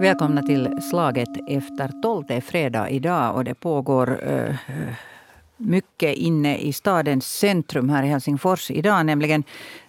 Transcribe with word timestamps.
Välkomna 0.00 0.42
till 0.42 0.82
Slaget 0.90 1.28
efter 1.46 1.88
tolv. 2.02 2.26
Det 2.26 2.34
är 2.34 2.40
fredag 2.40 2.90
idag 2.90 3.34
och 3.34 3.44
det 3.44 3.54
pågår 3.54 4.10
uh, 4.10 4.54
mycket 5.56 6.16
inne 6.16 6.58
i 6.58 6.72
stadens 6.72 7.38
centrum 7.38 7.88
här 7.88 8.02
i 8.02 8.06
Helsingfors 8.06 8.70
idag. 8.70 9.06
Nämligen 9.06 9.44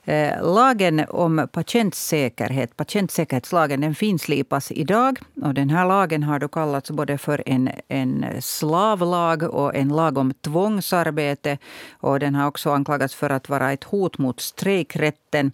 Eh, 0.09 0.53
lagen 0.53 1.05
om 1.09 1.47
patientsäkerhet, 1.51 2.78
patientsäkerhetslagen, 2.78 3.81
den 3.81 3.96
finslipas 3.96 4.71
idag. 4.71 5.19
Och 5.42 5.53
den 5.53 5.69
här 5.69 5.87
lagen 5.87 6.24
har 6.24 6.39
då 6.39 6.47
kallats 6.47 6.92
både 6.92 7.17
för 7.17 7.43
en, 7.46 7.69
en 7.87 8.25
slavlag 8.39 9.43
och 9.43 9.75
en 9.75 9.89
lag 9.89 10.17
om 10.17 10.33
tvångsarbete. 10.33 11.57
Och 11.92 12.19
den 12.19 12.35
har 12.35 12.47
också 12.47 12.71
anklagats 12.71 13.15
för 13.15 13.29
att 13.29 13.49
vara 13.49 13.71
ett 13.71 13.83
hot 13.83 14.17
mot 14.17 14.39
strejkrätten. 14.39 15.51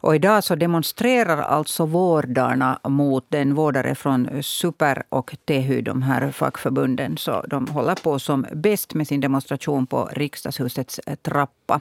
Och 0.00 0.14
idag 0.14 0.44
så 0.44 0.54
demonstrerar 0.54 1.42
alltså 1.42 1.86
vårdarna 1.86 2.78
mot 2.88 3.26
den 3.28 3.54
vårdare 3.54 3.94
från 3.94 4.42
Super 4.42 5.02
och 5.08 5.36
Tehy, 5.44 5.82
de 5.82 6.02
här 6.02 6.30
fackförbunden. 6.30 7.16
Så 7.16 7.44
de 7.48 7.66
håller 7.66 7.94
på 7.94 8.18
som 8.18 8.46
bäst 8.52 8.94
med 8.94 9.08
sin 9.08 9.20
demonstration 9.20 9.86
på 9.86 10.08
riksdagshusets 10.12 11.00
trappa. 11.22 11.80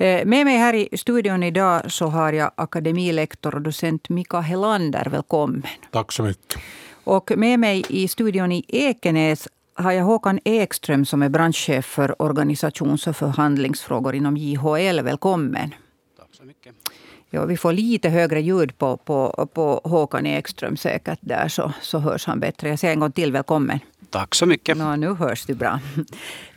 Eh, 0.00 0.26
med 0.26 0.44
mig 0.46 0.56
här 0.56 0.74
i 0.74 0.96
studion 0.96 1.42
idag 1.42 1.92
så 1.92 2.06
har 2.06 2.32
jag 2.32 2.50
akademilektor 2.54 3.54
och 3.54 3.62
docent 3.62 4.08
Mika 4.08 4.40
Helander. 4.40 5.06
Välkommen. 5.10 5.62
Tack 5.90 6.12
så 6.12 6.22
mycket. 6.22 6.60
Och 7.04 7.32
med 7.36 7.58
mig 7.58 7.84
i 7.88 8.08
studion 8.08 8.52
i 8.52 8.64
Ekenäs 8.68 9.48
har 9.74 9.92
jag 9.92 10.04
Håkan 10.04 10.38
Ekström 10.44 11.04
som 11.04 11.22
är 11.22 11.28
branschchef 11.28 11.84
för 11.84 12.22
organisations 12.22 13.06
och 13.06 13.16
förhandlingsfrågor 13.16 14.14
inom 14.14 14.36
JHL. 14.36 15.00
Välkommen. 15.00 15.74
Tack 16.18 16.28
så 16.32 16.44
mycket. 16.44 16.74
Ja, 17.30 17.44
vi 17.44 17.56
får 17.56 17.72
lite 17.72 18.08
högre 18.08 18.40
ljud 18.40 18.78
på, 18.78 18.96
på, 18.96 19.48
på 19.54 19.80
Håkan 19.84 20.26
Ekström 20.26 20.76
säkert 20.76 21.18
där 21.20 21.48
så, 21.48 21.72
så 21.82 21.98
hörs 21.98 22.26
han 22.26 22.40
bättre. 22.40 22.68
Jag 22.68 22.78
säger 22.78 22.94
en 22.94 23.00
gång 23.00 23.12
till 23.12 23.32
välkommen. 23.32 23.80
Tack 24.10 24.34
så 24.34 24.46
mycket. 24.46 24.78
Ja, 24.78 24.96
nu 24.96 25.14
hörs 25.14 25.46
du 25.46 25.54
bra. 25.54 25.80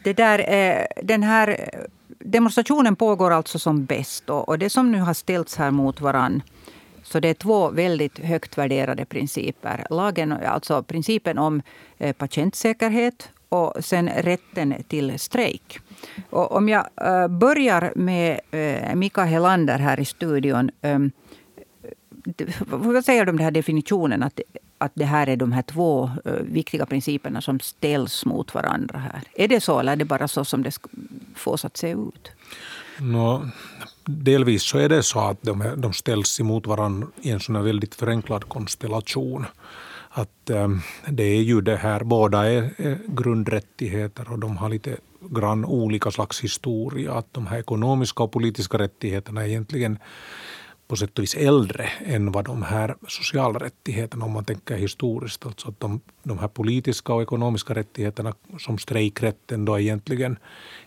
Det 0.04 0.14
där, 0.14 0.54
eh, 0.54 0.86
den 1.04 1.24
här 1.24 1.70
demonstrationen 2.20 2.96
pågår 2.96 3.32
alltså 3.32 3.60
som 3.60 3.86
bäst. 3.86 4.30
Och 4.30 4.60
det 4.60 4.70
som 4.70 4.92
nu 4.92 5.00
har 5.00 5.14
ställts 5.14 5.56
här 5.56 5.72
mot 5.72 6.02
varann 6.02 6.42
så 7.04 7.20
det 7.20 7.30
är 7.30 7.34
två 7.34 7.70
väldigt 7.70 8.20
högt 8.20 8.58
värderade 8.58 9.06
principer. 9.06 9.86
Lagen, 9.90 10.32
alltså 10.32 10.84
principen 10.84 11.38
om 11.38 11.62
eh, 11.98 12.16
patientsäkerhet 12.16 13.30
och 13.50 13.74
sen 13.80 14.10
rätten 14.10 14.76
till 14.88 15.20
strejk. 15.20 15.80
Och 16.30 16.52
om 16.52 16.70
jag 16.70 16.88
eh, 17.02 17.28
börjar 17.28 17.94
med 17.96 18.40
Mika 18.96 19.24
Helander 19.24 19.80
här 19.80 20.00
i 20.00 20.06
studion. 20.06 20.72
Vad 22.68 23.06
säger 23.06 23.26
du 23.26 23.30
om 23.30 23.38
den 23.38 23.44
här 23.44 23.52
definitionen? 23.52 24.24
Att, 24.24 24.40
att 24.82 24.92
det 24.96 25.06
här 25.06 25.30
är 25.30 25.36
de 25.36 25.52
här 25.52 25.62
två 25.62 26.12
eh, 26.26 26.34
viktiga 26.34 26.86
principerna 26.86 27.42
som 27.42 27.60
ställs 27.60 28.26
mot 28.26 28.54
varandra 28.54 29.00
här. 29.00 29.22
Är 29.34 29.48
det 29.48 29.62
så 29.62 29.80
eller 29.80 29.92
är 29.92 29.96
det 29.96 30.06
bara 30.06 30.28
så 30.28 30.46
som 30.46 30.64
det 30.64 30.78
fås 31.36 31.66
att 31.66 31.78
se 31.78 31.92
ut? 31.92 32.32
No, 33.00 33.50
delvis 34.06 34.64
så 34.64 34.78
är 34.78 34.90
det 34.90 35.04
så 35.04 35.20
att 35.20 35.42
de, 35.42 35.74
de 35.78 35.94
ställs 35.94 36.40
emot 36.40 36.68
varandra 36.68 37.08
i 37.22 37.30
en 37.30 37.40
sån 37.40 37.64
väldigt 37.64 37.96
förenklad 37.96 38.50
konstellation. 38.50 39.46
Att 40.10 40.50
äm, 40.50 40.82
det 41.08 41.24
är 41.24 41.42
ju 41.42 41.62
det 41.62 41.76
här, 41.76 42.04
båda 42.04 42.52
är, 42.52 42.74
är 42.78 43.00
grundrättigheter 43.08 44.32
och 44.32 44.40
de 44.40 44.58
har 44.58 44.70
lite 44.70 44.98
grann 45.30 45.66
olika 45.66 46.12
slags 46.12 46.42
historia. 46.42 47.14
Att 47.14 47.34
de 47.34 47.48
här 47.48 47.60
ekonomiska 47.60 48.24
och 48.24 48.32
politiska 48.32 48.78
rättigheterna 48.78 49.42
är 49.42 49.48
egentligen 49.48 50.00
på 50.92 50.98
sätt 50.98 51.18
och 51.18 51.24
vis 51.24 51.36
äldre 51.36 51.90
än 52.06 52.32
vad 52.32 52.46
de 52.46 52.64
här 52.64 52.96
sociala 53.08 53.60
rättigheterna, 53.60 54.26
om 54.26 54.32
man 54.32 54.46
tänker 54.46 54.76
historiskt. 54.76 55.46
Alltså 55.46 55.70
att 55.70 55.80
de, 55.80 56.02
de 56.24 56.40
här 56.40 56.48
politiska 56.48 57.14
och 57.14 57.22
ekonomiska 57.22 57.74
rättigheterna 57.74 58.34
som 58.60 58.78
strejkrätten 58.78 59.66
då 59.66 59.80
egentligen 59.80 60.38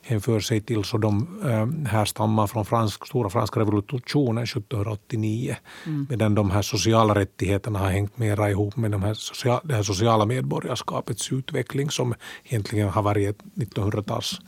hänför 0.03 0.41
sig 0.41 0.61
till, 0.61 0.85
så 0.85 0.99
de 0.99 1.41
äh, 1.45 1.91
härstammar 1.91 2.47
från 2.47 2.65
fransk, 2.65 3.07
stora 3.07 3.31
franska 3.31 3.61
revolutionen 3.61 4.45
1789. 4.45 5.57
Mm. 5.87 6.07
Medan 6.11 6.35
de 6.35 6.51
här 6.51 6.63
sociala 6.63 7.15
rättigheterna 7.15 7.79
har 7.79 7.91
hängt 7.91 8.19
mera 8.19 8.51
ihop 8.51 8.77
med 8.77 8.91
de 8.91 9.03
här 9.03 9.15
social, 9.15 9.61
det 9.65 9.75
här 9.75 9.83
sociala 9.83 10.27
medborgarskapets 10.27 11.33
utveckling 11.33 11.91
som 11.91 12.15
egentligen 12.45 12.89
har 12.89 13.03
varit 13.03 13.29
ett 13.29 13.45
1900-tals 13.55 14.41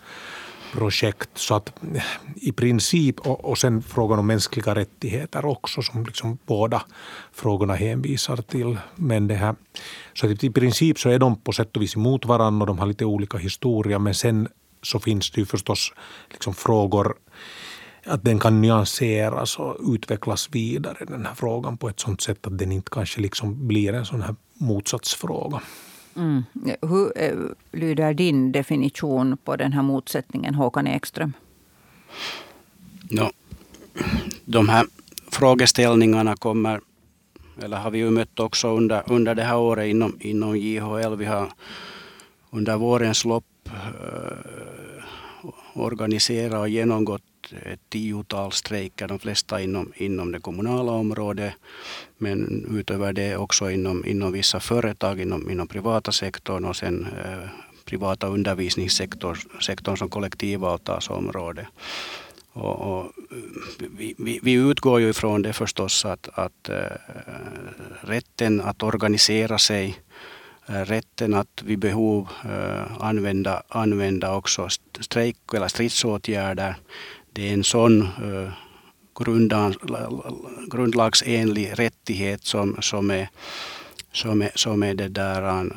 projekt. 0.76 1.30
Så 1.34 1.54
att 1.54 1.72
eh, 1.94 2.02
i 2.36 2.52
princip, 2.52 3.20
och, 3.20 3.44
och 3.44 3.58
sen 3.58 3.82
frågan 3.82 4.18
om 4.18 4.26
mänskliga 4.26 4.74
rättigheter 4.74 5.44
också 5.44 5.82
som 5.82 6.04
liksom 6.04 6.38
båda 6.46 6.82
frågorna 7.32 7.74
hänvisar 7.74 8.36
till. 8.36 8.78
Men 8.94 9.28
det 9.28 9.34
här, 9.34 9.54
så 10.14 10.30
att 10.30 10.44
i 10.44 10.50
princip 10.50 10.98
så 10.98 11.08
är 11.08 11.18
de 11.18 11.36
på 11.40 11.52
sätt 11.52 11.76
och 11.76 11.82
vis 11.82 11.96
emot 11.96 12.24
varandra 12.24 12.62
och 12.62 12.66
de 12.66 12.78
har 12.78 12.86
lite 12.86 13.04
olika 13.04 13.38
historia 13.38 13.98
men 13.98 14.14
sen 14.14 14.48
så 14.82 14.98
finns 14.98 15.30
det 15.30 15.40
ju 15.40 15.46
förstås 15.46 15.92
liksom 16.30 16.54
frågor 16.54 17.14
att 18.06 18.24
den 18.24 18.38
kan 18.38 18.60
nyanseras 18.60 19.58
och 19.58 19.76
utvecklas 19.94 20.48
vidare 20.52 21.04
den 21.04 21.26
här 21.26 21.34
frågan 21.34 21.76
på 21.76 21.88
ett 21.88 22.00
sånt 22.00 22.20
sätt 22.20 22.46
att 22.46 22.58
den 22.58 22.72
inte 22.72 22.90
kanske 22.90 23.20
liksom 23.20 23.68
blir 23.68 23.92
en 23.92 24.06
sån 24.06 24.22
här 24.22 24.34
motsatsfråga. 24.54 25.60
Mm. 26.16 26.44
Hur 26.82 27.12
eh, 27.16 27.34
lyder 27.72 28.14
din 28.14 28.52
definition 28.52 29.36
på 29.44 29.56
den 29.56 29.72
här 29.72 29.82
motsättningen, 29.82 30.54
Håkan 30.54 30.86
Ekström? 30.86 31.32
No, 33.10 33.30
de 34.44 34.68
här 34.68 34.86
frågeställningarna 35.30 36.36
kommer, 36.36 36.80
eller 37.62 37.76
har 37.76 37.90
vi 37.90 37.98
ju 37.98 38.10
mött 38.10 38.40
också 38.40 38.76
under, 38.76 39.02
under 39.06 39.34
det 39.34 39.42
här 39.42 39.58
året 39.58 39.88
inom, 39.88 40.16
inom 40.20 40.56
JHL. 40.56 41.16
Vi 41.16 41.24
har 41.24 41.52
under 42.50 42.76
vårens 42.76 43.24
lopp 43.24 43.44
eh, 43.66 43.72
organiserat 45.74 46.60
och 46.60 46.68
genomgått 46.68 47.22
ett 47.52 47.80
tiotal 47.88 48.52
strejker, 48.52 49.08
de 49.08 49.18
flesta 49.18 49.60
inom, 49.60 49.92
inom 49.96 50.32
det 50.32 50.40
kommunala 50.40 50.92
området. 50.92 51.54
Men 52.18 52.66
utöver 52.78 53.12
det 53.12 53.36
också 53.36 53.70
inom, 53.70 54.04
inom 54.06 54.32
vissa 54.32 54.60
företag, 54.60 55.20
inom, 55.20 55.50
inom 55.50 55.68
privata 55.68 56.12
sektorn 56.12 56.64
och 56.64 56.76
sen 56.76 57.06
eh, 57.24 57.48
privata 57.84 58.26
undervisningssektorn 58.26 59.96
som 59.96 60.08
kollektivavtalsområde. 60.08 61.66
Och, 62.52 62.98
och 62.98 63.12
vi, 63.78 64.14
vi, 64.18 64.40
vi, 64.42 64.52
utgår 64.52 65.00
ju 65.00 65.10
ifrån 65.10 65.42
det 65.42 65.52
förstås 65.52 66.04
att, 66.04 66.28
att 66.34 66.68
äh, 66.68 66.76
rätten 68.00 68.60
att 68.60 68.82
organisera 68.82 69.58
sig, 69.58 69.98
äh, 70.68 70.80
rätten 70.80 71.34
att 71.34 71.62
vid 71.62 71.78
behov 71.78 72.28
äh, 72.44 73.02
använda, 73.02 73.62
använda 73.68 74.34
också 74.34 74.68
strejk 75.00 75.36
eller 75.54 75.68
stridsåtgärder, 75.68 76.76
det 77.36 77.48
är 77.48 77.52
en 77.52 77.64
sån 77.64 78.02
uh, 78.02 78.50
grundlagsenlig 80.70 81.72
rättighet 81.74 82.44
som, 82.44 82.76
som 82.80 83.10
är 83.10 83.28
som 84.12 84.42
är, 84.42 84.50
som 84.54 84.82
är 84.82 84.94
det 84.94 85.08
där 85.08 85.64
uh, 85.64 85.72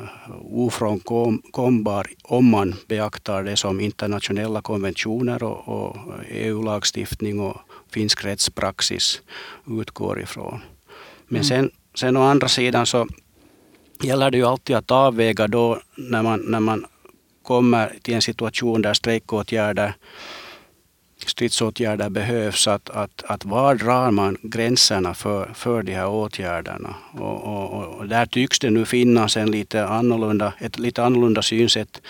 ofrånkombar 0.50 2.06
om 2.22 2.50
man 2.50 2.74
beaktar 2.88 3.42
det 3.42 3.56
som 3.56 3.80
internationella 3.80 4.62
konventioner 4.62 5.42
och, 5.42 5.68
och 5.68 5.96
EU-lagstiftning 6.28 7.40
och 7.40 7.56
finsk 7.90 8.24
rättspraxis 8.24 9.22
utgår 9.66 10.20
ifrån. 10.20 10.60
Men 11.28 11.42
mm. 11.42 11.44
sen, 11.44 11.70
sen 11.94 12.16
å 12.16 12.22
andra 12.22 12.48
sidan 12.48 12.86
så 12.86 13.08
gäller 14.02 14.30
det 14.30 14.36
ju 14.36 14.44
alltid 14.44 14.76
att 14.76 14.90
avväga 14.90 15.48
då 15.48 15.80
när 15.96 16.22
man, 16.22 16.40
när 16.40 16.60
man 16.60 16.86
kommer 17.42 17.98
till 18.02 18.14
en 18.14 18.22
situation 18.22 18.82
där 18.82 18.94
strejkåtgärder 18.94 19.94
stridsåtgärder 21.28 22.10
behövs, 22.10 22.68
att, 22.68 22.90
att, 22.90 23.22
att 23.26 23.44
var 23.44 23.74
drar 23.74 24.10
man 24.10 24.36
gränserna 24.42 25.14
för, 25.14 25.50
för 25.54 25.82
de 25.82 25.92
här 25.94 26.08
åtgärderna? 26.08 26.94
Och, 27.18 27.42
och, 27.44 27.84
och 27.84 28.08
där 28.08 28.26
tycks 28.26 28.58
det 28.58 28.70
nu 28.70 28.84
finnas 28.84 29.36
en 29.36 29.50
lite 29.50 29.86
annorlunda, 29.86 30.52
ett 30.58 30.78
lite 30.78 31.04
annorlunda 31.04 31.42
synsätt 31.42 32.02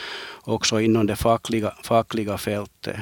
också 0.44 0.80
inom 0.80 1.06
det 1.06 1.16
fackliga, 1.16 1.72
fackliga 1.82 2.38
fältet. 2.38 2.96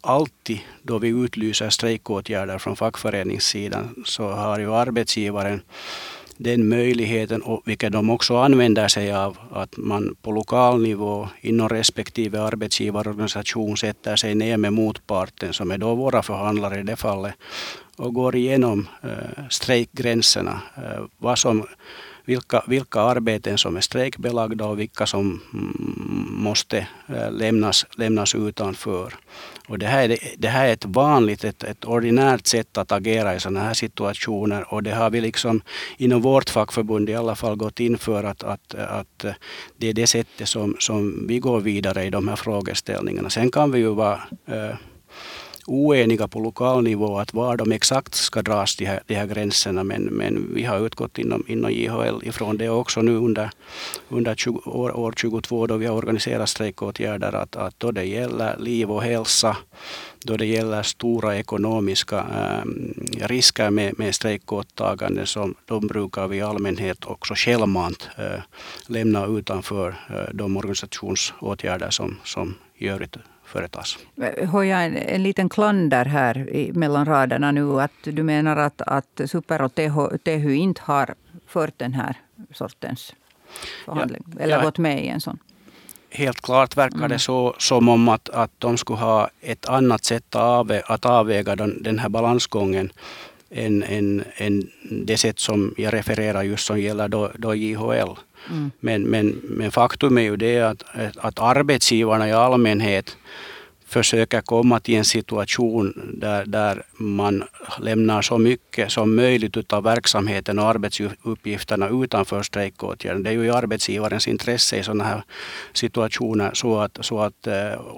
Alltid 0.00 0.60
då 0.82 0.98
vi 0.98 1.08
utlyser 1.08 1.70
strejkåtgärder 1.70 2.58
från 2.58 2.76
fackföreningssidan 2.76 4.04
så 4.06 4.28
har 4.30 4.58
ju 4.58 4.74
arbetsgivaren 4.74 5.62
den 6.42 6.68
möjligheten, 6.68 7.42
och 7.42 7.62
vilket 7.64 7.92
de 7.92 8.10
också 8.10 8.36
använder 8.36 8.88
sig 8.88 9.12
av, 9.12 9.38
att 9.52 9.76
man 9.76 10.16
på 10.22 10.32
lokal 10.32 10.82
nivå 10.82 11.28
inom 11.40 11.68
respektive 11.68 12.40
arbetsgivarorganisation 12.40 13.76
sätter 13.76 14.16
sig 14.16 14.34
ner 14.34 14.56
med 14.56 14.72
motparten, 14.72 15.52
som 15.52 15.70
är 15.70 15.78
då 15.78 15.94
våra 15.94 16.22
förhandlare 16.22 16.80
i 16.80 16.82
det 16.82 16.96
fallet, 16.96 17.34
och 17.96 18.14
går 18.14 18.36
igenom 18.36 18.88
eh, 19.02 19.44
strejkgränserna. 19.50 20.60
Eh, 20.76 21.04
vad 21.18 21.38
som 21.38 21.66
vilka, 22.24 22.64
vilka 22.66 23.00
arbeten 23.00 23.58
som 23.58 23.76
är 23.76 23.80
strejkbelagda 23.80 24.64
och 24.64 24.78
vilka 24.78 25.06
som 25.06 25.40
mm, 25.54 26.26
måste 26.30 26.78
eh, 27.08 27.32
lämnas, 27.32 27.86
lämnas 27.96 28.34
utanför. 28.34 29.14
Och 29.68 29.78
det, 29.78 29.86
här 29.86 30.08
är, 30.08 30.18
det 30.38 30.48
här 30.48 30.68
är 30.68 30.72
ett 30.72 30.84
vanligt, 30.84 31.44
ett, 31.44 31.64
ett 31.64 31.84
ordinärt 31.84 32.46
sätt 32.46 32.78
att 32.78 32.92
agera 32.92 33.34
i 33.34 33.40
sådana 33.40 33.60
här 33.60 33.74
situationer 33.74 34.74
och 34.74 34.82
det 34.82 34.90
har 34.90 35.10
vi 35.10 35.20
liksom 35.20 35.62
inom 35.96 36.22
vårt 36.22 36.50
fackförbund 36.50 37.10
i 37.10 37.14
alla 37.14 37.34
fall 37.34 37.56
gått 37.56 37.80
in 37.80 37.98
för 37.98 38.24
att, 38.24 38.42
att, 38.42 38.74
att 38.74 39.24
eh, 39.24 39.32
det 39.76 39.88
är 39.88 39.92
det 39.92 40.06
sättet 40.06 40.48
som, 40.48 40.76
som 40.78 41.26
vi 41.26 41.38
går 41.38 41.60
vidare 41.60 42.04
i 42.04 42.10
de 42.10 42.28
här 42.28 42.36
frågeställningarna. 42.36 43.30
Sen 43.30 43.50
kan 43.50 43.70
vi 43.72 43.78
ju 43.78 43.94
vara 43.94 44.20
eh, 44.46 44.74
oeniga 45.66 46.28
på 46.28 46.40
lokal 46.40 46.82
nivå 46.82 47.18
att 47.18 47.34
var 47.34 47.56
de 47.56 47.72
exakt 47.72 48.14
ska 48.14 48.42
dras, 48.42 48.76
de 48.76 48.84
här, 48.84 49.00
de 49.06 49.14
här 49.14 49.26
gränserna. 49.26 49.84
Men, 49.84 50.02
men 50.02 50.54
vi 50.54 50.64
har 50.64 50.86
utgått 50.86 51.18
inom, 51.18 51.44
inom 51.46 51.72
JHL 51.72 52.22
ifrån 52.22 52.56
det 52.56 52.68
också 52.68 53.02
nu 53.02 53.16
under, 53.16 53.50
under 54.08 54.34
20, 54.34 54.60
år, 54.64 54.96
år 54.96 55.14
22 55.16 55.66
då 55.66 55.76
vi 55.76 55.86
har 55.86 55.96
organiserat 55.96 56.48
strejkåtgärder 56.48 57.32
att, 57.32 57.56
att 57.56 57.74
då 57.78 57.90
det 57.90 58.04
gäller 58.04 58.56
liv 58.58 58.90
och 58.90 59.02
hälsa, 59.02 59.56
då 60.24 60.36
det 60.36 60.46
gäller 60.46 60.82
stora 60.82 61.36
ekonomiska 61.36 62.18
äh, 62.18 63.26
risker 63.26 63.70
med, 63.70 63.98
med 63.98 64.14
strejkåtaganden 64.14 65.26
som 65.26 65.54
de 65.64 65.86
brukar 65.86 66.28
vi 66.28 66.36
i 66.36 66.42
allmänhet 66.42 67.04
också 67.04 67.34
självmant 67.36 68.08
äh, 68.18 68.40
lämna 68.86 69.26
utanför 69.26 69.88
äh, 69.88 70.34
de 70.34 70.56
organisationsåtgärder 70.56 71.90
som, 71.90 72.16
som 72.24 72.54
i 72.74 72.88
övrigt 72.88 73.16
företas. 73.50 73.98
Har 74.48 74.62
jag 74.62 74.84
en, 74.84 74.96
en 74.96 75.22
liten 75.22 75.48
klander 75.48 76.04
här 76.04 76.50
i, 76.50 76.72
mellan 76.72 77.06
raderna 77.06 77.52
nu? 77.52 77.80
Att 77.80 77.92
du 78.02 78.22
menar 78.22 78.56
att, 78.56 78.82
att 78.82 79.20
Super 79.26 79.62
och 79.62 79.74
Tehy 80.24 80.54
inte 80.54 80.80
har 80.84 81.14
fört 81.46 81.74
den 81.76 81.92
här 81.92 82.14
sortens 82.52 83.14
förhandling? 83.84 84.24
Ja, 84.26 84.40
eller 84.40 84.56
ja, 84.56 84.62
gått 84.62 84.78
med 84.78 85.04
i 85.04 85.08
en 85.08 85.20
sån? 85.20 85.38
Helt 86.10 86.40
klart 86.40 86.76
verkar 86.76 86.96
mm. 86.96 87.08
det 87.08 87.18
så 87.18 87.54
som 87.58 87.88
om 87.88 88.08
att, 88.08 88.28
att 88.28 88.50
de 88.58 88.76
skulle 88.76 88.98
ha 88.98 89.28
ett 89.40 89.68
annat 89.68 90.04
sätt 90.04 90.34
att, 90.34 90.42
avvä 90.42 90.82
att 90.86 91.04
avväga 91.04 91.56
den, 91.56 91.82
den 91.82 91.98
här 91.98 92.08
balansgången 92.08 92.92
än, 93.50 93.82
än, 93.82 94.24
än 94.36 94.70
det 94.90 95.16
sätt 95.16 95.38
som 95.38 95.74
jag 95.76 95.94
refererar 95.94 96.42
just 96.42 96.66
som 96.66 96.80
gäller 96.80 97.08
då, 97.08 97.30
då 97.38 97.54
JHL. 97.54 98.10
Mm. 98.50 98.70
Men, 98.80 99.02
men, 99.02 99.40
men 99.42 99.70
faktum 99.70 100.18
är 100.18 100.22
ju 100.22 100.36
det 100.36 100.60
att, 100.60 100.84
att 101.16 101.38
arbetsgivarna 101.38 102.28
i 102.28 102.32
allmänhet 102.32 103.16
försöker 103.90 104.40
komma 104.40 104.80
till 104.80 104.94
en 104.94 105.04
situation 105.04 106.14
där, 106.14 106.44
där 106.46 106.82
man 106.96 107.44
lämnar 107.78 108.22
så 108.22 108.38
mycket 108.38 108.92
som 108.92 109.16
möjligt 109.16 109.72
av 109.72 109.82
verksamheten 109.82 110.58
och 110.58 110.64
arbetsuppgifterna 110.64 111.88
utanför 111.88 112.42
strejkåtgärden. 112.42 113.22
Det 113.22 113.30
är 113.30 113.34
ju 113.34 113.44
i 113.44 113.50
arbetsgivarens 113.50 114.28
intresse 114.28 114.76
i 114.76 114.82
sådana 114.82 115.04
här 115.04 115.22
situationer 115.72 116.50
så 116.54 116.78
att, 116.78 116.98
så 117.00 117.20
att 117.20 117.46
äh, 117.46 117.54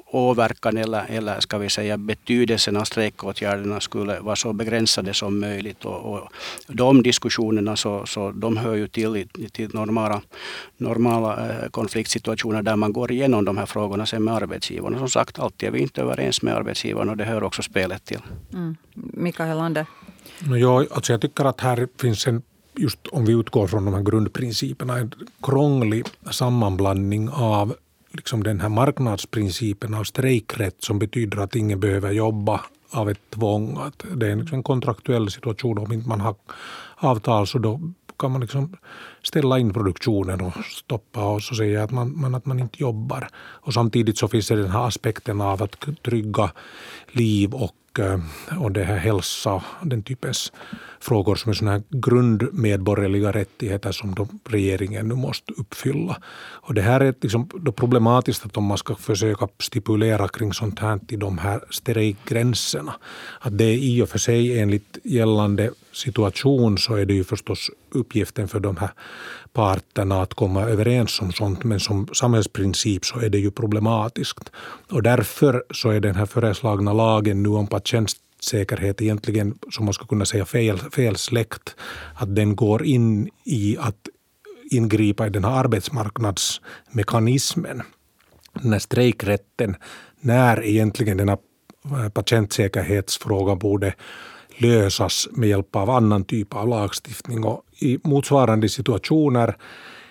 åverkan 0.06 0.76
eller, 0.76 1.04
eller 1.08 1.40
ska 1.40 1.58
vi 1.58 1.68
säga 1.68 1.96
betydelsen 1.96 2.76
av 2.76 2.84
strejkåtgärderna 2.84 3.80
skulle 3.80 4.20
vara 4.20 4.36
så 4.36 4.52
begränsade 4.52 5.14
som 5.14 5.40
möjligt. 5.40 5.84
Och, 5.84 6.14
och 6.14 6.28
de 6.66 7.02
diskussionerna 7.02 7.76
så, 7.76 8.06
så 8.06 8.30
de 8.30 8.56
hör 8.56 8.74
ju 8.74 8.88
till, 8.88 9.28
till 9.52 9.74
normala, 9.74 10.22
normala 10.76 11.50
eh, 11.50 11.68
konfliktsituationer 11.70 12.62
där 12.62 12.76
man 12.76 12.92
går 12.92 13.12
igenom 13.12 13.44
de 13.44 13.58
här 13.58 13.66
frågorna 13.66 14.06
sen 14.06 14.24
med 14.24 14.34
arbetsgivarna. 14.34 14.98
Som 14.98 15.08
sagt, 15.08 15.38
alltid 15.38 15.68
är 15.68 15.72
vi 15.72 15.81
inte 15.82 16.00
överens 16.00 16.42
med 16.42 16.54
arbetsgivaren 16.54 17.08
och 17.08 17.16
det 17.16 17.24
hör 17.24 17.42
också 17.42 17.62
spelet 17.62 18.04
till. 18.04 18.20
Mm. 18.52 18.76
Mikael 18.94 19.48
Helander? 19.48 19.86
No, 20.38 20.56
ja, 20.56 20.84
alltså 20.90 21.12
jag 21.12 21.20
tycker 21.20 21.44
att 21.44 21.60
här 21.60 21.88
finns 22.00 22.26
en, 22.26 22.42
just 22.76 23.06
om 23.06 23.24
vi 23.24 23.32
utgår 23.32 23.66
från 23.66 23.84
de 23.84 23.94
här 23.94 24.02
grundprinciperna, 24.02 24.98
en 24.98 25.14
krånglig 25.42 26.06
sammanblandning 26.30 27.28
av 27.28 27.74
liksom 28.12 28.42
den 28.42 28.60
här 28.60 28.68
marknadsprincipen 28.68 29.94
av 29.94 30.04
strejkrätt 30.04 30.76
som 30.78 30.98
betyder 30.98 31.38
att 31.38 31.56
ingen 31.56 31.80
behöver 31.80 32.12
jobba 32.12 32.60
av 32.90 33.10
ett 33.10 33.30
tvång. 33.30 33.78
Att 33.80 34.04
det 34.14 34.32
är 34.32 34.36
liksom 34.36 34.56
en 34.56 34.62
kontraktuell 34.62 35.30
situation. 35.30 35.78
Om 35.78 35.92
inte 35.92 36.08
man 36.08 36.20
har 36.20 36.34
avtal 36.96 37.46
så 37.46 37.58
då 37.58 37.80
kan 38.22 38.32
man 38.32 38.40
liksom 38.40 38.76
ställa 39.22 39.58
in 39.58 39.72
produktionen 39.72 40.40
och 40.40 40.52
stoppa 40.64 41.28
och 41.28 41.42
så 41.42 41.54
säga 41.54 41.82
att 41.84 41.90
man, 41.90 42.20
man, 42.20 42.34
att 42.34 42.46
man 42.46 42.60
inte 42.60 42.82
jobbar. 42.82 43.28
Och 43.36 43.74
samtidigt 43.74 44.18
så 44.18 44.28
finns 44.28 44.48
det 44.48 44.56
den 44.56 44.70
här 44.70 44.86
aspekten 44.86 45.40
av 45.40 45.62
att 45.62 45.76
trygga 46.02 46.50
liv 47.12 47.54
och 47.54 47.98
eh, 47.98 48.18
och 48.60 48.72
det 48.72 48.84
här 48.84 48.96
hälsa, 48.96 49.62
den 49.82 50.02
typens 50.02 50.52
frågor 51.02 51.34
som 51.34 51.50
är 51.50 51.54
såna 51.54 51.70
här 51.70 51.82
grundmedborgerliga 51.90 53.32
rättigheter 53.32 53.92
som 53.92 54.14
då 54.14 54.28
regeringen 54.48 55.08
nu 55.08 55.14
måste 55.14 55.52
uppfylla. 55.52 56.16
Och 56.66 56.74
det 56.74 56.82
här 56.82 57.00
är 57.00 57.14
liksom 57.20 57.48
då 57.54 57.72
problematiskt 57.72 58.46
att 58.46 58.56
om 58.56 58.64
man 58.64 58.78
ska 58.78 58.94
försöka 58.94 59.48
stipulera 59.60 60.28
kring 60.28 60.52
sånt 60.52 60.78
här 60.78 61.00
i 61.08 61.16
de 61.16 61.38
här 61.38 61.60
strejkgränserna. 61.70 62.94
Att 63.40 63.58
det 63.58 63.64
är 63.64 63.78
i 63.78 64.02
och 64.02 64.08
för 64.08 64.18
sig 64.18 64.60
enligt 64.60 64.98
gällande 65.04 65.70
situation 65.92 66.78
så 66.78 66.94
är 66.94 67.06
det 67.06 67.14
ju 67.14 67.24
förstås 67.24 67.70
uppgiften 67.90 68.48
för 68.48 68.60
de 68.60 68.76
här 68.76 68.90
parterna 69.52 70.22
att 70.22 70.34
komma 70.34 70.62
överens 70.62 71.20
om 71.20 71.32
sånt 71.32 71.64
men 71.64 71.80
som 71.80 72.08
samhällsprincip 72.12 73.04
så 73.04 73.18
är 73.18 73.28
det 73.28 73.38
ju 73.38 73.50
problematiskt. 73.50 74.50
Och 74.90 75.02
därför 75.02 75.64
så 75.70 75.90
är 75.90 76.00
den 76.00 76.14
här 76.14 76.26
föreslagna 76.26 76.92
lagen 76.92 77.42
nu 77.42 77.48
om 77.48 77.66
säkerhet 78.44 79.02
egentligen, 79.02 79.58
som 79.70 79.84
man 79.84 79.94
skulle 79.94 80.08
kunna 80.08 80.24
säga, 80.24 80.44
fel, 80.44 80.78
fel 80.78 81.16
släkt. 81.16 81.76
Att 82.14 82.36
den 82.36 82.56
går 82.56 82.84
in 82.84 83.30
i 83.44 83.76
att 83.80 84.08
ingripa 84.70 85.26
i 85.26 85.30
den 85.30 85.44
här 85.44 85.52
arbetsmarknadsmekanismen. 85.52 87.82
Den 88.62 88.72
här 88.72 88.78
strejkrätten, 88.78 89.76
när 90.20 90.64
egentligen 90.64 91.16
den 91.16 91.28
här 91.28 91.38
eh, 91.84 92.08
patientsäkerhetsfrågan 92.08 93.58
borde 93.58 93.94
lösas 94.56 95.28
med 95.32 95.48
hjälp 95.48 95.76
av 95.76 95.90
annan 95.90 96.24
typ 96.24 96.54
av 96.54 96.68
lagstiftning. 96.68 97.44
Och 97.44 97.62
I 97.80 97.98
motsvarande 98.04 98.68
situationer 98.68 99.56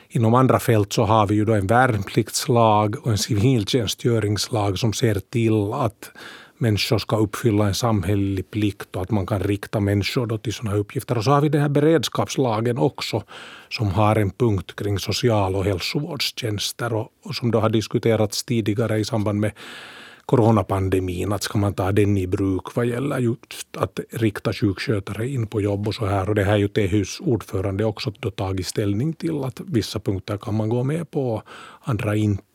inom 0.09 0.33
andra 0.33 0.59
fält 0.59 0.93
så 0.93 1.03
har 1.03 1.27
vi 1.27 1.35
ju 1.35 1.45
då 1.45 1.53
en 1.53 1.67
värnpliktslag 1.67 3.05
och 3.05 3.11
en 3.11 3.17
civiltjänstgöringslag 3.17 4.79
som 4.79 4.93
ser 4.93 5.15
till 5.15 5.73
att 5.73 6.11
människor 6.61 6.97
ska 6.97 7.17
uppfylla 7.17 7.67
en 7.67 7.73
samhällelig 7.73 8.51
plikt 8.51 8.95
och 8.95 9.01
att 9.01 9.11
man 9.11 9.25
kan 9.25 9.39
rikta 9.39 9.79
människor 9.79 10.25
då 10.25 10.37
till 10.37 10.53
sådana 10.53 10.77
uppgifter. 10.77 11.17
Och 11.17 11.23
så 11.23 11.31
har 11.31 11.41
vi 11.41 11.49
den 11.49 11.61
här 11.61 11.69
beredskapslagen 11.69 12.77
också 12.77 13.23
som 13.69 13.87
har 13.87 14.15
en 14.15 14.31
punkt 14.31 14.75
kring 14.75 14.99
social 14.99 15.55
och 15.55 15.65
hälsovårdstjänster 15.65 16.93
och, 16.93 17.07
och 17.23 17.35
som 17.35 17.51
då 17.51 17.59
har 17.59 17.69
diskuterats 17.69 18.43
tidigare 18.43 18.99
i 18.99 19.05
samband 19.05 19.39
med 19.39 19.51
coronapandemin, 20.25 21.33
att 21.33 21.43
ska 21.43 21.57
man 21.57 21.73
ta 21.73 21.91
den 21.91 22.17
i 22.17 22.27
bruk 22.27 22.75
vad 22.75 22.85
gäller 22.85 23.19
just 23.19 23.77
att 23.77 23.99
rikta 24.11 24.53
sjukskötare 24.53 25.29
in 25.29 25.47
på 25.47 25.61
jobb 25.61 25.87
och 25.87 25.95
så 25.95 26.05
här. 26.05 26.29
Och 26.29 26.35
det 26.35 26.43
här 26.43 26.53
är 26.53 26.57
ju 26.57 26.67
THUs 26.67 27.19
ordförande 27.19 27.85
också 27.85 28.13
då 28.19 28.31
tagit 28.31 28.67
ställning 28.67 29.13
till 29.13 29.43
att 29.43 29.59
vissa 29.59 29.99
punkter 29.99 30.37
kan 30.37 30.55
man 30.55 30.69
gå 30.69 30.83
med 30.83 31.11
på, 31.11 31.43
andra 31.83 32.15
inte. 32.15 32.50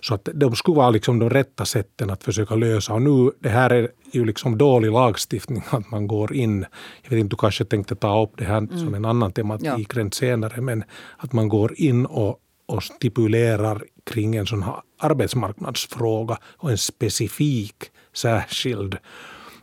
Så 0.00 0.14
att 0.14 0.28
de 0.34 0.56
skulle 0.56 0.76
vara 0.76 0.90
liksom 0.90 1.18
de 1.18 1.30
rätta 1.30 1.64
sätten 1.64 2.10
att 2.10 2.24
försöka 2.24 2.54
lösa. 2.54 2.92
Och 2.92 3.02
nu, 3.02 3.30
det 3.40 3.48
här 3.48 3.70
är 3.70 3.88
ju 4.12 4.24
liksom 4.24 4.58
dålig 4.58 4.92
lagstiftning 4.92 5.62
att 5.70 5.90
man 5.90 6.06
går 6.06 6.34
in. 6.34 6.66
Jag 7.02 7.10
vet 7.10 7.18
inte, 7.18 7.36
du 7.36 7.40
kanske 7.40 7.64
tänkte 7.64 7.94
ta 7.94 8.22
upp 8.22 8.32
det 8.36 8.44
här 8.44 8.58
mm. 8.58 8.78
som 8.78 8.94
en 8.94 9.04
annan 9.04 9.32
tematik 9.32 9.92
ja. 9.96 10.10
senare, 10.10 10.60
men 10.60 10.84
att 11.16 11.32
man 11.32 11.48
går 11.48 11.74
in 11.76 12.06
och 12.06 12.40
och 12.68 12.82
stipulerar 12.82 13.84
kring 14.04 14.36
en 14.36 14.46
sån 14.46 14.62
här 14.62 14.80
arbetsmarknadsfråga 14.98 16.38
och 16.44 16.70
en 16.70 16.78
specifik 16.78 17.90
särskild 18.12 18.96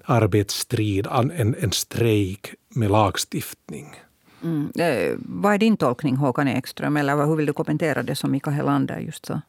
arbetsstrid, 0.05 1.08
en, 1.08 1.55
en 1.60 1.72
strejk 1.72 2.53
med 2.70 2.91
lagstiftning. 2.91 3.96
Mm. 4.44 4.72
Eh, 4.75 5.15
vad 5.20 5.53
är 5.53 5.58
din 5.58 5.77
tolkning 5.77 6.15
Håkan 6.15 6.48
Ekström, 6.48 6.98
eller 6.98 7.25
hur 7.25 7.36
vill 7.36 7.46
du 7.46 7.53
kommentera 7.53 8.03
det 8.03 8.15
som 8.15 8.32
Mikael 8.32 8.55
Helander 8.55 9.00
just 9.00 9.25
sa? 9.25 9.41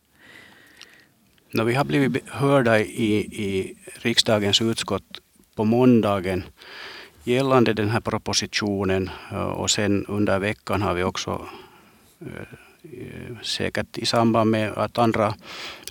No, 1.56 1.64
vi 1.64 1.74
har 1.74 1.84
blivit 1.84 2.28
hörda 2.28 2.80
i, 2.80 3.16
i 3.16 3.76
riksdagens 4.02 4.62
utskott 4.62 5.20
på 5.54 5.64
måndagen 5.64 6.44
gällande 7.24 7.72
den 7.72 7.88
här 7.88 8.00
propositionen 8.00 9.10
eh, 9.32 9.46
och 9.46 9.70
sen 9.70 10.06
under 10.06 10.38
veckan 10.38 10.82
har 10.82 10.94
vi 10.94 11.02
också 11.02 11.46
eh, 12.20 12.26
eh, 12.82 13.36
säkert 13.42 13.98
i 13.98 14.06
samband 14.06 14.50
med 14.50 14.72
att 14.72 14.98
andra 14.98 15.34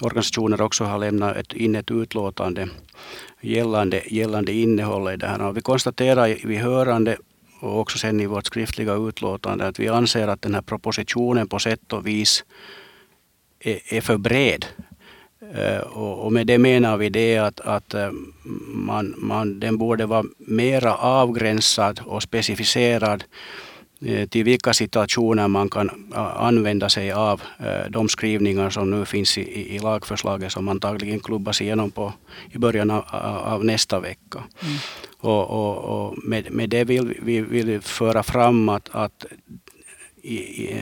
organisationer 0.01 0.61
också 0.61 0.83
har 0.83 0.99
lämnat 0.99 1.37
ett, 1.37 1.53
in 1.53 1.75
ett 1.75 1.91
utlåtande 1.91 2.69
gällande, 3.41 4.01
gällande 4.07 4.51
innehållet 4.51 5.13
i 5.13 5.17
det 5.17 5.27
här. 5.27 5.41
Och 5.41 5.57
vi 5.57 5.61
konstaterar 5.61 6.47
vid 6.47 6.59
hörande 6.59 7.17
och 7.59 7.79
också 7.79 7.97
sen 7.97 8.19
i 8.19 8.25
vårt 8.25 8.45
skriftliga 8.45 8.93
utlåtande 8.93 9.67
att 9.67 9.79
vi 9.79 9.87
anser 9.87 10.27
att 10.27 10.41
den 10.41 10.55
här 10.55 10.61
propositionen 10.61 11.47
på 11.47 11.59
sätt 11.59 11.93
och 11.93 12.07
vis 12.07 12.45
är, 13.59 13.79
är 13.93 14.01
för 14.01 14.17
bred. 14.17 14.65
Eh, 15.41 15.79
och 15.97 16.33
med 16.33 16.47
det 16.47 16.57
menar 16.57 16.97
vi 16.97 17.09
det 17.09 17.37
att, 17.37 17.59
att 17.59 17.93
eh, 17.93 18.11
man, 18.67 19.13
man, 19.17 19.59
den 19.59 19.77
borde 19.77 20.05
vara 20.05 20.23
mera 20.37 20.95
avgränsad 20.95 22.01
och 22.05 22.23
specificerad 22.23 23.23
eh, 24.01 24.27
till 24.27 24.43
vilka 24.43 24.73
situationer 24.73 25.47
man 25.47 25.69
kan 25.69 26.13
använda 26.37 26.89
sig 26.89 27.11
av 27.11 27.41
de 27.89 28.09
skrivningar 28.09 28.69
som 28.69 28.91
nu 28.91 29.05
finns 29.05 29.37
i, 29.37 29.75
i 29.75 29.79
lagförslaget 29.79 30.51
som 30.51 30.67
antagligen 30.67 31.19
klubbas 31.19 31.61
igenom 31.61 31.91
på, 31.91 32.13
i 32.51 32.57
början 32.57 32.91
av, 32.91 33.03
av 33.45 33.65
nästa 33.65 33.99
vecka. 33.99 34.43
Mm. 34.61 34.77
Och, 35.17 35.49
och, 35.49 35.77
och 35.77 36.17
med, 36.23 36.51
med, 36.51 36.69
det 36.69 36.83
vill 36.83 37.17
vi 37.21 37.41
vill 37.41 37.81
föra 37.81 38.23
fram 38.23 38.69
att, 38.69 38.89
att 38.91 39.25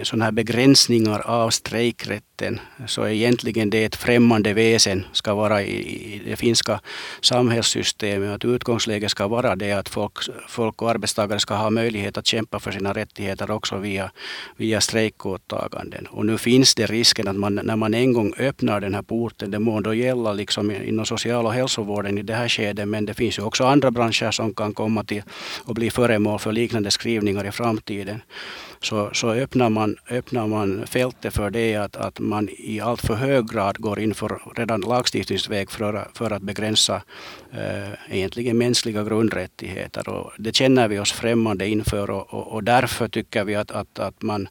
sådana 0.03 0.25
här 0.25 0.31
begränsningar 0.31 1.19
av 1.19 1.49
strejkrätten 1.49 2.59
så 2.87 3.03
är 3.03 3.09
egentligen 3.09 3.69
det 3.69 3.83
ett 3.83 3.95
främmande 3.95 4.53
väsen 4.53 5.05
ska 5.11 5.33
vara 5.33 5.63
i, 5.63 6.21
det 6.25 6.35
finska 6.35 6.79
samhällssystemet. 7.21 8.35
Att 8.35 8.45
utgångsläget 8.45 9.11
ska 9.11 9.27
vara 9.27 9.55
det 9.55 9.71
att 9.71 9.89
folk, 9.89 10.13
folk 10.47 10.81
och 10.81 10.89
arbetstagare 10.89 11.39
ska 11.39 11.55
ha 11.55 11.69
möjlighet 11.69 12.17
att 12.17 12.25
kämpa 12.25 12.59
för 12.59 12.71
sina 12.71 12.93
rättigheter 12.93 13.51
också 13.51 13.77
via, 13.77 14.11
via 14.57 14.81
strejkåtaganden. 14.81 16.07
Och 16.07 16.25
nu 16.25 16.37
finns 16.37 16.75
det 16.75 16.85
risken 16.85 17.27
att 17.27 17.35
man, 17.35 17.55
när 17.63 17.75
man 17.75 17.93
en 17.93 18.13
gång 18.13 18.33
öppnar 18.37 18.81
den 18.81 18.95
här 18.95 19.01
porten, 19.01 19.51
det 19.51 19.59
må 19.59 19.79
då 19.79 19.93
gälla 19.93 20.33
liksom 20.33 20.71
inom 20.71 21.05
social 21.05 21.45
och 21.45 21.53
hälsovården 21.53 22.17
i 22.17 22.21
det 22.21 22.33
här 22.33 22.49
skedet, 22.49 22.87
men 22.87 23.05
det 23.05 23.13
finns 23.13 23.39
ju 23.39 23.43
också 23.43 23.63
andra 23.63 23.91
branscher 23.91 24.31
som 24.31 24.53
kan 24.53 24.73
komma 24.73 25.03
till 25.03 25.23
och 25.65 25.75
bli 25.75 25.89
föremål 25.89 26.39
för 26.39 26.51
liknande 26.51 26.91
skrivningar 26.91 27.45
i 27.47 27.51
framtiden 27.51 28.21
så, 28.85 29.09
så 29.13 29.29
öppnar, 29.29 29.69
man, 29.69 29.95
öppnar 30.09 30.47
man 30.47 30.87
fältet 30.87 31.33
för 31.33 31.49
det 31.49 31.75
att, 31.75 31.95
att 31.95 32.19
man 32.19 32.49
i 32.57 32.79
allt 32.79 33.01
för 33.01 33.13
hög 33.13 33.49
grad 33.49 33.77
går 33.77 33.99
in 33.99 34.13
för 34.13 34.39
redan 34.55 34.81
lagstiftningsväg 34.81 35.71
för, 35.71 36.07
för 36.13 36.31
att 36.31 36.41
begränsa 36.41 37.01
eh, 37.51 38.15
egentligen 38.17 38.57
mänskliga 38.57 39.03
grundrättigheter. 39.03 40.09
Och 40.09 40.31
det 40.37 40.55
känner 40.55 40.87
vi 40.87 40.99
oss 40.99 41.11
främmande 41.11 41.67
inför 41.67 42.09
och, 42.09 42.33
och, 42.33 42.47
och 42.47 42.63
därför 42.63 43.07
tycker 43.07 43.43
vi 43.43 43.55
att, 43.55 43.71
att, 43.71 43.99
att 43.99 44.21
man 44.21 44.47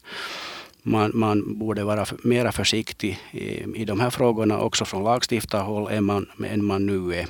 man, 0.85 1.11
man 1.13 1.59
borde 1.59 1.83
vara 1.83 2.05
mer 2.23 2.51
försiktig 2.51 3.19
i, 3.31 3.81
i 3.81 3.85
de 3.85 3.99
här 3.99 4.09
frågorna 4.09 4.59
också 4.59 4.85
från 4.85 5.03
lagstiftarhåll 5.03 5.91
än 5.91 6.03
man, 6.03 6.25
än 6.47 6.65
man 6.65 6.85
nu 6.85 7.15
är. 7.15 7.27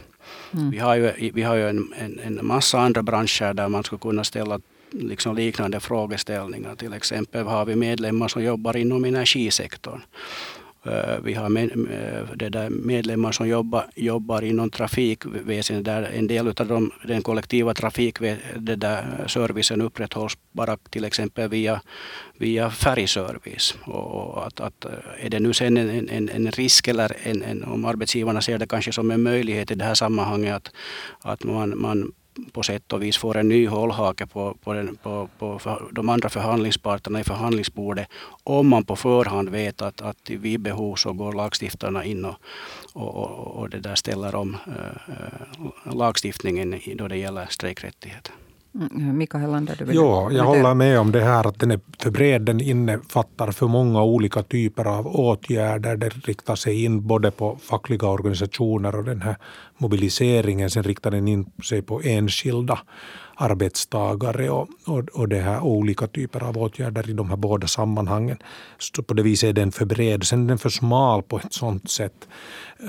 Mm. 0.54 0.70
Vi 0.72 0.78
har 0.78 0.96
ju, 0.96 1.32
vi 1.34 1.42
har 1.42 1.56
ju 1.56 1.70
en, 1.70 1.94
en, 1.98 2.20
en 2.20 2.40
massa 2.42 2.80
andra 2.80 3.04
branscher 3.04 3.54
där 3.54 3.70
man 3.70 3.84
skulle 3.84 4.00
kunna 4.00 4.24
ställa 4.24 4.60
liksom 4.94 5.36
liknande 5.36 5.80
frågeställningar. 5.80 6.76
Till 6.76 6.94
exempel 6.94 7.46
har 7.46 7.66
vi 7.66 7.76
medlemmar 7.76 8.28
som 8.28 8.44
jobbar 8.44 8.78
inom 8.78 9.06
energisektorn. 9.06 10.02
Eh, 10.86 11.20
vi 11.24 11.34
har 11.34 11.50
med, 11.50 11.72
eh, 11.72 12.24
det 12.36 12.50
där 12.50 12.70
medlemmar 12.70 13.32
som 13.32 13.48
jobbar, 13.48 13.86
jobbar 13.96 14.42
inom 14.42 14.70
trafikväsendet 14.70 15.86
där 15.86 16.04
en 16.04 16.28
del 16.28 16.48
av 16.48 16.68
dem, 16.68 16.92
den 17.08 17.22
kollektiva 17.22 17.74
trafikservicen 17.74 19.82
upprätthålls 19.82 20.38
bara 20.52 20.78
till 20.78 21.06
exempel 21.06 21.50
via, 21.50 21.82
via 22.38 22.70
färgservice. 22.70 23.76
Och 23.86 24.48
att, 24.48 24.60
att, 24.60 24.86
eh, 24.86 25.26
är 25.26 25.30
det 25.30 25.40
nu 25.40 25.54
sen 25.54 25.78
en, 25.78 26.10
en, 26.10 26.30
en 26.30 26.52
risk 26.52 26.88
eller 26.88 27.18
en, 27.24 27.44
en, 27.44 27.64
om 27.64 27.86
arbetsgivarna 27.86 28.42
ser 28.42 28.58
det 28.58 28.68
kanske 28.68 28.92
som 28.92 29.12
en 29.12 29.24
möjlighet 29.24 29.72
i 29.72 29.76
det 29.76 29.86
här 29.86 29.94
sammanhanget 29.94 30.56
att, 30.56 30.72
att 31.22 31.44
man, 31.44 31.82
man 31.82 32.12
på 32.52 32.64
sätt 32.64 32.94
och 32.94 33.04
vis 33.04 33.18
får 33.18 33.38
en 33.38 33.48
ny 33.48 33.68
hållhake 33.68 34.28
på, 34.28 34.58
på, 34.64 34.74
den, 34.74 34.96
på, 35.04 35.30
på 35.38 35.60
de 35.92 36.10
andra 36.10 36.30
förhandlingsparterna 36.30 37.20
i 37.20 37.24
förhandlingsbordet 37.24 38.08
om 38.44 38.68
man 38.68 38.84
på 38.84 38.96
förhand 38.96 39.50
vet 39.50 39.82
att, 39.82 40.02
att 40.02 40.30
vid 40.30 40.60
behov 40.60 40.96
så 40.96 41.14
går 41.14 41.34
lagstiftarna 41.34 42.06
in 42.06 42.26
och, 42.26 42.36
och, 42.94 43.16
och, 43.16 43.56
och 43.56 43.70
det 43.70 43.80
där 43.80 43.96
ställer 43.96 44.36
om 44.36 44.58
äh, 44.68 45.96
lagstiftningen 45.96 46.80
då 46.96 47.08
det 47.08 47.18
gäller 47.18 47.46
strejkrättigheter. 47.50 48.34
Mm, 48.76 49.18
Mikael 49.18 49.52
Lander, 49.52 49.76
du 49.76 49.94
Ja, 49.94 50.32
jag 50.32 50.44
håller 50.44 50.74
med 50.74 51.00
om 51.00 51.12
det 51.12 51.22
här 51.22 51.48
att 51.48 51.60
den 51.60 51.72
är 51.72 51.80
för 52.00 52.12
bred. 52.12 52.42
Den 52.42 52.62
innefattar 52.62 53.52
för 53.52 53.68
många 53.68 54.04
olika 54.04 54.44
typer 54.44 54.86
av 54.86 55.08
åtgärder. 55.08 55.98
Den 55.98 56.10
riktar 56.10 56.56
sig 56.56 56.84
in 56.84 57.08
både 57.08 57.32
på 57.32 57.58
fackliga 57.62 58.08
organisationer 58.08 58.96
och 58.96 59.04
den 59.04 59.22
här 59.22 59.36
mobiliseringen. 59.78 60.70
Sen 60.70 60.84
riktar 60.84 61.12
den 61.12 61.28
in 61.28 61.52
sig 61.64 61.82
på 61.82 62.02
enskilda 62.04 62.80
arbetstagare 63.36 64.50
och, 64.50 64.68
och, 64.86 65.00
och 65.14 65.30
det 65.30 65.40
här 65.40 65.62
olika 65.62 66.08
typer 66.08 66.44
av 66.44 66.58
åtgärder 66.58 67.10
i 67.10 67.14
de 67.14 67.30
här 67.30 67.38
båda 67.38 67.68
sammanhangen. 67.68 68.38
Så 68.78 69.04
på 69.04 69.14
det 69.14 69.24
viset 69.24 69.50
är 69.50 69.54
den 69.54 69.72
för 69.72 69.86
bred. 69.86 70.24
Sen 70.24 70.44
är 70.44 70.48
den 70.48 70.58
för 70.58 70.70
smal 70.70 71.24
på 71.24 71.38
ett 71.38 71.54
sånt 71.54 71.90
sätt 71.90 72.28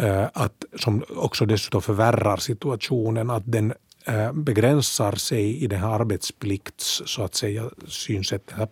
uh, 0.02 0.24
att, 0.32 0.64
som 0.78 1.02
också 1.16 1.46
dessutom 1.46 1.82
förvärrar 1.82 2.36
situationen. 2.36 3.30
Att 3.30 3.42
den 3.46 3.70
Eh, 3.70 3.76
Eh, 4.06 4.32
begränsar 4.32 5.12
sig 5.12 5.64
i 5.64 5.66
det 5.66 5.76
här 5.76 6.00
arbetsplikts, 6.00 7.02
så 7.06 7.22
att 7.22 7.34
säga, 7.34 7.70
synsättet, 7.88 8.70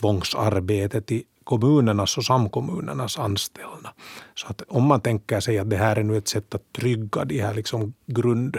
tvångsarbetet 0.00 1.12
i 1.12 1.24
kommunernas 1.44 2.18
och 2.18 2.24
samkommunernas 2.24 3.18
anställda. 3.18 3.92
Så 4.34 4.46
att 4.46 4.62
om 4.68 4.84
man 4.84 5.00
tänker 5.00 5.40
sig 5.40 5.58
att 5.58 5.70
det 5.70 5.76
här 5.76 5.96
är 5.96 6.02
nu 6.02 6.16
ett 6.16 6.28
sätt 6.28 6.54
att 6.54 6.72
trygga 6.72 7.24
de 7.24 7.40
här 7.40 7.54
liksom 7.54 7.94
grund 8.06 8.56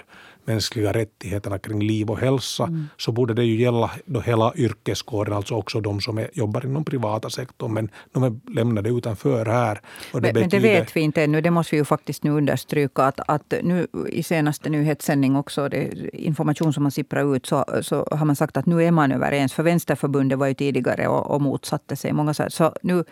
mänskliga 0.47 0.93
rättigheterna 0.93 1.59
kring 1.59 1.79
liv 1.79 2.09
och 2.09 2.19
hälsa 2.19 2.63
mm. 2.63 2.87
så 2.97 3.11
borde 3.11 3.33
det 3.33 3.43
ju 3.43 3.61
gälla 3.61 3.91
då 4.05 4.19
hela 4.19 4.53
yrkeskåren, 4.55 5.33
alltså 5.33 5.55
också 5.55 5.81
de 5.81 6.01
som 6.01 6.17
är, 6.17 6.29
jobbar 6.33 6.65
inom 6.65 6.85
privata 6.85 7.29
sektorn. 7.29 7.73
Men 7.73 7.89
de 8.11 8.23
är 8.23 8.53
lämnade 8.55 8.89
utanför 8.89 9.45
här. 9.45 9.81
Det 10.13 10.21
men, 10.21 10.33
betyder... 10.33 10.49
det 10.49 10.59
vet 10.59 10.95
vi 10.95 11.01
inte 11.01 11.23
ännu. 11.23 11.41
Det 11.41 11.51
måste 11.51 11.75
vi 11.75 11.77
ju 11.77 11.85
faktiskt 11.85 12.23
nu 12.23 12.31
understryka. 12.31 13.03
Att, 13.03 13.19
att 13.27 13.53
nu 13.63 13.87
i 14.09 14.23
senaste 14.23 14.69
nyhetssändning 14.69 15.35
också, 15.35 15.69
det, 15.69 16.09
information 16.13 16.73
som 16.73 16.83
har 16.83 16.91
sipprat 16.91 17.35
ut, 17.35 17.45
så, 17.45 17.65
så 17.81 18.07
har 18.11 18.25
man 18.25 18.35
sagt 18.35 18.57
att 18.57 18.65
nu 18.65 18.83
är 18.83 18.91
man 18.91 19.11
överens. 19.11 19.53
För 19.53 19.63
Vänsterförbundet 19.63 20.39
var 20.39 20.47
ju 20.47 20.53
tidigare 20.53 21.07
och, 21.07 21.31
och 21.31 21.41
motsatte 21.41 21.95
sig. 21.95 22.13
Många 22.13 22.33
så, 22.33 22.45
så 22.49 22.73
nu 22.81 23.03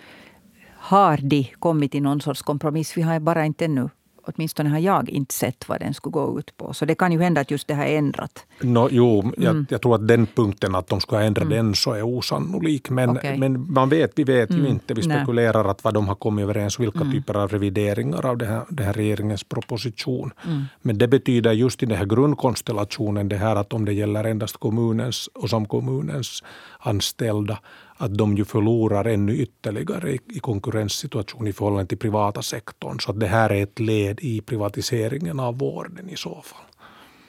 har 0.77 1.18
de 1.18 1.51
kommit 1.60 1.92
till 1.92 2.04
någon 2.04 2.22
sorts 2.22 2.42
kompromiss. 2.42 2.98
Vi 2.98 3.01
har 3.01 3.20
bara 3.20 3.46
inte 3.46 3.65
ännu 3.65 3.89
åtminstone 4.27 4.70
har 4.70 4.79
jag 4.79 5.10
inte 5.10 5.34
sett 5.34 5.70
vad 5.70 5.79
den 5.79 5.94
skulle 5.94 6.12
gå 6.12 6.39
ut 6.39 6.58
på. 6.58 6.74
Så 6.74 6.86
det 6.86 6.96
kan 6.96 7.12
ju 7.12 7.22
hända 7.22 7.41
att 7.41 7.51
just 7.51 7.67
det 7.67 7.74
har 7.74 7.86
ändrat. 7.86 8.46
No, 8.62 8.88
jo, 8.91 9.32
jag, 9.38 9.51
mm. 9.51 9.65
jag 9.70 9.82
tror 9.82 9.96
att 9.96 10.08
den 10.08 10.27
punkten 10.27 10.75
att 10.75 10.88
de 10.88 11.01
ska 11.01 11.20
ändra 11.20 11.41
mm. 11.41 11.58
den 11.58 11.75
så 11.75 11.94
är 11.94 12.03
osannolik. 12.03 12.89
Men, 12.89 13.10
okay. 13.10 13.38
men 13.38 13.74
man 13.74 13.89
vet, 13.89 14.12
vi 14.15 14.24
vet 14.24 14.50
mm. 14.50 14.63
ju 14.63 14.70
inte. 14.70 14.94
Vi 14.94 15.01
spekulerar 15.01 15.63
Nej. 15.63 15.72
att 15.72 15.84
vad 15.84 15.94
de 15.94 16.08
har 16.08 16.15
kommit 16.15 16.44
överens 16.44 16.79
vilka 16.79 17.00
mm. 17.00 17.12
typer 17.12 17.34
av 17.38 17.50
revideringar 17.50 18.25
av 18.25 18.38
det 18.38 18.46
här, 18.46 18.62
det 18.70 18.84
här 18.84 18.94
regeringens 18.94 19.44
proposition. 19.44 20.32
Mm. 20.46 20.63
Men 20.82 20.98
det 20.98 21.08
betyder 21.08 21.51
just 21.51 21.84
i 21.84 21.86
den 21.86 21.98
här 21.98 22.05
grundkonstellationen 22.05 23.29
det 23.29 23.38
här 23.38 23.55
att 23.55 23.74
om 23.74 23.86
det 23.86 23.94
gäller 23.94 24.24
endast 24.24 24.58
kommunens 24.58 25.29
och 25.34 25.50
som 25.50 25.65
kommunens 25.65 26.44
anställda 26.79 27.60
att 27.98 28.18
de 28.18 28.38
ju 28.38 28.46
förlorar 28.46 29.06
ännu 29.06 29.36
ytterligare 29.36 30.12
i, 30.12 30.20
i 30.30 30.40
konkurrenssituation 30.40 31.48
i 31.48 31.54
förhållande 31.54 31.86
till 31.86 31.98
privata 31.98 32.42
sektorn. 32.42 33.00
Så 33.00 33.12
att 33.12 33.20
det 33.20 33.28
här 33.28 33.50
är 33.50 33.64
ett 33.64 33.80
led 33.80 34.20
i 34.22 34.42
privatiseringen 34.42 35.40
av 35.40 35.58
vården 35.58 36.10
i 36.10 36.16
så 36.16 36.42
fall. 36.42 36.66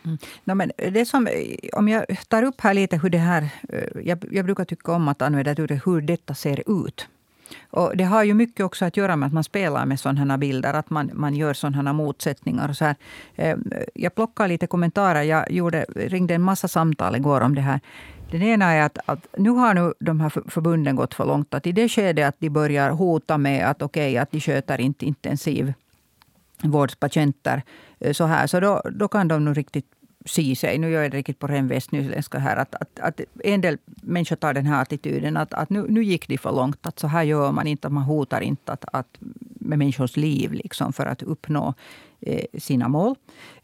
Mm. 0.05 0.19
No, 0.45 0.55
men 0.55 0.73
det 0.77 1.07
som, 1.07 1.29
om 1.73 1.89
jag 1.89 2.05
tar 2.29 2.43
upp 2.43 2.61
här 2.61 2.75
lite 2.75 2.97
hur 2.97 3.11
det 3.11 3.19
här... 3.19 3.49
Eh, 3.69 4.03
jag, 4.05 4.25
jag 4.31 4.45
brukar 4.45 4.65
tycka 4.65 4.93
om 4.93 5.09
att 5.09 5.23
använda 5.23 5.55
det 5.55 5.81
hur 5.85 6.01
detta 6.01 6.35
ser 6.35 6.85
ut. 6.85 7.09
Och 7.71 7.97
det 7.97 8.05
har 8.05 8.25
ju 8.25 8.35
mycket 8.35 8.67
också 8.67 8.85
att 8.85 8.97
göra 8.97 9.17
med 9.17 9.27
att 9.27 9.33
man 9.33 9.45
spelar 9.45 9.87
med 9.87 10.01
sådana 10.01 10.33
här 10.33 10.39
bilder, 10.39 10.75
att 10.75 10.91
man, 10.91 11.11
man 11.15 11.35
gör 11.35 11.55
sådana 11.55 11.77
här 11.77 11.93
motsättningar. 11.93 12.69
Och 12.69 12.77
så 12.77 12.85
här. 12.85 12.97
Eh, 13.35 13.57
jag 13.95 14.15
plockar 14.15 14.49
lite 14.49 14.67
kommentarer. 14.67 15.23
Jag 15.23 15.51
gjorde, 15.51 15.87
ringde 15.95 16.35
en 16.35 16.43
massa 16.43 16.69
samtal 16.69 17.17
igår 17.17 17.41
om 17.41 17.55
det 17.55 17.61
här. 17.61 17.81
Den 18.31 18.43
ena 18.43 18.73
är 18.73 18.83
att, 18.83 18.99
att, 19.05 19.27
nu 19.39 19.51
har 19.51 19.75
nu 19.75 19.95
de 20.01 20.21
här 20.21 20.51
förbunden 20.51 20.97
gått 20.97 21.15
för 21.15 21.25
långt. 21.25 21.55
Att 21.55 21.67
I 21.67 21.73
det 21.73 21.89
skedet 21.89 22.29
att 22.29 22.37
de 22.39 22.51
börjar 22.51 22.91
hota 22.91 23.39
med 23.39 23.71
att 23.71 23.83
okej, 23.83 24.11
okay, 24.11 24.19
att 24.19 24.31
de 24.31 24.41
sköter 24.41 24.81
inte 24.81 25.07
intensivvårdspatienter 25.07 27.63
eh, 28.01 28.13
så 28.13 28.25
här, 28.25 28.47
så 28.47 28.61
då, 28.61 28.83
då 28.91 29.09
kan 29.09 29.29
de 29.29 29.45
nog 29.45 29.57
riktigt 29.57 29.87
sy 30.25 30.57
sig. 30.57 30.79
Nu 30.79 30.91
gör 30.91 31.03
jag 31.03 31.11
det 31.11 31.17
riktigt 31.17 31.39
på 31.39 31.47
ren 31.47 31.69
västnyländska 31.69 32.39
här. 32.39 32.57
Att, 32.57 32.75
att, 32.75 33.01
att 33.01 33.21
en 33.45 33.61
del 33.61 33.79
människor 33.85 34.37
tar 34.37 34.55
den 34.55 34.67
här 34.67 34.83
attityden 34.83 35.37
att, 35.37 35.55
att 35.55 35.71
nu, 35.71 35.87
nu 35.89 36.05
gick 36.05 36.29
de 36.29 36.39
för 36.39 36.53
långt. 36.53 36.87
Att 36.87 36.99
så 36.99 37.07
här 37.07 37.23
gör 37.23 37.53
man 37.53 37.67
inte. 37.67 37.89
Man 37.89 38.03
hotar 38.03 38.41
inte 38.41 38.73
att, 38.73 38.85
att 38.93 39.19
med 39.61 39.79
människors 39.79 40.17
liv 40.17 40.53
liksom 40.53 40.93
för 40.93 41.07
att 41.07 41.23
uppnå 41.23 41.75
eh, 42.21 42.45
sina 42.59 42.89
mål. 42.89 43.15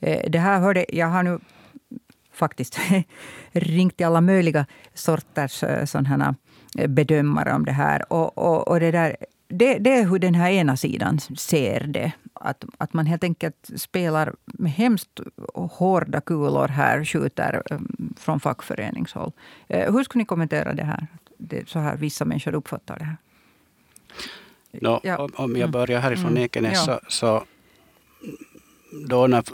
Eh, 0.00 0.30
det 0.30 0.38
här 0.38 0.60
hörde, 0.60 0.86
jag 0.88 1.06
har 1.06 1.22
nu 1.22 1.38
faktiskt 2.42 2.78
ringt 3.52 3.96
till 3.96 4.06
alla 4.06 4.20
möjliga 4.20 4.66
sorters 4.94 5.62
eh, 5.62 5.84
sådana 5.84 6.34
eh, 6.78 6.88
bedömare 6.88 7.52
om 7.52 7.64
det 7.64 7.72
här. 7.72 8.12
Och, 8.12 8.38
och, 8.38 8.68
och 8.68 8.80
det, 8.80 8.90
där, 8.90 9.16
det, 9.48 9.78
det, 9.78 9.92
är 9.98 10.04
hur 10.04 10.18
den 10.18 10.34
här 10.34 10.50
ena 10.50 10.76
sidan 10.76 11.20
ser 11.20 11.80
det. 11.80 12.12
Att, 12.34 12.64
att 12.78 12.92
man 12.92 13.06
helt 13.06 13.24
enkelt 13.24 13.70
spelar 13.76 14.34
med 14.46 14.72
hemskt 14.72 15.20
hårda 15.54 16.20
kulor 16.20 16.68
här, 16.68 17.04
skjuter 17.04 17.62
eh, 17.70 17.78
från 18.16 18.40
fackföreningshåll. 18.40 19.32
Hur 19.68 20.04
skulle 20.04 20.20
ni 20.20 20.26
kommentera 20.26 20.74
det 20.74 20.84
här? 20.84 21.06
Det, 21.38 21.68
så 21.68 21.78
här 21.78 21.96
vissa 21.96 22.24
människor 22.24 22.54
uppfattar 22.54 22.98
det 22.98 23.04
här. 23.04 23.16
No, 24.80 25.00
ja. 25.02 25.28
Om 25.34 25.56
jag 25.56 25.70
börjar 25.70 26.00
härifrån 26.00 26.30
mm. 26.30 26.42
Ekenäs 26.42 26.84
ja. 26.86 27.00
så, 27.00 27.00
så 27.08 27.44
då 29.08 29.26
när 29.26 29.44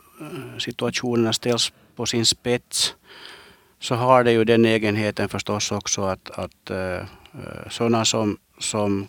situationerna 0.58 1.32
ställs 1.32 1.72
på 1.98 2.06
sin 2.06 2.26
spets 2.26 2.94
så 3.80 3.94
har 3.94 4.24
det 4.24 4.32
ju 4.32 4.44
den 4.44 4.64
egenheten 4.64 5.28
förstås 5.28 5.72
också 5.72 6.02
att, 6.02 6.30
att 6.30 6.70
uh, 6.70 7.02
sådana 7.70 8.04
som, 8.04 8.38
som 8.58 9.08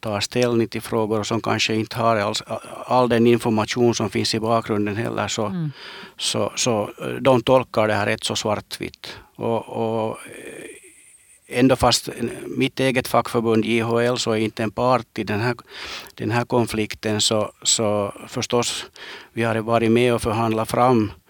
tar 0.00 0.20
ställning 0.20 0.68
till 0.68 0.82
frågor 0.82 1.20
och 1.20 1.26
som 1.26 1.40
kanske 1.40 1.74
inte 1.74 1.96
har 1.96 2.16
all, 2.16 2.34
all 2.86 3.08
den 3.08 3.26
information 3.26 3.94
som 3.94 4.10
finns 4.10 4.34
i 4.34 4.40
bakgrunden 4.40 4.96
heller 4.96 5.28
så, 5.28 5.46
mm. 5.46 5.72
så, 6.16 6.52
så 6.56 6.90
de 7.20 7.42
tolkar 7.42 7.88
det 7.88 7.94
här 7.94 8.06
rätt 8.06 8.24
så 8.24 8.36
svartvitt. 8.36 9.18
Och, 9.36 9.68
och 9.68 10.18
ändå 11.48 11.76
fast 11.76 12.08
mitt 12.46 12.80
eget 12.80 13.08
fackförbund 13.08 13.64
JHL 13.64 14.16
så 14.16 14.32
är 14.32 14.36
inte 14.36 14.62
en 14.62 14.70
part 14.70 15.18
i 15.18 15.24
den 15.24 15.40
här, 15.40 15.54
den 16.14 16.30
här 16.30 16.44
konflikten 16.44 17.20
så, 17.20 17.52
så 17.62 18.14
förstås 18.28 18.86
vi 19.32 19.42
har 19.42 19.56
varit 19.56 19.90
med 19.90 20.14
och 20.14 20.22
förhandlat 20.22 20.70
fram 20.70 21.10
Eh, 21.10 21.21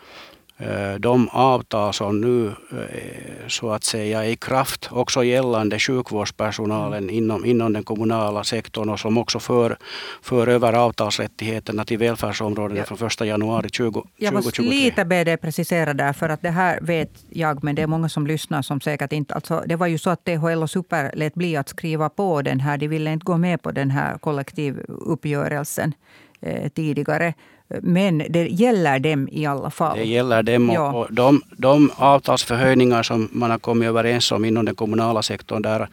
de 0.99 1.29
avtal 1.33 1.93
som 1.93 2.21
nu 2.21 2.47
eh, 2.47 3.49
så 3.49 3.71
att 3.71 3.85
säga 3.85 4.25
är 4.25 4.29
i 4.29 4.37
kraft 4.37 4.89
också 4.93 5.25
gällande 5.25 5.79
sjukvårdspersonalen 5.79 7.11
inom, 7.11 7.45
inom 7.45 7.73
den 7.73 7.83
kommunala 7.83 8.45
sektorn 8.45 8.89
och 8.89 9.01
som 9.01 9.19
också 9.19 9.39
för, 9.39 9.77
för 10.23 10.47
över 10.47 10.73
avtalsrättigheterna 10.73 11.85
till 11.85 11.99
välfärdsområdena 11.99 12.81
ja. 12.81 12.97
från 12.97 13.09
1 13.09 13.21
januari 13.21 13.69
20, 13.73 13.91
2023. 13.93 14.27
Jag 14.27 14.35
måste 14.35 14.63
lite 14.63 15.05
be 15.05 15.25
dig 15.25 15.37
precisera 15.37 15.95
där 15.95 16.13
för 16.13 16.29
att 16.29 16.43
det 16.43 16.51
här 16.51 16.79
vet 16.83 17.25
jag 17.31 17.65
men 17.65 17.75
det 17.75 17.83
är 17.83 17.87
många 17.87 18.09
som 18.09 18.27
lyssnar 18.27 18.63
som 18.63 18.81
säkert 18.81 19.13
inte... 19.13 19.35
Alltså, 19.35 19.63
det 19.67 19.77
var 19.77 19.87
ju 19.87 19.99
så 19.99 20.11
att 20.11 20.25
THL 20.25 20.63
och 20.63 20.71
Super 20.71 21.11
lät 21.15 21.35
bli 21.35 21.57
att 21.57 21.69
skriva 21.69 22.09
på 22.09 22.43
den 22.43 22.61
här. 22.61 22.79
De 22.79 22.89
ville 22.89 23.13
inte 23.13 23.25
gå 23.25 23.37
med 23.37 23.63
på 23.63 23.71
den 23.71 23.91
här 23.91 24.19
kollektivuppgörelsen 24.19 25.95
eh, 26.41 26.69
tidigare. 26.69 27.35
Men 27.83 28.23
det 28.31 28.47
gäller 28.49 28.99
dem 28.99 29.29
i 29.33 29.47
alla 29.47 29.71
fall. 29.71 29.99
Det 29.99 30.05
gäller 30.05 30.43
dem 30.43 30.71
och, 30.71 30.77
ja. 30.77 30.93
och 30.93 31.07
de, 31.11 31.43
de 31.57 31.91
avtalsförhöjningar 31.97 33.03
som 33.03 33.29
man 33.33 33.51
har 33.51 33.59
kommit 33.59 33.89
överens 33.89 34.33
om 34.33 34.45
inom 34.45 34.65
den 34.65 34.75
kommunala 34.75 35.23
sektorn 35.23 35.63
där 35.63 35.89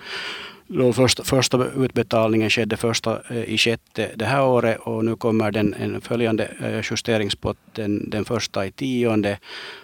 då 0.72 0.94
första, 0.94 1.24
första 1.24 1.66
utbetalningen 1.78 2.50
skedde 2.50 2.78
första 2.78 3.22
eh, 3.30 3.44
i 3.44 3.58
sjätte 3.58 4.10
det 4.16 4.26
här 4.26 4.44
året 4.44 4.80
och 4.80 5.06
nu 5.06 5.16
kommer 5.16 5.52
den 5.52 5.74
en 5.74 6.02
följande 6.02 6.48
eh, 6.64 6.82
justeringspott 6.92 7.58
den, 7.76 8.10
den 8.10 8.26
första 8.26 8.66
i 8.66 8.72
tionde. 8.72 9.38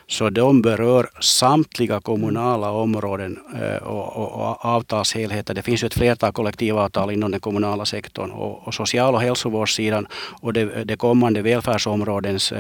Så 0.07 0.29
de 0.29 0.61
berör 0.61 1.09
samtliga 1.19 2.01
kommunala 2.01 2.71
områden 2.71 3.39
eh, 3.61 3.83
och, 3.83 4.15
och, 4.15 4.31
och 4.31 4.65
avtalshelheter. 4.65 5.53
Det 5.53 5.61
finns 5.61 5.83
ju 5.83 5.85
ett 5.85 5.93
flertal 5.93 6.31
kollektivavtal 6.31 7.11
inom 7.11 7.31
den 7.31 7.39
kommunala 7.39 7.85
sektorn 7.85 8.31
och, 8.31 8.67
och 8.67 8.73
social 8.73 9.15
och 9.15 9.21
hälsovårdssidan 9.21 10.07
och 10.41 10.53
det, 10.53 10.83
det 10.83 10.97
kommande 10.97 11.41
välfärdsområdens 11.41 12.53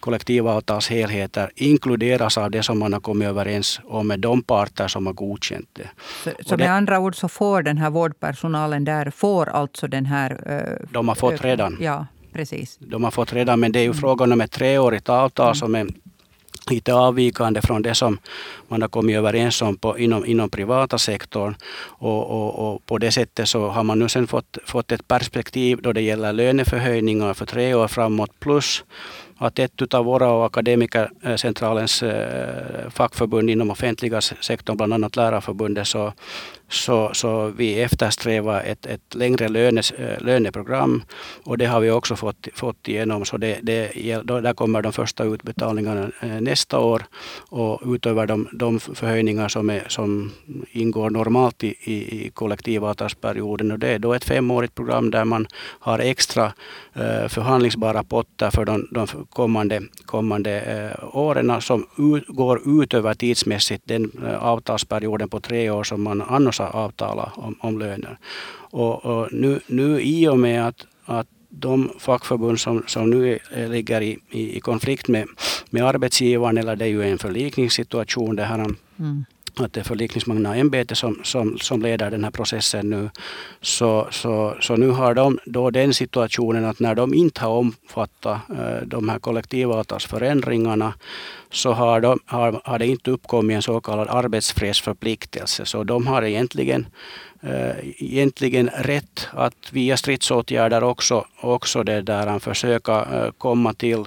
kollektivavtalshelheter 0.00 1.50
inkluderas 1.54 2.38
av 2.38 2.50
det 2.50 2.62
som 2.62 2.78
man 2.78 2.92
har 2.92 3.00
kommit 3.00 3.28
överens 3.28 3.80
om 3.84 4.06
med 4.06 4.20
de 4.20 4.42
parter 4.42 4.88
som 4.88 5.06
har 5.06 5.12
godkänt 5.12 5.68
det. 5.72 5.88
Så, 6.24 6.30
så 6.46 6.56
med 6.56 6.70
andra 6.70 6.98
ord 6.98 7.16
så 7.16 7.28
får 7.28 7.62
den 7.62 7.78
här 7.78 7.90
vårdpersonalen 7.90 8.84
där 8.84 9.10
får 9.10 9.48
alltså 9.48 9.86
den 9.88 10.06
här... 10.06 10.30
Uh, 10.32 10.86
de 10.92 11.08
har 11.08 11.14
fått 11.14 11.44
redan. 11.44 11.78
Ja, 11.80 12.06
precis. 12.32 12.78
De 12.80 13.04
har 13.04 13.10
fått 13.10 13.32
redan, 13.32 13.60
men 13.60 13.72
det 13.72 13.78
är 13.78 13.82
ju 13.82 13.86
mm. 13.86 14.00
frågan 14.00 14.32
om 14.32 14.40
ett 14.40 14.52
treårigt 14.52 15.08
avtal 15.08 15.46
mm. 15.46 15.54
som 15.54 15.74
är 15.74 15.86
lite 16.74 16.94
avvikande 16.94 17.62
från 17.62 17.82
det 17.82 17.94
som 17.94 18.18
man 18.68 18.82
har 18.82 18.88
kommit 18.88 19.16
överens 19.16 19.62
om 19.62 19.76
på, 19.76 19.98
inom, 19.98 20.26
inom 20.26 20.50
privata 20.50 20.98
sektorn. 20.98 21.54
Och, 21.84 22.30
och, 22.30 22.74
och, 22.74 22.86
på 22.86 22.98
det 22.98 23.12
sättet 23.12 23.48
så 23.48 23.68
har 23.68 23.84
man 23.84 23.98
nu 23.98 24.08
sen 24.08 24.26
fått, 24.26 24.58
fått 24.66 24.92
ett 24.92 25.08
perspektiv 25.08 25.78
då 25.82 25.92
det 25.92 26.02
gäller 26.02 26.32
löneförhöjningar 26.32 27.34
för 27.34 27.46
tre 27.46 27.74
år 27.74 27.88
framåt 27.88 28.40
plus 28.40 28.84
att 29.38 29.58
ett 29.58 29.94
av 29.94 30.04
våra 30.04 30.30
och 30.30 30.46
Akademikercentralens 30.46 32.02
eh, 32.02 32.90
fackförbund 32.90 33.50
inom 33.50 33.70
offentliga 33.70 34.20
sektorn, 34.20 34.76
bland 34.76 34.92
annat 34.92 35.16
Lärarförbundet, 35.16 35.86
så, 35.86 36.12
så, 36.72 37.10
så 37.14 37.46
vi 37.56 37.82
eftersträvar 37.82 38.62
ett, 38.62 38.86
ett 38.86 39.14
längre 39.14 39.48
lönes, 39.48 39.90
eh, 39.90 40.20
löneprogram 40.20 41.02
och 41.44 41.58
det 41.58 41.66
har 41.66 41.80
vi 41.80 41.90
också 41.90 42.16
fått, 42.16 42.48
fått 42.54 42.88
igenom. 42.88 43.24
Så 43.24 43.36
det, 43.36 43.58
det, 43.62 43.92
där 44.24 44.54
kommer 44.54 44.82
de 44.82 44.92
första 44.92 45.24
utbetalningarna 45.24 46.10
eh, 46.20 46.40
nästa 46.40 46.78
år 46.78 47.02
och 47.50 47.80
utöver 47.84 48.26
de, 48.26 48.48
de 48.52 48.80
förhöjningar 48.80 49.48
som, 49.48 49.70
är, 49.70 49.84
som 49.88 50.32
ingår 50.72 51.10
normalt 51.10 51.64
i, 51.64 51.74
i, 51.84 52.26
i 52.26 52.30
kollektivavtalsperioden. 52.30 53.72
Och 53.72 53.78
det 53.78 53.88
är 53.88 53.98
då 53.98 54.14
ett 54.14 54.24
femårigt 54.24 54.74
program 54.74 55.10
där 55.10 55.24
man 55.24 55.46
har 55.80 55.98
extra 55.98 56.52
eh, 56.92 57.28
förhandlingsbara 57.28 58.04
potter 58.04 58.50
för 58.50 58.64
de, 58.64 58.88
de 58.90 59.06
kommande, 59.30 59.82
kommande 60.06 60.62
åren 61.12 61.60
som 61.60 61.86
ut, 61.98 62.24
går 62.28 62.82
utöver 62.82 63.14
tidsmässigt 63.14 63.82
den 63.86 64.10
avtalsperioden 64.40 65.28
på 65.28 65.40
tre 65.40 65.70
år 65.70 65.84
som 65.84 66.02
man 66.02 66.22
annars 66.22 66.61
har 66.62 66.84
avtal 66.84 67.30
om, 67.34 67.56
om 67.60 67.78
löner. 67.78 68.18
Och, 68.70 69.04
och, 69.04 69.32
nu, 69.32 69.60
nu 69.66 70.00
i 70.00 70.28
och 70.28 70.38
med 70.38 70.68
att, 70.68 70.86
att 71.04 71.26
de 71.48 71.90
fackförbund 71.98 72.60
som, 72.60 72.84
som 72.86 73.10
nu 73.10 73.38
ligger 73.68 74.00
i, 74.00 74.18
i, 74.30 74.56
i 74.56 74.60
konflikt 74.60 75.08
med, 75.08 75.28
med 75.70 75.84
arbetsgivaren, 75.84 76.58
eller 76.58 76.76
det 76.76 76.84
är 76.84 76.88
ju 76.88 77.02
en 77.02 77.18
förlikningssituation, 77.18 78.36
det 78.36 78.44
här, 78.44 78.58
mm 78.98 79.24
att 79.60 79.72
det 79.72 79.80
är 79.80 79.84
förlikningsmannaämbetet 79.84 80.98
som, 80.98 81.20
som, 81.24 81.58
som 81.58 81.82
leder 81.82 82.10
den 82.10 82.24
här 82.24 82.30
processen 82.30 82.90
nu. 82.90 83.10
Så, 83.60 84.08
så, 84.10 84.56
så 84.60 84.76
nu 84.76 84.88
har 84.88 85.14
de 85.14 85.38
då 85.44 85.70
den 85.70 85.94
situationen 85.94 86.64
att 86.64 86.80
när 86.80 86.94
de 86.94 87.14
inte 87.14 87.40
har 87.40 87.50
omfattat 87.50 88.50
eh, 88.50 88.86
de 88.86 89.08
här 89.08 89.18
kollektivavtalsförändringarna 89.18 90.94
så 91.50 91.72
har, 91.72 92.00
de, 92.00 92.18
har, 92.26 92.60
har 92.64 92.78
det 92.78 92.86
inte 92.86 93.10
uppkommit 93.10 93.54
en 93.54 93.62
så 93.62 93.80
kallad 93.80 94.08
arbetsfredsförpliktelse. 94.08 95.66
Så 95.66 95.84
de 95.84 96.06
har 96.06 96.22
egentligen, 96.22 96.86
äh, 97.40 97.76
egentligen 97.98 98.70
rätt 98.78 99.28
att 99.32 99.72
via 99.72 99.96
stridsåtgärder 99.96 100.84
också, 100.84 101.24
också 101.40 101.82
det 101.82 102.02
där, 102.02 102.38
försöka 102.38 102.92
äh, 102.92 103.22
eh, 103.22 103.30
komma 103.38 103.74
till 103.74 104.04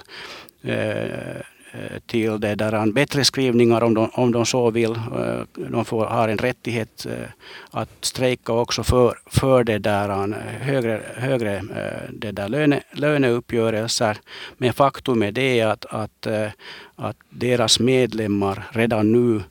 äh, 0.62 1.40
Eh, 1.76 1.98
till 2.06 2.40
det 2.40 2.54
där 2.54 2.92
bättre 2.92 3.24
skrivningar 3.24 3.82
om 3.82 3.94
de, 3.94 4.10
om 4.12 4.32
de 4.32 4.46
så 4.46 4.70
vill. 4.70 4.90
Eh, 4.90 5.40
de 5.70 5.84
får, 5.84 6.06
har 6.06 6.28
en 6.28 6.38
rättighet 6.38 7.06
eh, 7.06 7.28
att 7.70 7.88
strejka 8.00 8.52
också 8.52 8.84
för, 8.84 9.18
för 9.26 9.64
det 9.64 9.78
där 9.78 10.34
högre, 10.60 11.00
högre 11.16 11.62
det 12.10 12.32
där 12.32 12.48
löne, 12.48 12.82
löneuppgörelser. 12.92 14.18
Men 14.56 14.72
faktum 14.72 15.22
är 15.22 15.32
det 15.32 15.62
att, 15.62 15.84
att, 15.84 16.26
att 16.96 17.16
deras 17.30 17.80
medlemmar 17.80 18.66
redan 18.70 19.12
nu 19.12 19.42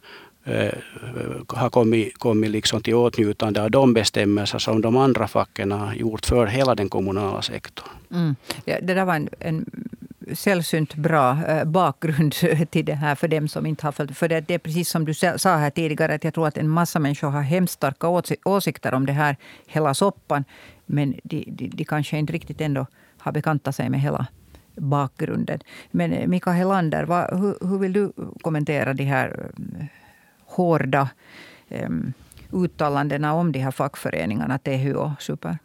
har 1.47 1.69
kommit, 1.69 2.17
kommit 2.17 2.51
liksom 2.51 2.81
till 2.81 2.95
åtnjutande 2.95 3.63
av 3.63 3.71
de 3.71 3.93
bestämmelser 3.93 4.59
som 4.59 4.81
de 4.81 4.97
andra 4.97 5.27
facken 5.27 5.71
har 5.71 5.93
gjort 5.93 6.25
för 6.25 6.45
hela 6.45 6.75
den 6.75 6.89
kommunala 6.89 7.41
sektorn. 7.41 7.87
Mm. 8.11 8.35
Ja, 8.65 8.77
det 8.81 8.93
där 8.93 9.05
var 9.05 9.15
en, 9.15 9.29
en 9.39 9.65
sällsynt 10.33 10.95
bra 10.95 11.45
eh, 11.47 11.65
bakgrund 11.65 12.33
till 12.69 12.85
det 12.85 12.93
här 12.93 13.15
för 13.15 13.27
dem 13.27 13.47
som 13.47 13.65
inte 13.65 13.87
har 13.87 13.91
följt. 13.91 14.17
För 14.17 14.29
det, 14.29 14.41
det 14.41 14.53
är 14.53 14.59
precis 14.59 14.89
som 14.89 15.05
du 15.05 15.13
sa 15.13 15.55
här 15.55 15.69
tidigare, 15.69 16.13
att 16.13 16.23
jag 16.23 16.33
tror 16.33 16.47
att 16.47 16.57
en 16.57 16.69
massa 16.69 16.99
människor 16.99 17.29
har 17.29 17.41
hemskt 17.41 17.73
starka 17.73 18.07
åsikter 18.45 18.93
om 18.93 19.05
det 19.05 19.13
här, 19.13 19.35
hela 19.67 19.93
soppan. 19.93 20.43
Men 20.85 21.15
de, 21.23 21.45
de, 21.51 21.67
de 21.67 21.85
kanske 21.85 22.17
inte 22.17 22.33
riktigt 22.33 22.61
ändå 22.61 22.87
har 23.17 23.31
bekantat 23.31 23.75
sig 23.75 23.89
med 23.89 24.01
hela 24.01 24.27
bakgrunden. 24.75 25.59
Men 25.91 26.13
eh, 26.13 26.27
Mika 26.27 26.51
Helander, 26.51 27.03
vad, 27.03 27.39
hur, 27.39 27.57
hur, 27.69 27.77
vill 27.77 27.93
du 27.93 28.13
kommentera 28.41 28.93
de 28.93 29.03
här 29.03 29.49
eh, 29.79 29.85
hårda 30.45 31.09
um, 31.69 32.13
uttalandena 32.51 33.33
om 33.33 33.51
de 33.51 33.59
här 33.59 33.71
fackföreningarna, 33.71 34.57
THU 34.57 34.93
och 34.93 35.21
Super? 35.21 35.57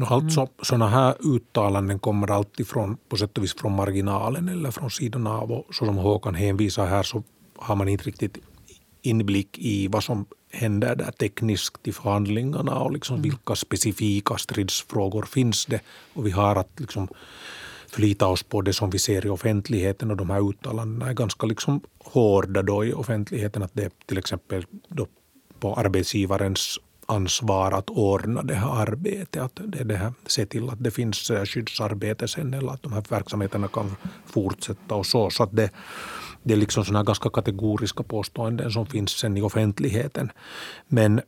No, 0.00 0.04
alltså, 0.04 0.40
mm. 0.40 0.52
Sådana 0.62 0.88
här 0.88 1.14
uttalanden 1.20 1.98
kommer 1.98 2.30
alltid 2.30 2.68
från, 2.68 2.96
på 3.08 3.16
sätt 3.16 3.38
och 3.38 3.44
vis 3.44 3.54
från 3.54 3.76
marginalen 3.76 4.48
eller 4.48 4.70
från 4.70 4.90
sidan 4.90 5.26
av. 5.26 5.52
Och 5.52 5.74
så 5.74 5.86
som 5.86 5.96
Håkan 5.96 6.34
hänvisar 6.34 6.86
här 6.86 7.02
så 7.02 7.22
har 7.56 7.76
man 7.76 7.88
inte 7.88 8.04
riktigt 8.04 8.38
inblick 9.02 9.58
i 9.58 9.88
vad 9.88 10.04
som 10.04 10.26
händer 10.52 10.96
där 10.96 11.10
tekniskt 11.10 11.88
i 11.88 11.92
förhandlingarna 11.92 12.78
och 12.78 12.92
liksom 12.92 13.14
mm. 13.16 13.22
vilka 13.22 13.56
specifika 13.56 14.38
stridsfrågor 14.38 15.22
finns 15.22 15.66
det. 15.66 15.80
Och 16.14 16.26
vi 16.26 16.30
har 16.30 16.56
att 16.56 16.80
liksom 16.80 17.08
förlita 17.88 18.26
oss 18.26 18.42
på 18.42 18.62
det 18.62 18.72
som 18.72 18.90
vi 18.90 18.98
ser 18.98 19.26
i 19.26 19.28
offentligheten 19.28 20.10
och 20.10 20.16
de 20.16 20.30
här 20.30 20.50
uttalandena 20.50 21.10
är 21.10 21.14
ganska 21.14 21.46
liksom 21.46 21.80
hårda 21.98 22.62
då 22.62 22.84
i 22.84 22.92
offentligheten. 22.92 23.62
Att 23.62 23.74
det 23.74 23.84
är 23.84 23.90
till 24.06 24.18
exempel 24.18 24.64
på 25.60 25.74
arbetsgivarens 25.74 26.78
ansvar 27.10 27.72
att 27.72 27.90
ordna 27.90 28.42
det 28.42 28.54
här 28.54 28.82
arbetet. 28.82 29.42
Att 29.42 29.60
det, 29.64 29.84
det 29.84 29.96
här, 29.96 30.12
se 30.26 30.46
till 30.46 30.68
att 30.68 30.84
det 30.84 30.90
finns 30.90 31.30
eh, 31.30 31.44
skyddsarbete 31.44 32.28
sen 32.28 32.54
eller 32.54 32.72
att 32.72 32.82
de 32.82 32.92
här 32.92 33.04
verksamheterna 33.08 33.68
kan 33.68 33.96
fortsätta 34.26 34.94
och 34.94 35.06
så. 35.06 35.30
Så 35.30 35.42
att 35.42 35.56
det, 35.56 35.70
det 36.42 36.54
är 36.54 36.58
liksom 36.58 36.84
såna 36.84 37.02
ganska 37.02 37.30
kategoriska 37.30 38.02
påståenden 38.02 38.70
som 38.70 38.86
finns 38.86 39.10
sen 39.10 39.36
i 39.36 39.42
offentligheten. 39.42 40.32
Men 40.88 41.20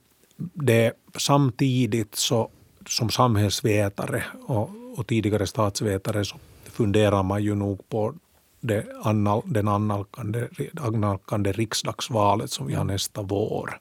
det 0.54 0.92
samtidigt 1.16 2.14
så 2.14 2.50
som 2.88 3.10
samhällsvetare 3.10 4.24
och, 4.46 4.70
och 4.96 5.06
tidigare 5.06 5.46
statsvetare 5.46 6.24
så 6.24 6.36
funderar 6.64 7.22
man 7.22 7.42
ju 7.42 7.54
nog 7.54 7.88
på 7.88 8.14
det 8.60 8.86
annal, 9.02 9.42
den 9.44 9.68
annalkande, 9.68 10.48
annalkande 10.80 11.52
riksdagsvalet 11.52 12.50
som 12.50 12.66
vi 12.66 12.74
har 12.74 12.84
nästa 12.84 13.22
vår. 13.22 13.80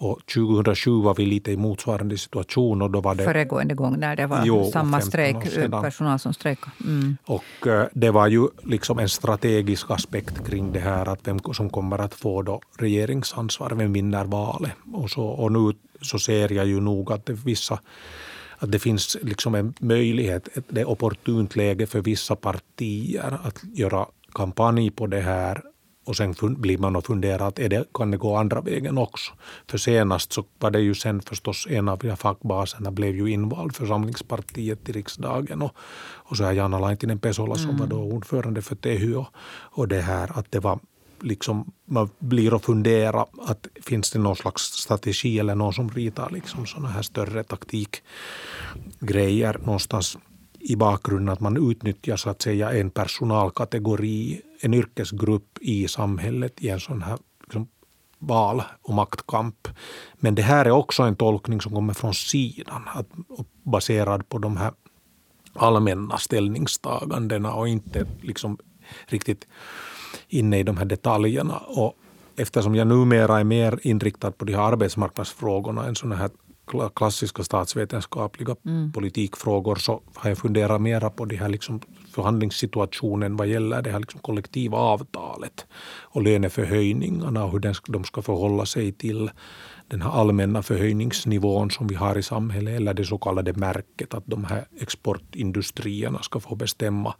Och 0.00 0.26
2007 0.26 1.02
var 1.02 1.14
vi 1.14 1.26
lite 1.26 1.52
i 1.52 1.56
motsvarande 1.56 2.18
situation. 2.18 2.82
Och 2.82 2.90
då 2.90 3.00
var 3.00 3.14
det, 3.14 3.24
Föregående 3.24 3.74
gång 3.74 3.98
när 3.98 4.16
det 4.16 4.26
var 4.26 4.42
jo, 4.44 4.70
samma 4.72 5.00
strejk, 5.00 5.36
personal 5.70 6.18
som 6.18 6.34
strejkade. 6.34 6.72
Mm. 6.84 7.16
Och 7.24 7.66
eh, 7.66 7.86
det 7.92 8.10
var 8.10 8.26
ju 8.26 8.48
liksom 8.62 8.98
en 8.98 9.08
strategisk 9.08 9.90
aspekt 9.90 10.46
kring 10.46 10.72
det 10.72 10.80
här 10.80 11.08
att 11.08 11.28
vem 11.28 11.38
som 11.52 11.70
kommer 11.70 11.98
att 11.98 12.14
få 12.14 12.42
då 12.42 12.60
regeringsansvar, 12.78 13.70
vem 13.70 13.92
vinner 13.92 14.24
valet. 14.24 14.72
Och, 14.92 15.10
så, 15.10 15.22
och 15.22 15.52
nu 15.52 15.72
så 16.02 16.18
ser 16.18 16.52
jag 16.52 16.66
ju 16.66 16.80
nog 16.80 17.12
att 17.12 17.26
det, 17.26 17.32
vissa 17.32 17.80
att 18.58 18.72
det 18.72 18.78
finns 18.78 19.16
liksom 19.22 19.54
en 19.54 19.74
möjlighet, 19.80 20.48
det 20.68 20.80
är 20.80 20.88
opportunt 20.88 21.56
läge 21.56 21.86
för 21.86 22.00
vissa 22.00 22.36
partier 22.36 23.38
att 23.42 23.64
göra 23.74 24.06
kampanj 24.34 24.90
på 24.90 25.06
det 25.06 25.20
här 25.20 25.62
och 26.08 26.16
sen 26.16 26.34
blir 26.40 26.78
man 26.78 26.96
och 26.96 27.06
funderar 27.06 27.48
att 27.48 27.58
är 27.58 27.68
det, 27.68 27.84
kan 27.94 28.10
det 28.10 28.16
gå 28.16 28.36
andra 28.36 28.60
vägen 28.60 28.98
också. 28.98 29.32
För 29.66 29.78
senast 29.78 30.32
så 30.32 30.44
var 30.58 30.70
det 30.70 30.80
ju 30.80 30.94
sen 30.94 31.22
förstås 31.22 31.66
en 31.70 31.88
av 31.88 32.16
fackbaserna 32.16 32.90
blev 32.90 33.16
ju 33.16 33.30
invald 33.30 33.76
för 33.76 33.86
Samlingspartiet 33.86 34.88
i 34.88 34.92
riksdagen 34.92 35.62
och, 35.62 35.76
och 36.30 36.36
så 36.36 36.44
är 36.44 36.52
Jana 36.52 36.78
Laitinen 36.78 37.18
Pesola 37.18 37.54
som 37.54 37.70
mm. 37.70 37.80
var 37.80 37.86
då 37.86 37.96
ordförande 37.96 38.62
för 38.62 38.76
Tehy 38.76 39.14
och, 39.14 39.26
och 39.76 39.88
det 39.88 40.00
här 40.00 40.38
att 40.38 40.52
det 40.52 40.60
var 40.60 40.78
liksom, 41.20 41.72
man 41.84 42.10
blir 42.18 42.54
och 42.54 42.64
funderar 42.64 43.26
att 43.46 43.66
finns 43.82 44.10
det 44.10 44.18
någon 44.18 44.36
slags 44.36 44.62
strategi 44.62 45.38
eller 45.38 45.54
någon 45.54 45.72
som 45.72 45.90
ritar 45.90 46.30
liksom 46.30 46.66
sådana 46.66 46.88
här 46.88 47.02
större 47.02 47.44
taktikgrejer 47.44 49.58
någonstans 49.64 50.18
i 50.68 50.76
bakgrunden 50.76 51.32
att 51.32 51.40
man 51.40 51.70
utnyttjar 51.70 52.16
så 52.16 52.30
att 52.30 52.42
säga 52.42 52.72
en 52.72 52.90
personalkategori, 52.90 54.40
en 54.60 54.74
yrkesgrupp 54.74 55.58
i 55.60 55.88
samhället 55.88 56.52
i 56.60 56.68
en 56.68 56.80
sån 56.80 57.02
här 57.02 57.18
liksom, 57.44 57.68
val 58.18 58.62
och 58.82 58.94
maktkamp. 58.94 59.68
Men 60.14 60.34
det 60.34 60.42
här 60.42 60.64
är 60.64 60.70
också 60.70 61.02
en 61.02 61.16
tolkning 61.16 61.60
som 61.60 61.72
kommer 61.72 61.94
från 61.94 62.14
sidan, 62.14 62.82
att, 62.86 63.06
baserad 63.62 64.28
på 64.28 64.38
de 64.38 64.56
här 64.56 64.72
allmänna 65.54 66.18
ställningstagandena 66.18 67.54
och 67.54 67.68
inte 67.68 68.06
liksom 68.20 68.58
riktigt 69.06 69.46
inne 70.28 70.58
i 70.58 70.62
de 70.62 70.76
här 70.76 70.84
detaljerna. 70.84 71.56
Och 71.56 71.94
eftersom 72.36 72.74
jag 72.74 72.86
numera 72.86 73.40
är 73.40 73.44
mer 73.44 73.78
inriktad 73.82 74.30
på 74.30 74.44
de 74.44 74.54
här 74.54 74.72
arbetsmarknadsfrågorna 74.72 75.86
än 75.86 75.96
sådana 75.96 76.16
här 76.16 76.30
klassiska 76.94 77.44
statsvetenskapliga 77.44 78.56
mm. 78.66 78.92
politikfrågor 78.92 79.76
så 79.76 80.02
har 80.14 80.30
jag 80.30 80.38
funderat 80.38 80.80
mera 80.80 81.10
på 81.10 81.24
de 81.24 81.36
här 81.36 81.48
liksom 81.48 81.80
förhandlingssituationen 82.10 83.36
vad 83.36 83.46
gäller 83.46 83.82
det 83.82 83.90
här 83.90 84.00
liksom 84.00 84.20
kollektivavtalet 84.20 85.66
och 86.00 86.22
löneförhöjningarna 86.22 87.44
och 87.44 87.52
hur 87.52 87.92
de 87.92 88.04
ska 88.04 88.22
förhålla 88.22 88.66
sig 88.66 88.92
till 88.92 89.30
den 89.88 90.02
här 90.02 90.10
allmänna 90.10 90.62
förhöjningsnivån 90.62 91.70
som 91.70 91.86
vi 91.86 91.94
har 91.94 92.18
i 92.18 92.22
samhället 92.22 92.76
eller 92.76 92.94
det 92.94 93.04
så 93.04 93.18
kallade 93.18 93.52
märket 93.52 94.14
att 94.14 94.26
de 94.26 94.44
här 94.44 94.64
exportindustrierna 94.80 96.22
ska 96.22 96.40
få 96.40 96.54
bestämma 96.54 97.14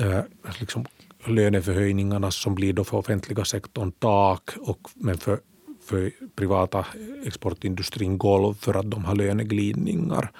eh, 0.00 0.20
liksom 0.60 0.86
löneförhöjningarna 1.26 2.30
som 2.30 2.54
blir 2.54 2.72
då 2.72 2.84
för 2.84 2.96
offentliga 2.96 3.44
sektorn 3.44 3.92
tak 3.92 4.50
och 4.60 4.90
men 4.94 5.18
för 5.18 5.40
för 5.86 6.10
privata 6.34 6.86
exportindustrin 7.24 8.18
golv 8.18 8.54
för 8.54 8.74
att 8.74 8.90
de 8.90 9.04
har 9.04 9.14
löneglidningar. 9.14 10.30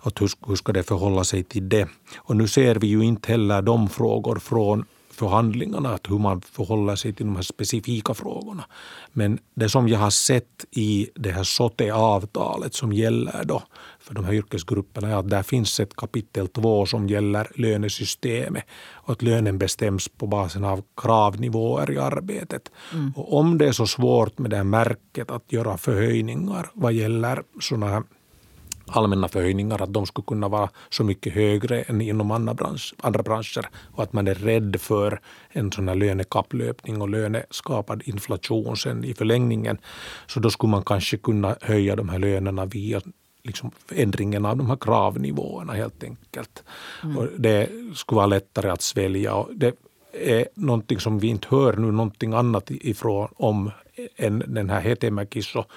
Och 0.00 0.20
hur, 0.20 0.30
hur 0.46 0.56
ska 0.56 0.72
det 0.72 0.82
förhålla 0.82 1.24
sig 1.24 1.44
till 1.44 1.68
det? 1.68 1.88
Och 2.16 2.36
nu 2.36 2.48
ser 2.48 2.74
vi 2.74 2.86
ju 2.86 3.04
inte 3.04 3.32
heller 3.32 3.62
de 3.62 3.88
frågor 3.88 4.38
från 4.38 4.84
förhandlingarna, 5.16 5.94
att 5.94 6.10
hur 6.10 6.18
man 6.18 6.40
förhåller 6.40 6.96
sig 6.96 7.12
till 7.12 7.26
de 7.26 7.36
här 7.36 7.42
specifika 7.42 8.14
frågorna. 8.14 8.64
Men 9.12 9.38
det 9.54 9.68
som 9.68 9.88
jag 9.88 9.98
har 9.98 10.10
sett 10.10 10.64
i 10.70 11.08
det 11.14 11.30
här 11.30 11.44
SOTE-avtalet 11.44 12.74
som 12.74 12.92
gäller 12.92 13.44
då 13.44 13.62
för 14.00 14.14
de 14.14 14.24
här 14.24 14.32
yrkesgrupperna 14.32 15.08
är 15.08 15.14
att 15.14 15.30
där 15.30 15.42
finns 15.42 15.80
ett 15.80 15.96
kapitel 15.96 16.48
två 16.48 16.86
som 16.86 17.08
gäller 17.08 17.48
lönesystemet 17.54 18.64
och 18.92 19.12
att 19.12 19.22
lönen 19.22 19.58
bestäms 19.58 20.08
på 20.08 20.26
basen 20.26 20.64
av 20.64 20.82
kravnivåer 20.96 21.90
i 21.90 21.98
arbetet. 21.98 22.70
Mm. 22.92 23.12
Och 23.16 23.38
om 23.38 23.58
det 23.58 23.68
är 23.68 23.72
så 23.72 23.86
svårt 23.86 24.38
med 24.38 24.50
det 24.50 24.56
här 24.56 24.64
märket 24.64 25.30
att 25.30 25.52
göra 25.52 25.78
förhöjningar 25.78 26.70
vad 26.72 26.92
gäller 26.92 27.42
sådana 27.60 27.88
här 27.88 28.02
allmänna 28.86 29.28
förhöjningar, 29.28 29.82
att 29.82 29.92
de 29.92 30.06
skulle 30.06 30.24
kunna 30.24 30.48
vara 30.48 30.70
så 30.90 31.04
mycket 31.04 31.32
högre 31.32 31.82
än 31.82 32.00
inom 32.00 32.30
andra, 32.30 32.54
bransch, 32.54 32.94
andra 33.00 33.22
branscher 33.22 33.68
och 33.94 34.02
att 34.02 34.12
man 34.12 34.28
är 34.28 34.34
rädd 34.34 34.76
för 34.80 35.20
en 35.48 35.72
sån 35.72 35.88
här 35.88 35.94
lönekapplöpning 35.94 37.02
och 37.02 37.08
löneskapad 37.08 38.02
inflation 38.04 38.76
sen 38.76 39.04
i 39.04 39.14
förlängningen. 39.14 39.78
Så 40.26 40.40
då 40.40 40.50
skulle 40.50 40.70
man 40.70 40.84
kanske 40.84 41.16
kunna 41.16 41.56
höja 41.60 41.96
de 41.96 42.08
här 42.08 42.18
lönerna 42.18 42.64
via 42.64 43.00
liksom 43.42 43.70
ändringen 43.92 44.46
av 44.46 44.56
de 44.56 44.66
här 44.66 44.76
kravnivåerna 44.76 45.72
helt 45.72 46.04
enkelt. 46.04 46.64
Mm. 47.02 47.18
Och 47.18 47.28
det 47.38 47.68
skulle 47.94 48.16
vara 48.16 48.26
lättare 48.26 48.70
att 48.70 48.82
svälja. 48.82 49.34
Och 49.34 49.48
det 49.54 49.74
är 50.12 50.48
någonting 50.54 51.00
som 51.00 51.18
vi 51.18 51.26
inte 51.26 51.48
hör 51.50 51.76
nu 51.76 51.92
någonting 51.92 52.32
annat 52.32 52.70
ifrån 52.70 53.28
om 53.36 53.70
än 54.16 54.44
den 54.46 54.70
här 54.70 54.80
Hetemäkis 54.80 55.54
och 55.54 55.70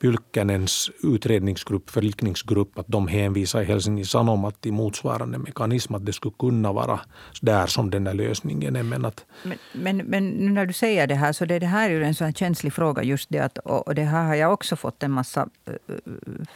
Pylkkänens 0.00 0.90
utredningsgrupp, 1.02 1.90
förlikningsgrupp, 1.90 2.78
att 2.78 2.88
de 2.88 3.08
hänvisar 3.08 3.62
i 3.62 3.64
Helsingin 3.64 4.06
Sanomat 4.06 4.60
till 4.60 4.72
motsvarande 4.72 5.38
mekanism, 5.38 5.94
att 5.94 6.06
det 6.06 6.12
skulle 6.12 6.34
kunna 6.38 6.72
vara 6.72 7.00
där 7.40 7.66
som 7.66 7.90
den 7.90 8.04
där 8.04 8.14
lösningen 8.14 8.76
är. 8.76 8.82
Men, 8.82 9.04
att, 9.04 9.24
men, 9.42 9.58
men, 9.72 9.96
men 9.96 10.28
nu 10.28 10.50
när 10.50 10.66
du 10.66 10.72
säger 10.72 11.06
det 11.06 11.14
här, 11.14 11.32
så 11.32 11.44
det, 11.44 11.58
det 11.58 11.66
här 11.66 11.90
är 11.90 11.94
ju 11.94 12.04
en 12.04 12.14
sån 12.14 12.32
känslig 12.32 12.72
fråga 12.72 13.02
just 13.02 13.30
det 13.30 13.38
att, 13.38 13.58
och 13.58 13.94
det 13.94 14.02
här 14.02 14.26
har 14.26 14.34
jag 14.34 14.52
också 14.52 14.76
fått 14.76 15.02
en 15.02 15.10
massa 15.10 15.48
eh, 15.66 15.94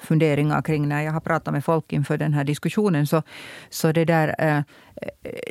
funderingar 0.01 0.63
kring 0.63 0.89
när 0.89 1.03
jag 1.03 1.13
har 1.13 1.21
pratat 1.21 1.55
med 1.55 1.65
folk 1.65 1.93
inför 1.93 2.19
den 2.19 2.33
här 2.33 2.45
diskussionen. 2.45 3.07
Så, 3.07 3.23
så 3.71 3.93
det 3.93 4.05
där 4.05 4.35
eh, 4.39 4.57
eh, 4.57 4.63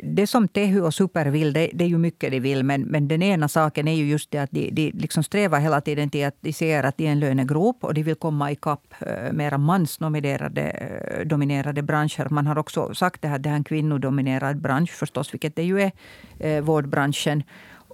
det 0.02 0.26
som 0.26 0.48
Tehy 0.48 0.80
och 0.80 0.94
Super 0.94 1.26
vill, 1.26 1.52
det, 1.52 1.70
det, 1.74 1.84
är 1.84 1.88
ju 1.88 1.98
mycket 1.98 2.30
de 2.30 2.40
vill. 2.40 2.64
Men, 2.64 2.82
men 2.82 3.08
den 3.08 3.22
ena 3.22 3.48
saken 3.48 3.88
är 3.88 3.94
ju 3.94 4.08
just 4.08 4.30
det 4.30 4.38
att 4.38 4.50
de, 4.50 4.70
de 4.70 4.90
liksom 4.94 5.22
strävar 5.22 5.60
hela 5.60 5.80
tiden 5.80 6.10
till 6.10 6.26
att 6.26 6.36
de 6.40 6.52
ser 6.52 6.84
att 6.84 6.96
de 6.96 7.06
är 7.06 7.12
en 7.12 7.20
lönegrop 7.20 7.81
och 7.84 7.94
de 7.94 8.02
vill 8.02 8.14
komma 8.14 8.50
ikapp 8.50 8.94
eh, 9.00 9.32
mera 9.32 9.58
mansdominerade 9.58 10.62
eh, 10.62 11.26
dominerade 11.26 11.82
branscher. 11.82 12.28
Man 12.30 12.46
har 12.46 12.58
också 12.58 12.94
sagt 12.94 13.22
det 13.22 13.28
här, 13.28 13.38
det 13.38 13.48
är 13.48 13.54
en 13.54 13.64
kvinnodominerad 13.64 14.56
bransch 14.56 14.90
förstås, 14.90 15.34
vilket 15.34 15.56
det 15.56 15.62
ju 15.62 15.80
är, 15.80 15.92
eh, 16.38 16.62
vårdbranschen. 16.62 17.42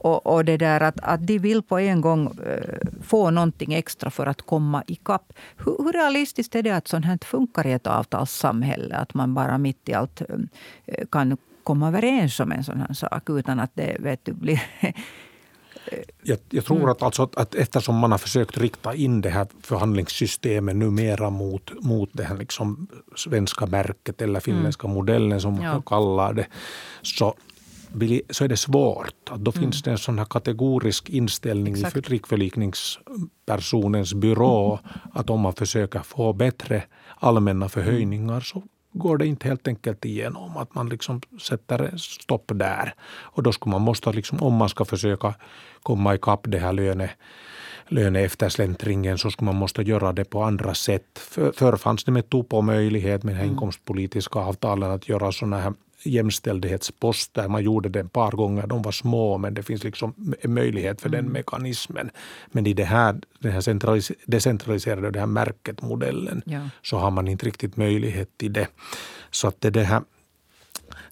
Och, 0.01 0.27
och, 0.27 0.45
det 0.45 0.57
där 0.57 0.81
att, 0.81 1.01
att 1.01 1.27
de 1.27 1.39
vill 1.39 1.63
på 1.63 1.79
en 1.79 2.01
gång 2.01 2.39
få 3.03 3.31
någonting 3.31 3.75
extra 3.75 4.11
för 4.11 4.27
att 4.27 4.43
komma 4.43 4.83
ikapp. 4.87 5.33
Hur, 5.57 5.85
hur 5.85 5.93
realistiskt 5.93 6.55
är 6.55 6.63
det 6.63 6.71
att 6.71 6.89
sånt 6.89 7.05
här 7.05 7.19
funkar 7.25 7.67
i 7.67 7.73
ett 7.73 7.87
avtalssamhälle? 7.87 8.97
Att 8.97 9.15
man 9.15 9.35
bara 9.35 9.59
mitt 9.59 9.89
i 9.89 9.95
allt 9.95 10.23
kan 11.11 11.37
komma 11.69 11.89
överens 11.89 12.41
om 12.41 12.53
en 12.53 12.65
sån 12.65 12.81
här 12.81 12.95
sak 12.95 13.31
utan 13.31 13.61
att 13.61 13.71
det 13.75 13.97
vet 14.01 14.25
du, 14.25 14.33
blir 14.33 14.63
jag, 16.23 16.39
jag, 16.51 16.65
tror 16.65 16.77
mm. 16.77 16.89
att, 16.89 17.03
alltså 17.03 17.29
att 17.37 17.55
eftersom 17.55 17.99
man 17.99 18.11
har 18.11 18.19
försökt 18.19 18.59
rikta 18.59 18.95
in 18.95 19.21
det 19.21 19.31
här 19.31 19.47
förhandlingssystemet 19.63 20.77
numera 20.77 21.31
mot, 21.31 21.71
mot 21.81 22.11
det 22.13 22.23
här 22.23 22.37
liksom 22.37 22.89
svenska 23.17 23.67
märket 23.67 24.23
eller 24.23 24.41
finländska 24.41 24.87
mm. 24.87 24.95
modellen 24.95 25.41
som 25.41 25.55
man 25.55 25.83
kallar 25.83 26.33
det, 26.33 26.47
så 27.03 27.35
så 28.31 28.45
är 28.45 28.49
det 28.49 28.57
svårt. 28.57 29.31
Att 29.31 29.41
då 29.41 29.51
mm. 29.51 29.63
finns 29.63 29.83
det 29.83 29.91
en 29.91 29.99
sån 29.99 30.19
här 30.19 30.27
kategorisk 30.27 31.11
inställning 31.11 31.75
Exakt. 31.75 31.97
i 31.97 32.01
riksförlikningspersonens 32.01 34.15
byrå 34.15 34.79
att 35.13 35.31
om 35.31 35.41
man 35.41 35.53
försöker 35.53 36.01
få 36.01 36.33
bättre 36.33 36.85
allmänna 37.17 37.69
förhöjningar 37.69 38.41
så 38.41 38.63
går 38.99 39.19
det 39.19 39.27
inte 39.27 39.49
helt 39.49 39.69
enkelt 39.69 40.05
igenom. 40.05 40.57
Att 40.57 40.75
man 40.75 40.89
liksom 40.89 41.21
sätter 41.41 41.97
stopp 41.97 42.53
där. 42.55 42.95
Och 43.21 43.43
då 43.43 43.53
skulle 43.53 43.71
man 43.71 43.83
måste, 43.83 44.13
liksom, 44.13 44.43
om 44.43 44.55
man 44.55 44.69
ska 44.69 44.85
försöka 44.85 45.35
komma 45.83 46.15
ikapp 46.15 46.41
det 46.43 46.59
här 46.59 46.73
löne 46.73 47.11
löneeftersläntringen 47.91 49.19
så 49.19 49.31
skulle 49.31 49.47
man 49.47 49.57
måste 49.57 49.83
göra 49.83 50.13
det 50.13 50.25
på 50.25 50.43
andra 50.43 50.75
sätt. 50.75 51.19
För, 51.19 51.53
förr 51.53 51.77
fanns 51.77 52.05
det 52.05 52.13
med 52.13 52.31
Tupo 52.31 52.61
möjlighet 52.61 53.23
med 53.23 53.35
det 53.35 53.37
här 53.37 53.45
mm. 53.45 53.55
inkomstpolitiska 53.55 54.39
avtalen 54.39 54.91
att 54.91 55.09
göra 55.09 55.33
sådana 55.33 55.61
här 55.61 55.73
jämställdhetsposter. 56.03 57.49
Man 57.49 57.63
gjorde 57.63 57.89
det 57.89 58.01
ett 58.01 58.13
par 58.13 58.33
gånger, 58.33 58.67
de 58.67 58.83
var 58.83 58.93
små 58.93 59.39
men 59.39 59.55
det 59.55 59.63
finns 59.63 59.85
liksom 59.85 60.35
en 60.41 60.55
möjlighet 60.55 61.01
för 61.01 61.09
mm. 61.09 61.25
den 61.25 61.33
mekanismen. 61.33 62.11
Men 62.47 62.67
i 62.67 62.75
det 62.75 62.85
här, 62.85 63.21
den 63.39 63.53
här 63.53 63.61
centralis 63.61 64.13
decentraliserade 64.27 65.11
det 65.11 65.19
här 65.19 65.27
märket-modellen 65.27 66.43
ja. 66.47 66.61
så 66.83 66.99
har 66.99 67.11
man 67.11 67.29
inte 67.29 67.47
riktigt 67.47 67.77
möjlighet 67.77 68.39
till 68.39 68.53
det. 68.53 68.69
Så 69.31 69.49
att 69.49 69.61
det, 69.61 69.71
det 69.71 69.85
här 69.85 70.03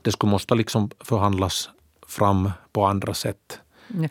det 0.02 0.12
skulle 0.12 0.30
måste 0.30 0.54
liksom 0.54 0.90
förhandlas 1.00 1.70
fram 2.06 2.50
på 2.72 2.86
andra 2.86 3.14
sätt. 3.14 3.60
Ja, 3.88 4.08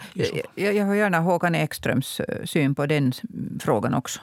jag, 0.55 0.75
jag 0.75 0.85
hör 0.85 0.95
gärna 0.95 1.19
Håkan 1.19 1.55
Ekströms 1.55 2.19
eh, 2.19 2.45
syn 2.45 2.75
på 2.75 2.85
den 2.85 3.13
frågan 3.59 3.93
också. 3.93 4.19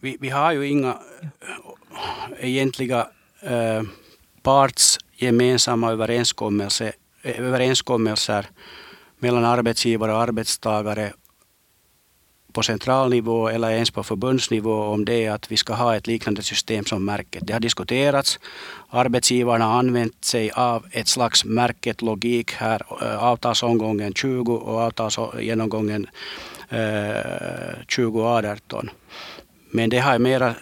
Vi, 0.00 0.16
vi 0.20 0.28
har 0.28 0.52
ju 0.52 0.66
inga 0.66 0.98
egentliga 2.38 3.00
eh, 3.00 3.06
Eh, 3.46 3.82
parts 4.42 4.98
gemensamma 5.16 5.92
överenskommelser, 5.92 6.92
överenskommelser 7.22 8.46
mellan 9.18 9.44
arbetsgivare 9.44 10.12
och 10.12 10.18
arbetstagare 10.18 11.12
på 12.52 12.62
central 12.62 13.10
nivå 13.10 13.48
eller 13.48 13.70
ens 13.70 13.90
på 13.90 14.02
förbundsnivå 14.02 14.82
om 14.82 15.04
det 15.04 15.28
att 15.28 15.52
vi 15.52 15.56
ska 15.56 15.74
ha 15.74 15.96
ett 15.96 16.06
liknande 16.06 16.42
system 16.42 16.84
som 16.84 17.04
märket. 17.04 17.46
Det 17.46 17.52
har 17.52 17.60
diskuterats. 17.60 18.38
Arbetsgivarna 18.88 19.64
har 19.64 19.78
använt 19.78 20.24
sig 20.24 20.50
av 20.50 20.86
ett 20.90 21.08
slags 21.08 21.44
märket-logik 21.44 22.52
här, 22.52 22.82
eh, 23.02 23.24
avtalsomgången 23.24 24.14
20 24.14 24.54
och 24.54 24.80
avtalsgenomgången 24.80 26.06
eh, 26.68 27.96
2018. 27.96 28.90
Men 29.74 29.90
det 29.90 29.98
har 29.98 30.18
mera, 30.18 30.54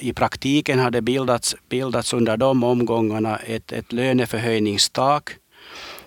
i 0.00 0.12
praktiken 0.12 0.78
har 0.78 0.90
det 0.90 1.02
bildats, 1.02 1.56
bildats 1.68 2.12
under 2.12 2.36
de 2.36 2.64
omgångarna 2.64 3.36
ett, 3.36 3.72
ett 3.72 3.92
löneförhöjningstak 3.92 5.36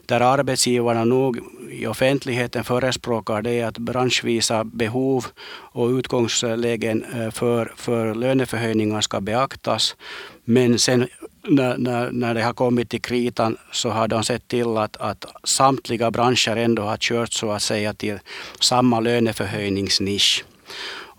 där 0.05 0.21
arbetsgivarna 0.21 1.03
nog 1.03 1.39
i 1.69 1.87
offentligheten 1.87 2.63
förespråkar 2.63 3.41
det 3.41 3.61
att 3.61 3.77
branschvisa 3.77 4.63
behov 4.63 5.25
och 5.73 5.89
utgångslägen 5.89 7.05
eh, 7.13 7.31
för, 7.31 7.73
för 7.75 8.15
löneförhöjningar 8.15 9.01
ska 9.01 9.21
beaktas. 9.21 9.95
Men 10.43 10.79
sen 10.79 11.07
när, 11.47 11.77
när, 11.77 12.11
när 12.11 12.33
det 12.33 12.41
har 12.41 12.53
kommit 12.53 12.89
till 12.89 13.01
kritan 13.01 13.57
så 13.71 13.89
har 13.89 14.07
de 14.07 14.23
sett 14.23 14.47
till 14.47 14.77
att, 14.77 14.97
att 14.97 15.25
samtliga 15.43 16.11
branscher 16.11 16.55
ändå 16.55 16.81
har 16.81 16.97
kört 16.97 17.33
så 17.33 17.51
att 17.51 17.61
säga 17.61 17.93
till 17.93 18.19
samma 18.59 18.99
löneförhöjningsnisch. 18.99 20.45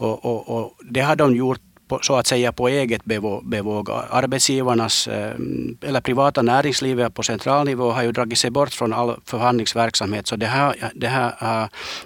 Och, 0.02 0.24
och, 0.24 0.48
och 0.48 0.72
det 0.90 1.00
har 1.00 1.16
de 1.16 1.36
gjort 1.36 1.60
på, 1.92 1.98
så 2.02 2.14
att 2.16 2.26
säga 2.26 2.52
på 2.52 2.68
eget 2.68 3.04
bevåg. 3.44 3.90
Arbetsgivarnas 4.10 5.08
eh, 5.08 5.34
eller 5.80 6.00
privata 6.00 6.42
näringslivet 6.42 7.14
på 7.14 7.22
central 7.22 7.66
nivå 7.66 7.90
har 7.90 8.02
ju 8.02 8.12
dragit 8.12 8.38
sig 8.38 8.50
bort 8.50 8.72
från 8.72 8.92
all 8.92 9.16
förhandlingsverksamhet. 9.24 10.26
Så 10.26 10.36
det 10.36 10.46
här, 10.46 10.90
det 10.94 11.08
här, 11.08 11.32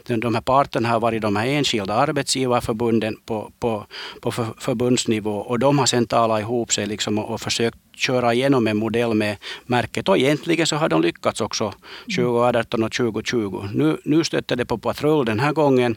eh, 0.09 0.17
de 0.17 0.35
här 0.35 0.43
parterna 0.43 0.89
har 0.89 1.01
varit 1.01 1.23
de 1.23 1.37
här 1.37 1.47
enskilda 1.47 1.95
arbetsgivarförbunden 1.95 3.17
på, 3.27 3.51
på, 3.61 3.87
på 4.21 4.31
förbundsnivå 4.59 5.37
och 5.37 5.59
de 5.59 5.79
har 5.79 5.87
sedan 5.87 6.07
talat 6.07 6.41
ihop 6.41 6.73
sig 6.73 6.87
liksom 6.87 7.19
och, 7.19 7.31
och 7.31 7.41
försökt 7.41 7.79
köra 7.97 8.35
igenom 8.35 8.67
en 8.67 8.77
modell 8.77 9.15
med 9.15 9.37
märket. 9.67 10.09
Och 10.09 10.19
egentligen 10.19 10.67
så 10.67 10.77
har 10.77 10.89
de 10.89 11.03
lyckats 11.03 11.41
också 11.41 11.73
2018 12.17 12.83
och 12.83 12.93
2020. 12.93 13.69
Nu, 13.75 13.97
nu 14.05 14.25
stötte 14.25 14.57
det 14.57 14.65
på 14.65 14.79
patrull 14.79 15.25
den 15.27 15.41
här 15.41 15.53
gången. 15.53 15.97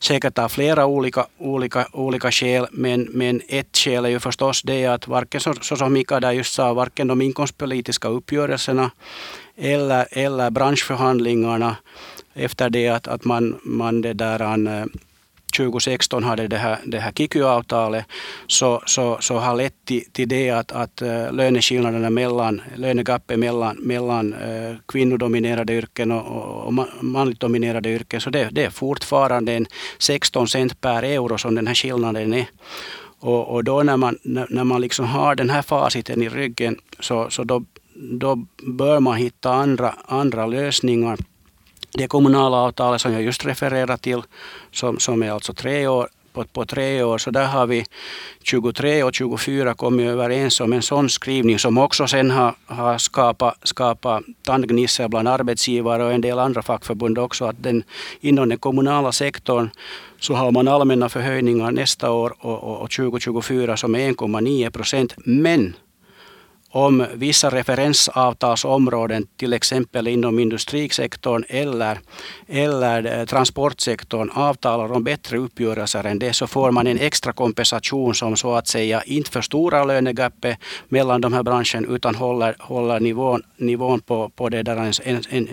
Säkert 0.00 0.38
av 0.38 0.48
flera 0.48 0.86
olika, 0.86 1.26
olika, 1.38 1.86
olika 1.92 2.30
skäl. 2.30 2.66
Men, 2.70 3.02
men 3.02 3.40
ett 3.48 3.76
skäl 3.76 4.04
är 4.04 4.08
ju 4.08 4.20
förstås 4.20 4.62
det 4.62 4.86
att 4.86 5.08
varken, 5.08 5.40
så, 5.40 5.54
så 5.60 5.76
som 5.76 5.92
Mika 5.92 6.20
där 6.20 6.32
just 6.32 6.52
sa, 6.52 6.74
varken 6.74 7.08
de 7.08 7.22
inkomstpolitiska 7.22 8.08
uppgörelserna 8.08 8.90
eller, 9.56 10.06
eller 10.10 10.50
branschförhandlingarna 10.50 11.76
efter 12.34 12.70
det 12.70 12.88
att, 12.88 13.08
att 13.08 13.24
man, 13.24 13.60
man 13.62 14.00
det 14.00 14.12
där, 14.12 14.40
eh, 14.40 14.84
2016 15.56 16.24
hade 16.24 16.48
det 16.48 16.56
här, 16.56 16.78
det 16.84 16.98
här 16.98 17.12
KIKY-avtalet 17.12 18.04
så, 18.46 18.82
så, 18.86 19.18
så 19.20 19.38
har 19.38 19.56
lett 19.56 19.74
till, 19.84 20.04
till 20.12 20.28
det 20.28 20.50
att, 20.50 20.72
att 20.72 21.02
eh, 21.02 21.32
löneskillnaderna 21.32 22.10
mellan, 22.10 22.62
lönegapet 22.76 23.38
mellan, 23.38 23.76
mellan 23.76 24.32
eh, 24.32 24.76
kvinnodominerade 24.88 25.72
yrken 25.72 26.12
och, 26.12 26.66
och 26.66 26.86
manligt 27.00 27.40
dominerade 27.40 27.88
yrken, 27.88 28.20
så 28.20 28.30
det, 28.30 28.48
det 28.52 28.64
är 28.64 28.70
fortfarande 28.70 29.52
en 29.52 29.66
16 29.98 30.48
cent 30.48 30.80
per 30.80 31.02
euro 31.02 31.38
som 31.38 31.54
den 31.54 31.66
här 31.66 31.74
skillnaden 31.74 32.34
är. 32.34 32.46
Och, 33.20 33.54
och 33.54 33.64
då 33.64 33.82
när 33.82 33.96
man, 33.96 34.18
när 34.22 34.64
man 34.64 34.80
liksom 34.80 35.06
har 35.06 35.34
den 35.34 35.50
här 35.50 35.62
faciten 35.62 36.22
i 36.22 36.28
ryggen 36.28 36.78
så, 37.00 37.30
så 37.30 37.44
då, 37.44 37.64
då 37.94 38.46
bör 38.62 39.00
man 39.00 39.16
hitta 39.16 39.52
andra, 39.52 39.94
andra 40.06 40.46
lösningar 40.46 41.18
det 41.96 42.08
kommunala 42.08 42.56
avtalet 42.56 43.00
som 43.00 43.12
jag 43.12 43.22
just 43.22 43.46
refererade 43.46 43.98
till, 43.98 44.22
som, 44.72 44.98
som 44.98 45.22
är 45.22 45.30
alltså 45.30 45.52
tre 45.52 45.86
år, 45.86 46.08
på, 46.36 46.44
på 46.44 46.64
tre 46.64 47.02
år, 47.02 47.18
så 47.18 47.30
där 47.30 47.46
har 47.46 47.66
vi 47.66 47.84
23 48.42 49.02
och 49.02 49.14
24 49.14 49.74
kommit 49.74 50.06
överens 50.06 50.60
om 50.60 50.72
en 50.72 50.82
sån 50.82 51.08
skrivning 51.08 51.58
som 51.58 51.78
också 51.78 52.06
sen 52.06 52.30
har, 52.30 52.54
har 52.66 52.98
skapat, 52.98 53.58
skapat 53.62 54.22
tandgnissel 54.42 55.08
bland 55.08 55.28
arbetsgivare 55.28 56.04
och 56.04 56.12
en 56.12 56.20
del 56.20 56.38
andra 56.38 56.62
fackförbund 56.62 57.18
också. 57.18 57.44
Att 57.44 57.62
den, 57.62 57.82
inom 58.20 58.48
den 58.48 58.58
kommunala 58.58 59.12
sektorn 59.12 59.70
så 60.20 60.34
har 60.34 60.50
man 60.50 60.68
allmänna 60.68 61.08
förhöjningar 61.08 61.70
nästa 61.70 62.10
år 62.10 62.34
och, 62.38 62.62
och, 62.62 62.82
och 62.82 62.90
2024 62.90 63.76
som 63.76 63.94
är 63.94 64.12
1,9 64.12 64.70
procent. 64.70 65.14
Men 65.16 65.74
om 66.76 67.06
vissa 67.14 67.50
referensavtalsområden, 67.50 69.26
till 69.36 69.52
exempel 69.52 70.08
inom 70.08 70.38
industrisektorn 70.38 71.44
eller, 71.48 71.98
eller 72.48 73.18
eh, 73.18 73.24
transportsektorn, 73.24 74.30
avtalar 74.34 74.92
om 74.92 75.04
bättre 75.04 75.38
uppgörelser 75.38 76.04
än 76.04 76.18
det, 76.18 76.32
så 76.32 76.46
får 76.46 76.70
man 76.70 76.86
en 76.86 76.98
extra 76.98 77.32
kompensation 77.32 78.14
som 78.14 78.36
så 78.36 78.54
att 78.54 78.68
säga 78.68 79.02
inte 79.02 79.30
förstorar 79.30 79.86
lönegapet 79.86 80.58
mellan 80.88 81.20
de 81.20 81.32
här 81.32 81.42
branscherna 81.42 81.86
utan 81.88 82.14
håller, 82.14 82.56
håller 82.58 83.00
nivån, 83.00 83.42
nivån 83.56 84.00
på, 84.00 84.28
på 84.28 84.48
det 84.48 84.62
där, 84.62 84.76
en, 85.04 85.22
en, 85.30 85.48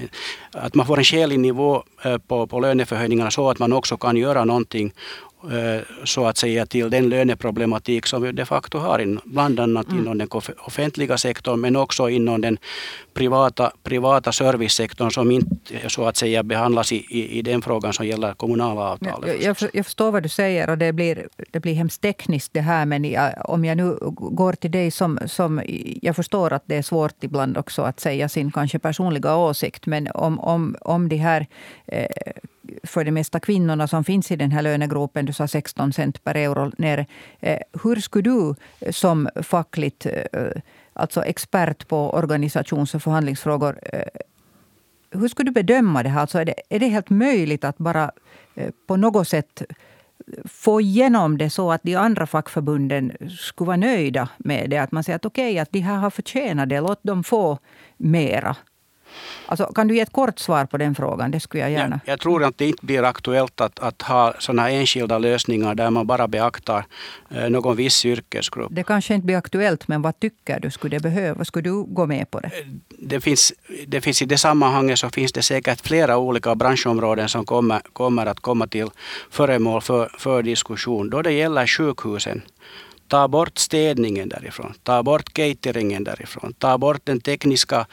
att 0.52 0.76
man 0.76 0.86
får 0.86 0.98
en 0.98 1.04
skälig 1.04 1.40
nivå 1.40 1.84
eh, 2.06 2.18
på, 2.18 2.48
på 2.48 2.60
löneförhöjningarna 2.60 3.32
så 3.32 3.50
att 3.50 3.60
man 3.60 3.74
också 3.74 3.98
kan 3.98 4.18
göra 4.18 4.46
någonting 4.46 4.94
så 6.04 6.26
att 6.26 6.38
säga 6.38 6.66
till 6.66 6.90
den 6.90 7.10
löneproblematik 7.10 8.06
som 8.06 8.22
vi 8.22 8.32
de 8.32 8.46
facto 8.46 8.78
har 8.78 9.00
in, 9.00 9.20
bland 9.24 9.60
annat 9.60 9.88
mm. 9.88 10.00
inom 10.00 10.18
den 10.18 10.28
offentliga 10.58 11.18
sektorn 11.18 11.62
men 11.62 11.76
också 11.76 12.10
inom 12.10 12.42
den 12.42 12.58
privata, 13.14 13.72
privata 13.84 14.32
servicesektorn 14.32 15.12
som 15.12 15.32
inte 15.32 15.90
så 15.90 16.06
att 16.06 16.18
säga 16.18 16.44
behandlas 16.44 16.92
i, 16.92 16.96
i, 16.96 17.40
i 17.40 17.42
den 17.42 17.62
frågan 17.62 17.94
som 17.94 18.08
gäller 18.08 18.34
kommunala 18.34 18.82
avtal. 18.82 19.24
Jag, 19.28 19.42
jag, 19.42 19.56
jag, 19.74 19.86
förstår 19.86 20.12
vad 20.12 20.24
du 20.24 20.30
säger 20.30 20.70
och 20.70 20.78
det 20.78 20.94
blir, 20.94 21.28
det 21.52 21.60
blir 21.60 21.74
hemskt 21.74 22.02
tekniskt 22.02 22.54
det 22.54 22.62
här 22.62 22.86
men 22.86 23.06
jag, 23.06 23.34
om 23.46 23.66
jag 23.66 23.78
nu 23.78 23.98
går 24.12 24.54
till 24.54 24.72
dig 24.72 24.92
som, 24.92 25.20
som... 25.26 25.62
Jag 26.02 26.16
förstår 26.16 26.54
att 26.54 26.64
det 26.66 26.76
är 26.76 26.82
svårt 26.82 27.24
ibland 27.24 27.58
också 27.58 27.82
att 27.82 28.00
säga 28.00 28.30
sin 28.30 28.52
kanske 28.52 28.80
personliga 28.80 29.36
åsikt 29.36 29.86
men 29.86 30.08
om, 30.14 30.40
om, 30.40 30.76
om 30.82 31.10
de 31.10 31.16
här 31.16 31.48
eh, 31.86 32.06
för 32.84 33.04
det 33.04 33.12
mesta 33.12 33.40
kvinnorna 33.40 33.88
som 33.88 34.04
finns 34.04 34.32
i 34.32 34.36
den 34.36 34.52
här 34.52 34.62
lönegruppen, 34.62 35.26
du 35.26 35.34
sa 35.34 35.48
16 35.48 35.94
cent 35.94 36.24
per 36.24 36.36
euro 36.36 36.72
ner. 36.78 37.06
Eh, 37.40 37.60
hur 37.84 37.96
skulle 37.96 38.30
du 38.30 38.56
som 38.92 39.30
fackligt, 39.36 40.06
eh, 40.06 40.50
alltså 40.94 41.24
expert 41.24 41.88
på 41.88 42.10
organisations 42.10 42.96
och 42.96 43.04
förhandlingsfrågor, 43.04 43.80
eh, 43.82 44.04
hur 45.12 45.28
skulle 45.28 45.50
du 45.50 45.54
bedöma 45.54 46.04
det 46.04 46.10
här? 46.10 46.22
Alltså 46.22 46.40
är, 46.40 46.46
det, 46.46 46.56
är 46.70 46.80
det 46.80 46.88
helt 46.88 47.10
möjligt 47.10 47.64
att 47.64 47.78
bara 47.78 48.12
på 48.88 48.98
något 48.98 49.28
sätt 49.28 49.64
få 50.46 50.82
igenom 50.82 51.38
det 51.38 51.50
så 51.50 51.72
att 51.72 51.84
de 51.84 51.96
andra 51.96 52.28
fackförbunden 52.28 53.12
skulle 53.40 53.68
vara 53.68 53.78
nöjda 53.78 54.30
med 54.38 54.70
det? 54.70 54.78
Att 54.78 54.92
man 54.92 55.04
säger 55.04 55.16
att 55.16 55.26
okej, 55.26 55.52
okay, 55.52 55.60
att 55.60 55.72
de 55.72 55.80
här 55.80 55.98
har 55.98 56.10
förtjänat 56.10 56.70
det, 56.70 56.82
låt 56.82 57.04
dem 57.04 57.24
få 57.24 57.60
mera. 57.98 58.56
Alltså, 59.46 59.66
kan 59.66 59.88
du 59.88 59.96
ge 59.96 60.02
ett 60.02 60.12
kort 60.12 60.40
svar 60.40 60.66
på 60.66 60.78
den 60.78 60.96
frågan? 60.96 61.32
Det 61.32 61.40
skulle 61.40 61.64
jag 61.64 61.72
gärna. 61.72 62.00
Jag, 62.06 62.14
jag 62.14 62.20
tror 62.20 62.44
att 62.44 62.58
det 62.58 62.68
inte 62.68 62.86
blir 62.86 63.04
aktuellt 63.04 63.62
att, 63.62 63.80
att 63.80 64.02
ha 64.02 64.34
sådana 64.40 64.70
enskilda 64.70 65.18
lösningar 65.18 65.76
där 65.76 65.90
man 65.90 66.08
bara 66.08 66.28
beaktar 66.28 66.86
eh, 67.30 67.50
någon 67.50 67.76
viss 67.76 68.06
yrkesgrupp. 68.06 68.68
Det 68.72 68.84
kanske 68.84 69.14
inte 69.14 69.26
blir 69.26 69.38
aktuellt, 69.38 69.88
men 69.88 70.02
vad 70.02 70.20
tycker 70.20 70.60
du? 70.60 70.72
Skulle 70.72 70.98
det 70.98 71.04
behöva? 71.04 71.46
Skulle 71.46 71.70
du 71.70 71.84
gå 71.84 72.06
med 72.06 72.32
på 72.32 72.40
det? 72.40 72.48
Eh, 72.48 72.68
det 72.90 73.22
finns, 73.22 73.54
det 73.88 74.02
finns 74.02 74.22
I 74.22 74.26
det 74.26 74.38
sammanhanget 74.38 75.00
så 75.00 75.10
finns 75.10 75.32
det 75.32 75.42
säkert 75.42 75.82
flera 75.82 76.18
olika 76.18 76.56
branschområden 76.56 77.30
som 77.30 77.46
kommer, 77.46 77.82
kommer 77.94 78.26
att 78.26 78.40
komma 78.40 78.68
till 78.68 78.88
föremål 79.30 79.82
för, 79.82 80.12
för 80.18 80.44
diskussion. 80.44 81.10
Då 81.10 81.22
det 81.22 81.32
gäller 81.32 81.68
sjukhusen 81.68 82.42
Ta 83.14 83.28
bort 83.28 83.58
städningen 83.58 84.30
därifrån. 84.30 84.74
Ta 84.84 85.04
bort 85.04 85.34
cateringen 85.34 86.04
därifrån. 86.04 86.54
Ta 86.54 86.78
bort 86.78 87.02
den 87.04 87.20
tekniska 87.20 87.86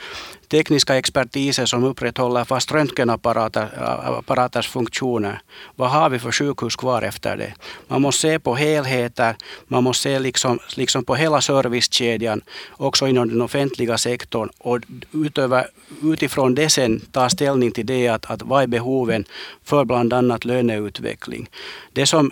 tekniska 0.51 0.97
expertisen 0.97 1.67
som 1.67 1.85
upprätthåller 1.85 2.45
fast 2.45 2.73
röntgenapparaters 2.73 4.69
funktioner. 4.69 5.41
Vad 5.77 5.91
har 5.91 6.11
vi 6.11 6.19
för 6.19 6.33
sjukhus 6.33 6.77
kvar 6.77 7.03
efter 7.03 7.37
det? 7.37 7.55
Man 7.89 8.03
måste 8.03 8.21
se 8.21 8.39
på 8.39 8.55
helheter, 8.55 9.37
man 9.69 9.85
måste 9.85 10.03
se 10.03 10.19
liksom, 10.19 10.59
liksom 10.77 11.05
på 11.05 11.15
hela 11.15 11.41
servicekedjan, 11.41 12.41
också 12.71 13.07
inom 13.09 13.29
den 13.29 13.43
offentliga 13.43 13.99
sektorn 13.99 14.49
och 14.59 14.79
utöver, 15.13 15.67
utifrån 16.03 16.55
det 16.55 16.71
sen 16.71 17.01
ta 17.13 17.29
ställning 17.29 17.73
till 17.73 17.87
det 17.87 18.09
att, 18.09 18.31
att 18.31 18.43
vad 18.43 18.63
är 18.63 18.67
behoven 18.67 19.25
för 19.65 19.85
bland 19.85 20.13
annat 20.13 20.45
löneutveckling. 20.45 21.49
Det 21.93 22.07
som 22.07 22.31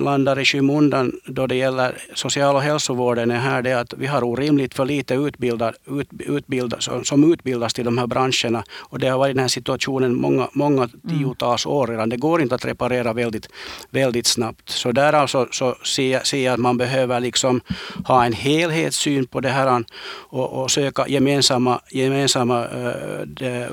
landar 0.00 0.38
i 0.38 0.44
skymundan 0.44 1.12
då 1.24 1.46
det 1.46 1.54
gäller 1.54 1.98
social 2.14 2.54
och 2.54 2.62
hälsovården 2.62 3.30
är 3.30 3.38
här 3.38 3.62
det 3.62 3.80
att 3.80 3.94
vi 3.96 4.06
har 4.06 4.24
orimligt 4.24 4.74
för 4.74 4.84
lite 4.84 5.14
utbildad, 5.14 5.74
ut, 5.86 6.08
utbildad, 6.18 6.82
som 7.04 7.32
utbildar 7.32 7.49
utbildas 7.50 7.74
till 7.74 7.84
de 7.84 7.98
här 7.98 8.06
branscherna. 8.06 8.64
Och 8.90 8.98
det 8.98 9.08
har 9.08 9.18
varit 9.18 9.34
den 9.34 9.42
här 9.42 9.48
situationen 9.48 10.16
många, 10.16 10.48
många 10.52 10.82
mm. 10.82 10.90
tiotals 11.08 11.66
år 11.66 11.86
redan. 11.86 12.08
Det 12.08 12.16
går 12.16 12.42
inte 12.42 12.54
att 12.54 12.64
reparera 12.64 13.12
väldigt, 13.12 13.48
väldigt 13.90 14.26
snabbt. 14.26 14.68
Så 14.68 14.92
där 14.92 15.12
alltså 15.12 15.48
så 15.50 15.74
ser 15.84 16.12
jag, 16.12 16.26
ser 16.26 16.44
jag 16.44 16.54
att 16.54 16.60
man 16.60 16.76
behöver 16.76 17.20
liksom 17.20 17.60
ha 18.06 18.24
en 18.24 18.32
helhetssyn 18.32 19.26
på 19.26 19.40
det 19.40 19.48
här 19.48 19.84
och, 20.30 20.62
och 20.62 20.70
söka 20.70 21.08
gemensamma, 21.08 21.80
gemensamma 21.90 22.64
uh, 22.64 23.26
de, 23.26 23.68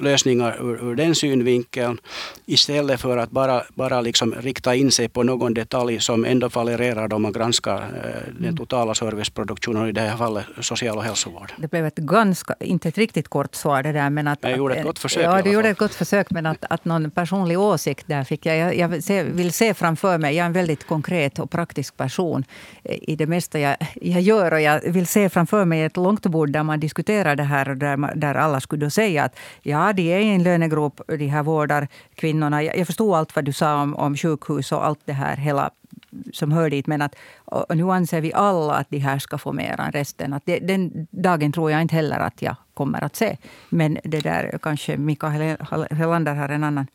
lösningar 0.00 0.56
ur, 0.60 0.90
ur, 0.90 0.94
den 0.94 1.14
synvinkeln 1.14 1.98
istället 2.46 3.00
för 3.00 3.16
att 3.16 3.30
bara, 3.30 3.62
bara 3.74 4.00
liksom 4.00 4.34
rikta 4.34 4.74
in 4.74 4.90
sig 4.90 5.08
på 5.08 5.22
någon 5.22 5.54
detalj 5.54 6.00
som 6.00 6.24
ändå 6.24 6.50
fallererar 6.50 7.14
om 7.14 7.22
man 7.22 7.32
granskar 7.32 7.76
uh, 7.76 8.32
den 8.38 8.44
mm. 8.44 8.56
totala 8.56 8.94
serviceproduktionen, 8.94 9.88
i 9.88 9.92
det 9.92 10.00
här 10.00 10.16
fallet 10.16 10.44
social 10.60 10.96
och 10.96 11.04
hälsovård. 11.04 11.52
Det 11.56 11.70
blev 11.70 11.86
ett 11.86 11.96
ganska, 11.96 12.54
inte 12.60 12.89
ett 12.90 12.98
riktigt 12.98 13.28
kort 13.28 13.54
svar 13.54 13.82
det 13.82 13.92
där. 13.92 14.10
Men 14.10 14.28
att, 14.28 14.38
jag 14.42 14.56
gjorde 14.56 14.74
ett 14.74 14.84
gott 14.84 14.98
försök. 14.98 15.24
Ja, 15.24 15.42
du 15.42 15.50
gjorde 15.50 15.68
ett 15.68 15.78
gott 15.78 15.94
försök, 15.94 16.30
men 16.30 16.46
att, 16.46 16.64
att 16.70 16.84
någon 16.84 17.10
personlig 17.10 17.58
åsikt 17.58 18.06
där 18.06 18.24
fick 18.24 18.46
jag. 18.46 18.76
Jag, 18.76 19.00
jag 19.08 19.24
vill 19.24 19.52
se 19.52 19.74
framför 19.74 20.18
mig, 20.18 20.36
jag 20.36 20.44
är 20.44 20.46
en 20.46 20.52
väldigt 20.52 20.86
konkret 20.86 21.38
och 21.38 21.50
praktisk 21.50 21.96
person 21.96 22.44
i 22.84 23.16
det 23.16 23.26
mesta 23.26 23.58
jag, 23.58 23.76
jag 23.94 24.20
gör. 24.20 24.52
Och 24.52 24.60
jag 24.60 24.80
vill 24.80 25.06
se 25.06 25.28
framför 25.28 25.64
mig 25.64 25.82
ett 25.82 25.96
långt 25.96 26.26
bord 26.26 26.50
där 26.50 26.62
man 26.62 26.80
diskuterar 26.80 27.36
det 27.36 27.42
här 27.42 27.68
och 27.68 27.76
där, 27.76 28.14
där 28.14 28.34
alla 28.34 28.60
skulle 28.60 28.90
säga 28.90 29.24
att 29.24 29.36
ja, 29.62 29.92
de 29.92 30.12
är 30.12 30.18
i 30.18 30.28
en 30.28 30.42
lönegrop, 30.42 31.00
de 31.06 31.26
här 31.26 31.42
vårdar 31.42 31.88
kvinnorna. 32.14 32.62
Jag, 32.62 32.78
jag 32.78 32.86
förstod 32.86 33.14
allt 33.14 33.36
vad 33.36 33.44
du 33.44 33.52
sa 33.52 33.82
om, 33.82 33.96
om 33.96 34.16
sjukhus 34.16 34.72
och 34.72 34.86
allt 34.86 35.00
det 35.04 35.12
här, 35.12 35.36
hela 35.36 35.70
som 36.32 36.52
hör 36.52 36.70
dit. 36.70 36.86
Men 36.86 37.02
att 37.02 37.16
nu 37.74 37.90
anser 37.90 38.20
vi 38.20 38.32
alla 38.32 38.74
att 38.74 38.90
de 38.90 38.98
här 38.98 39.18
ska 39.18 39.38
få 39.38 39.52
mer 39.52 39.80
än 39.80 39.92
resten. 39.92 40.32
Att 40.32 40.42
det, 40.46 40.58
den 40.58 41.06
dagen 41.10 41.52
tror 41.52 41.70
jag 41.70 41.82
inte 41.82 41.94
heller 41.94 42.18
att 42.18 42.42
jag 42.42 42.56
kommer 42.74 43.04
att 43.04 43.16
se. 43.16 43.36
Men 43.68 43.98
det 44.04 44.20
där 44.20 44.58
kanske 44.62 44.96
Mikael 44.96 45.56
Helander 45.90 46.34
har 46.34 46.48
en 46.48 46.64
annan 46.64 46.86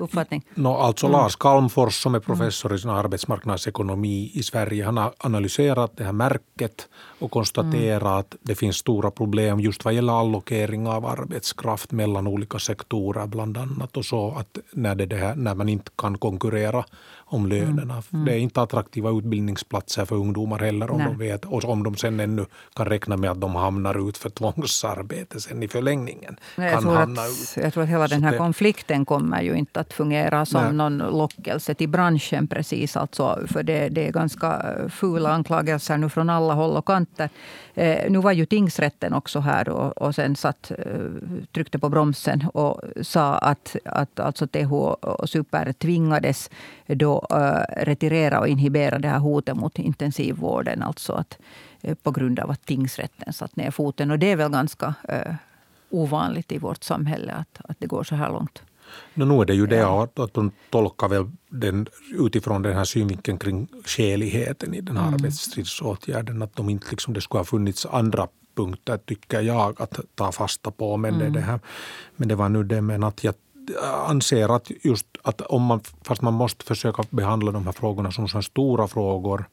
uppfattning? 0.00 0.44
No, 0.54 0.68
alltså 0.68 1.06
mm. 1.06 1.20
Lars 1.20 1.36
Kalmfors 1.36 2.02
som 2.02 2.14
är 2.14 2.20
professor 2.20 2.74
i 2.74 2.88
arbetsmarknadsekonomi 2.88 4.30
i 4.34 4.42
Sverige, 4.42 4.84
han 4.84 4.96
har 4.96 5.12
analyserat 5.18 5.96
det 5.96 6.04
här 6.04 6.12
märket 6.12 6.88
och 7.18 7.30
konstaterat 7.30 8.02
mm. 8.02 8.12
att 8.12 8.36
det 8.42 8.54
finns 8.54 8.76
stora 8.76 9.10
problem 9.10 9.60
just 9.60 9.84
vad 9.84 9.94
gäller 9.94 10.20
allokering 10.20 10.86
av 10.86 11.06
arbetskraft 11.06 11.92
mellan 11.92 12.26
olika 12.26 12.58
sektorer 12.58 13.26
bland 13.26 13.58
annat 13.58 13.96
och 13.96 14.04
så 14.04 14.34
att 14.38 14.58
när, 14.72 14.94
det, 14.94 15.06
det 15.06 15.16
här, 15.16 15.34
när 15.34 15.54
man 15.54 15.68
inte 15.68 15.90
kan 15.96 16.18
konkurrera 16.18 16.84
om 17.30 17.46
lönerna. 17.46 18.02
Mm. 18.12 18.24
Det 18.24 18.32
är 18.32 18.38
inte 18.38 18.62
attraktiva 18.62 19.10
utbildningsplatser 19.10 20.04
för 20.04 20.16
ungdomar 20.16 20.58
heller 20.58 20.90
om 20.90 20.98
Nej. 20.98 21.06
de 21.06 21.18
vet 21.18 21.44
och 21.44 21.64
om 21.64 21.82
de 21.82 21.96
sen 21.96 22.20
ännu 22.20 22.46
kan 22.74 22.86
räkna 22.86 23.16
med 23.16 23.30
att 23.30 23.40
de 23.40 23.54
hamnar 23.54 24.08
ut 24.08 24.18
för 24.18 24.30
tvångsarbete 24.30 25.40
sen 25.40 25.62
i 25.62 25.68
förlängningen. 25.68 26.36
Jag, 26.56 26.80
tror 26.80 27.00
att, 27.00 27.56
jag 27.56 27.72
tror 27.72 27.82
att 27.82 27.88
hela 27.88 28.08
den 28.08 28.22
här 28.22 28.32
det, 28.32 28.38
konflikten 28.38 29.04
kommer 29.04 29.42
ju 29.42 29.54
inte 29.54 29.80
att 29.80 29.92
fungera 29.92 30.46
som 30.46 30.62
Nej. 30.62 30.72
någon 30.72 30.98
lockelse 30.98 31.74
till 31.74 31.88
branschen 31.88 32.46
precis. 32.48 32.96
Alltså, 32.96 33.40
för 33.46 33.62
det, 33.62 33.88
det 33.88 34.06
är 34.06 34.12
ganska 34.12 34.74
fula 34.88 35.32
anklagelser 35.32 35.96
nu 35.96 36.08
från 36.08 36.30
alla 36.30 36.54
håll 36.54 36.76
och 36.76 36.86
kanter. 36.86 37.30
Eh, 37.74 38.10
nu 38.10 38.18
var 38.18 38.32
ju 38.32 38.46
tingsrätten 38.46 39.12
också 39.12 39.40
här 39.40 39.68
och, 39.68 40.02
och 40.02 40.14
sen 40.14 40.36
satt, 40.36 40.70
eh, 40.70 40.76
tryckte 41.52 41.78
på 41.78 41.88
bromsen 41.88 42.46
och 42.54 42.80
sa 43.02 43.34
att, 43.34 43.76
att 43.84 44.20
alltså 44.20 44.46
TH 44.46 44.72
och 44.72 45.28
Super 45.28 45.72
tvingades 45.72 46.50
då 46.86 47.19
eh, 47.30 47.84
retirera 47.84 48.40
och 48.40 48.48
inhibera 48.48 48.98
det 48.98 49.08
här 49.08 49.18
hotet 49.18 49.56
mot 49.56 49.78
intensivvården. 49.78 50.82
Alltså 50.82 51.12
att, 51.12 51.38
eh, 51.80 51.94
på 51.94 52.10
grund 52.10 52.40
av 52.40 52.50
att 52.50 52.66
tingsrätten 52.66 53.32
satt 53.32 53.56
ner 53.56 53.70
foten. 53.70 54.10
Och 54.10 54.18
det 54.18 54.32
är 54.32 54.36
väl 54.36 54.50
ganska 54.50 54.94
eh, 55.08 55.34
ovanligt 55.90 56.52
i 56.52 56.58
vårt 56.58 56.84
samhälle 56.84 57.32
att, 57.32 57.60
att 57.64 57.76
det 57.80 57.86
går 57.86 58.04
så 58.04 58.14
här 58.14 58.32
långt. 58.32 58.62
No, 59.14 59.24
nu 59.24 59.40
är 59.40 59.44
det 59.44 59.54
ju 59.54 59.66
det 59.66 59.88
att, 59.88 60.18
att 60.18 60.34
de 60.34 60.50
tolkar 60.70 61.08
väl 61.08 61.30
den, 61.48 61.86
utifrån 62.18 62.62
den 62.62 62.76
här 62.76 62.84
synvinkeln 62.84 63.38
kring 63.38 63.68
skäligheten 63.84 64.74
i 64.74 64.80
den 64.80 64.96
här 64.96 65.08
mm. 65.08 65.14
arbetsstridsåtgärden. 65.14 66.42
Att 66.42 66.56
de 66.56 66.70
inte 66.70 66.86
liksom, 66.90 67.14
det 67.14 67.20
skulle 67.20 67.38
ha 67.38 67.44
funnits 67.44 67.86
andra 67.86 68.28
punkter, 68.54 68.98
tycker 68.98 69.40
jag, 69.40 69.82
att 69.82 70.00
ta 70.14 70.32
fasta 70.32 70.70
på. 70.70 70.96
Men, 70.96 71.14
mm. 71.14 71.32
det, 71.32 71.38
det 71.38 71.44
här, 71.44 71.60
men 72.16 72.28
det 72.28 72.34
var 72.34 72.48
nu 72.48 72.62
det, 72.62 72.80
men 72.80 73.04
att 73.04 73.24
jag 73.24 73.34
anser 74.06 74.56
att 74.56 74.70
just 74.82 75.06
att 75.22 75.40
om 75.40 75.62
man, 75.62 75.80
fast 76.04 76.22
man 76.22 76.34
måste 76.34 76.64
försöka 76.64 77.02
behandla 77.10 77.52
de 77.52 77.64
här 77.64 77.72
frågorna 77.72 78.10
som 78.10 78.28
så 78.28 78.42
stora 78.42 78.88
frågor 78.88 79.44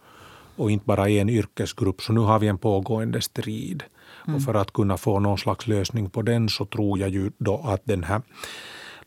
och 0.56 0.72
inte 0.72 0.86
bara 0.86 1.10
i 1.10 1.20
en 1.20 1.30
yrkesgrupp, 1.30 2.02
så 2.02 2.14
nu 2.14 2.20
har 2.20 2.40
vi 2.40 2.48
en 2.48 2.58
pågående 2.58 3.22
strid. 3.22 3.84
Mm. 4.28 4.36
Och 4.36 4.44
för 4.44 4.54
att 4.54 4.74
kunna 4.74 4.98
få 4.98 5.20
någon 5.20 5.38
slags 5.38 5.68
lösning 5.68 6.10
på 6.10 6.22
den 6.22 6.50
så 6.50 6.66
tror 6.66 7.00
jag 7.00 7.10
ju 7.10 7.32
då 7.38 7.62
att 7.66 7.82
den 7.84 8.04
här 8.04 8.22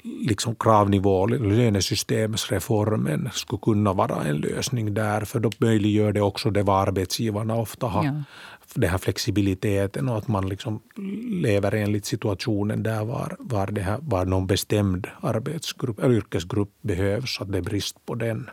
liksom 0.04 0.54
kravnivå, 0.54 1.26
lönesystemsreformen 1.26 3.30
skulle 3.32 3.60
kunna 3.62 3.92
vara 3.92 4.24
en 4.24 4.36
lösning 4.36 4.94
där, 4.94 5.24
för 5.24 5.40
då 5.40 5.50
möjliggör 5.58 6.12
det 6.12 6.20
också 6.20 6.50
det 6.50 6.62
vad 6.62 6.88
arbetsgivarna 6.88 7.54
ofta 7.54 7.86
har, 7.86 8.04
ja 8.04 8.12
den 8.74 8.90
här 8.90 8.98
flexibiliteten 8.98 10.08
och 10.08 10.18
att 10.18 10.28
man 10.28 10.48
liksom 10.48 10.80
lever 11.42 11.74
enligt 11.74 12.04
situationen 12.04 12.82
där 12.82 13.04
var, 13.04 13.36
var, 13.38 13.66
det 13.66 13.80
här, 13.80 13.98
var 14.02 14.24
någon 14.24 14.46
bestämd 14.46 15.06
arbetsgrupp 15.20 15.98
eller 15.98 16.14
yrkesgrupp 16.14 16.72
behövs, 16.82 17.40
att 17.40 17.52
det 17.52 17.58
är 17.58 17.62
brist 17.62 18.06
på 18.06 18.14
den. 18.14 18.50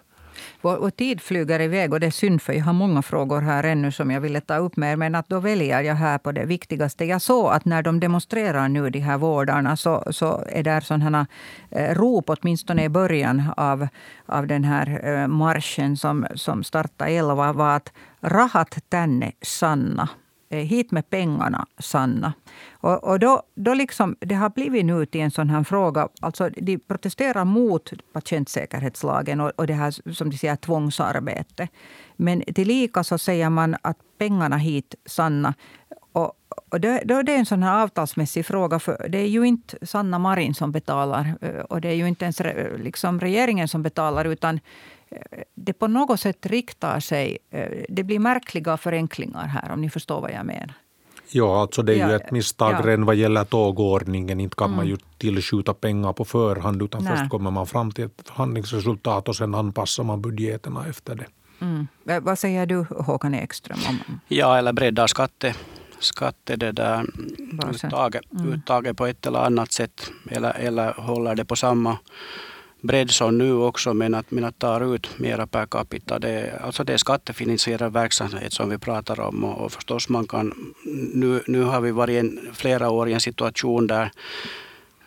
Vår, 0.62 0.78
vår 0.78 0.90
tid 0.90 1.22
flyger 1.22 1.62
iväg 1.62 1.94
och 1.94 2.00
det 2.00 2.08
är 2.08 2.12
synd 2.12 2.42
för 2.42 2.54
jag 2.54 2.64
har 2.64 2.74
många 2.74 3.02
frågor 3.02 3.42
här 3.42 3.64
ännu 3.64 3.92
som 3.92 4.12
jag 4.12 4.22
ville 4.22 4.42
ta 4.42 4.58
upp 4.58 4.78
med 4.78 4.92
er. 4.92 4.96
Men 4.96 5.16
att 5.16 5.30
då 5.30 5.40
väljer 5.40 5.82
jag 5.82 5.96
här 5.96 6.18
på 6.18 6.32
det 6.32 6.46
viktigaste. 6.46 7.06
Jag 7.06 7.22
såg 7.22 7.52
att 7.54 7.66
när 7.66 7.82
de 7.82 8.00
demonstrerar 8.00 8.70
nu, 8.70 8.90
de 8.90 9.00
här 9.00 9.18
vårdarna, 9.18 9.78
så, 9.78 10.04
så 10.12 10.44
är 10.50 10.64
där 10.64 10.82
sådana 10.82 11.28
eh, 11.72 11.96
rop, 11.96 12.30
åtminstone 12.30 12.84
i 12.84 12.90
början 12.90 13.44
av, 13.58 13.88
av 14.26 14.48
den 14.48 14.64
här 14.64 15.02
eh, 15.04 15.28
marschen 15.28 15.98
som, 15.98 16.28
som 16.36 16.64
startade 16.64 17.12
11, 17.12 17.54
var 17.54 17.76
att 17.76 17.94
rahat 18.22 18.78
tänne 18.90 19.32
Sanna. 19.42 20.10
Eh, 20.50 20.60
hit 20.60 20.92
med 20.92 21.10
pengarna, 21.10 21.68
Sanna. 21.80 22.34
Och, 22.72 23.04
och 23.04 23.20
då, 23.20 23.44
då 23.56 23.74
liksom, 23.74 24.16
det 24.20 24.36
har 24.36 24.50
blivit 24.50 24.86
nu 24.86 25.06
till 25.06 25.22
en 25.22 25.32
sån 25.32 25.50
här 25.50 25.64
fråga. 25.64 26.08
Alltså, 26.22 26.50
de 26.50 26.78
protesterar 26.78 27.46
mot 27.46 27.94
patientsäkerhetslagen 28.14 29.42
och, 29.42 29.52
och 29.56 29.68
det 29.68 29.74
här 29.74 30.14
som 30.14 30.30
de 30.30 30.38
säger 30.38 30.56
tvångsarbete. 30.56 31.68
Men 32.16 32.42
tillika 32.42 33.04
så 33.04 33.18
säger 33.18 33.50
man 33.50 33.76
att 33.82 33.98
pengarna 34.18 34.58
hit, 34.58 34.96
Sanna. 35.06 35.54
Och, 36.12 36.34
och 36.70 36.82
då, 36.82 37.00
då 37.06 37.16
är 37.16 37.24
det 37.24 37.36
en 37.36 37.46
sån 37.46 37.64
här 37.64 37.84
avtalsmässig 37.84 38.46
fråga. 38.46 38.80
För 38.80 39.08
det 39.10 39.18
är 39.18 39.28
ju 39.28 39.44
inte 39.44 39.86
Sanna 39.86 40.20
Marin 40.20 40.54
som 40.54 40.72
betalar. 40.72 41.38
Eh, 41.42 41.60
och 41.60 41.82
det 41.82 41.90
är 41.90 41.96
ju 41.96 42.08
inte 42.08 42.26
ens 42.26 42.42
liksom 42.78 43.20
regeringen 43.20 43.68
som 43.68 43.84
betalar. 43.84 44.26
utan 44.26 44.60
det 45.56 45.74
på 45.74 45.88
något 45.88 46.20
sätt 46.20 46.46
riktar 46.46 47.00
sig... 47.00 47.38
Eh, 47.50 47.84
det 47.90 48.04
blir 48.04 48.20
märkliga 48.20 48.78
förenklingar 48.78 49.48
här, 49.48 49.72
om 49.72 49.82
ni 49.82 49.90
förstår 49.90 50.22
vad 50.22 50.32
jag 50.32 50.46
menar. 50.46 50.74
Ja, 51.30 51.62
alltså 51.62 51.82
det 51.82 51.94
är 51.94 51.98
ja, 51.98 52.10
ju 52.10 52.16
ett 52.16 52.32
misstag 52.32 52.74
ja. 52.74 52.82
redan 52.86 53.06
vad 53.06 53.16
gäller 53.16 53.44
tågordningen. 53.44 54.40
Inte 54.40 54.56
kan 54.56 54.66
mm. 54.66 54.78
man 54.78 54.88
ju 54.88 54.98
tillskjuta 55.18 55.74
pengar 55.74 56.14
på 56.14 56.26
förhand 56.26 56.82
utan 56.82 57.04
Nej. 57.04 57.18
först 57.18 57.30
kommer 57.30 57.52
man 57.52 57.68
fram 57.68 57.92
till 57.92 58.06
ett 58.06 58.22
förhandlingsresultat 58.26 59.30
och 59.30 59.36
sen 59.36 59.56
anpassar 59.56 60.04
man 60.04 60.22
budgeterna 60.22 60.86
efter 60.88 61.16
det. 61.16 61.26
Mm. 61.62 61.88
Vad 62.24 62.40
säger 62.40 62.66
du 62.66 62.86
Håkan 62.90 63.34
Ekström? 63.34 63.80
Om? 63.90 64.20
Ja, 64.28 64.58
eller 64.58 64.74
breddar 64.74 65.08
skatte, 65.08 65.56
skatte 66.00 66.56
det 66.56 66.72
där 66.72 67.06
uttaget, 67.74 68.32
mm. 68.32 68.54
uttaget 68.54 68.98
på 68.98 69.06
ett 69.06 69.26
eller 69.26 69.40
annat 69.40 69.72
sätt 69.72 70.12
eller, 70.30 70.54
eller 70.54 70.94
håller 70.94 71.36
det 71.36 71.46
på 71.46 71.56
samma 71.56 71.98
bredd 72.88 73.12
som 73.12 73.38
nu 73.38 73.54
också, 73.54 73.94
men 73.94 74.14
att, 74.14 74.32
men 74.32 74.44
att 74.44 74.60
tar 74.60 74.96
ut 74.96 75.20
mera 75.20 75.48
per 75.48 75.66
capita. 75.66 76.20
Det, 76.20 76.60
alltså 76.64 76.84
det 76.84 76.94
är 76.94 76.98
skattefinansierad 76.98 77.94
verksamhet 77.94 78.54
som 78.54 78.70
vi 78.70 78.78
pratar 78.78 79.20
om 79.20 79.44
och, 79.44 79.66
och 79.66 79.72
förstås 79.72 80.10
man 80.10 80.28
kan, 80.28 80.74
nu, 81.14 81.44
nu 81.48 81.64
har 81.64 81.82
vi 81.82 81.92
varit 81.92 82.20
en, 82.20 82.40
flera 82.54 82.90
år 82.90 83.10
i 83.10 83.14
en 83.14 83.22
situation 83.22 83.88
där 83.88 84.12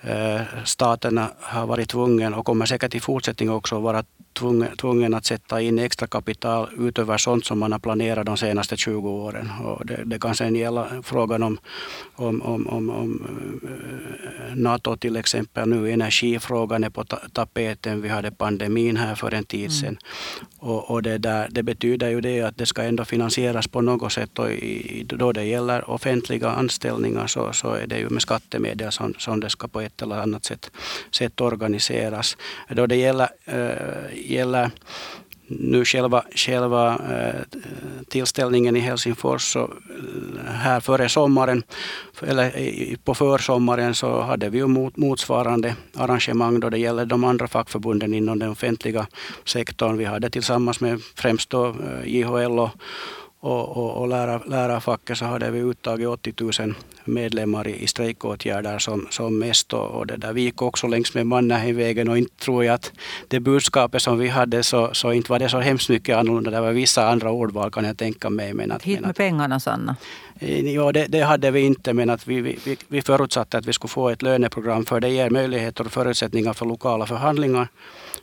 eh, 0.01 0.41
staten 0.65 1.21
har 1.41 1.67
varit 1.67 1.89
tvungen 1.89 2.35
och 2.35 2.47
kommer 2.47 2.67
säkert 2.67 2.95
i 2.95 3.01
fortsättningen 3.01 3.55
också 3.55 3.81
vara 3.81 4.05
tvungen, 4.33 4.77
tvungen 4.77 5.15
att 5.15 5.25
sätta 5.25 5.61
in 5.61 5.79
extra 5.79 6.07
kapital 6.07 6.69
utöver 6.79 7.19
sånt 7.19 7.47
som 7.47 7.59
man 7.59 7.73
har 7.73 7.79
planerat 7.79 8.27
de 8.27 8.37
senaste 8.37 8.77
20 8.77 9.09
åren. 9.09 9.51
Och 9.65 9.87
det, 9.87 10.03
det 10.05 10.19
kan 10.19 10.35
sen 10.35 10.57
gälla 10.57 10.89
frågan 11.03 11.43
om, 11.43 11.59
om, 12.15 12.43
om, 12.43 12.67
om, 12.67 12.91
om 12.91 13.27
eh, 13.65 14.57
NATO 14.57 14.97
till 14.97 15.17
exempel. 15.17 15.69
Nu 15.69 15.93
energifrågan 15.93 16.85
är 16.85 16.91
på 16.91 17.05
tapeten. 17.33 18.03
Vi 18.03 18.09
hade 18.09 18.31
pandemin 18.31 18.97
här 18.97 19.15
för 19.15 19.35
en 19.35 19.45
tid 19.45 19.73
sedan. 19.73 19.89
Mm. 19.89 19.99
Och, 20.59 20.91
och 20.91 21.03
det, 21.03 21.19
där, 21.19 21.49
det 21.51 21.63
betyder 21.63 22.09
ju 22.09 22.21
det 22.21 22.41
att 22.41 22.57
det 22.57 22.67
ska 22.67 22.83
ändå 22.83 23.05
finansieras 23.05 23.69
på 23.69 23.81
något 23.81 24.13
sätt. 24.13 24.39
Och 24.39 24.51
i, 24.51 25.05
då 25.07 25.33
det 25.33 25.45
gäller 25.45 25.91
offentliga 25.91 26.49
anställningar 26.49 27.27
så, 27.27 27.53
så 27.53 27.73
är 27.73 27.87
det 27.87 27.99
ju 27.99 28.09
med 28.09 28.23
skattemedel 28.23 28.93
som, 28.93 29.15
som 29.19 29.41
det 29.41 29.51
ska 29.51 29.69
på 29.69 29.81
ett 29.81 30.03
eller 30.03 30.17
annat 30.17 30.45
sätt, 30.45 30.71
sätt 31.11 31.41
organiseras. 31.41 32.37
Då 32.69 32.87
det 32.87 32.97
gäller, 32.97 33.29
äh, 33.45 34.20
gäller 34.25 34.71
nu 35.51 35.85
själva, 35.85 36.25
själva 36.35 36.95
eh, 36.95 37.41
tillställningen 38.09 38.77
i 38.77 38.81
Helsingfors 38.81 39.53
så 39.53 39.61
eh, 39.61 40.53
här 40.53 40.81
före 40.81 41.09
sommaren, 41.09 41.63
eller 42.23 42.97
på 43.05 43.15
försommaren 43.15 43.95
så 43.95 44.21
hade 44.21 44.49
vi 44.49 44.59
ju 44.59 44.67
motsvarande 44.95 45.77
arrangemang 45.97 46.61
då 46.61 46.71
det 46.71 46.79
gäller 46.79 47.05
de 47.07 47.25
andra 47.25 47.49
fackförbunden 47.49 48.15
inom 48.15 48.39
den 48.39 48.51
offentliga 48.51 49.07
sektorn. 49.45 49.97
Vi 49.97 50.05
hade 50.05 50.31
tillsammans 50.31 50.81
med 50.81 51.01
främst 51.15 51.51
då 51.51 51.69
eh, 51.69 51.75
JHL 52.05 52.59
och 52.59 52.71
och, 53.43 53.77
och, 53.77 53.97
och 53.97 54.09
lärar, 54.09 54.43
lärarfacket 54.47 55.19
så 55.19 55.25
hade 55.25 55.51
vi 55.51 55.59
uttagit 55.59 56.09
80 56.09 56.35
000 56.63 56.75
medlemmar 57.05 57.69
i, 57.69 57.83
i 57.83 57.87
strejkåtgärder 57.87 58.79
som, 58.79 59.07
som 59.11 59.39
mest. 59.39 59.73
Och, 59.73 59.91
och 59.91 60.07
det 60.07 60.17
där. 60.17 60.33
Vi 60.33 60.41
gick 60.41 60.63
också 60.63 60.87
längs 60.87 61.15
med 61.15 61.27
Mannerheimvägen 61.27 62.09
och 62.09 62.19
inte 62.19 62.37
tror 62.37 62.65
jag 62.65 62.75
att 62.75 62.93
det 63.29 63.41
budskapet 63.41 64.03
som 64.03 64.19
vi 64.19 64.29
hade 64.29 64.63
så, 64.63 64.91
så 64.93 65.13
inte 65.13 65.33
var 65.33 65.39
det 65.39 65.49
så 65.49 65.61
hemskt 65.61 65.89
mycket 65.89 66.17
annorlunda. 66.17 66.51
Det 66.51 66.61
var 66.61 66.73
vissa 66.73 67.09
andra 67.09 67.31
ordval 67.31 67.71
kan 67.71 67.85
jag 67.85 67.99
tänka 67.99 68.31
mig. 68.31 68.55
Men 68.55 68.73
att, 68.73 68.83
Hit 68.83 68.95
med 68.95 69.01
men 69.01 69.11
att, 69.11 69.17
pengarna 69.17 69.61
Sanna. 69.61 69.97
Eh, 70.39 70.75
ja, 70.75 70.93
det, 70.93 71.07
det, 71.07 71.21
hade 71.21 71.51
vi 71.51 71.61
inte, 71.61 71.93
men 71.93 72.11
att 72.11 72.27
vi, 72.27 72.41
vi, 72.41 72.77
vi 72.89 73.03
förutsatte 73.03 73.59
att 73.59 73.67
vi 73.67 73.73
skulle 73.73 73.89
få 73.89 74.09
ett 74.09 74.23
löneprogram 74.23 74.85
för 74.85 75.01
det 75.01 75.09
ger 75.09 75.31
möjligheter 75.31 75.85
och 75.85 75.93
förutsättningar 75.93 76.53
för 76.53 76.67
lokala 76.67 77.07
förhandlingar 77.07 77.69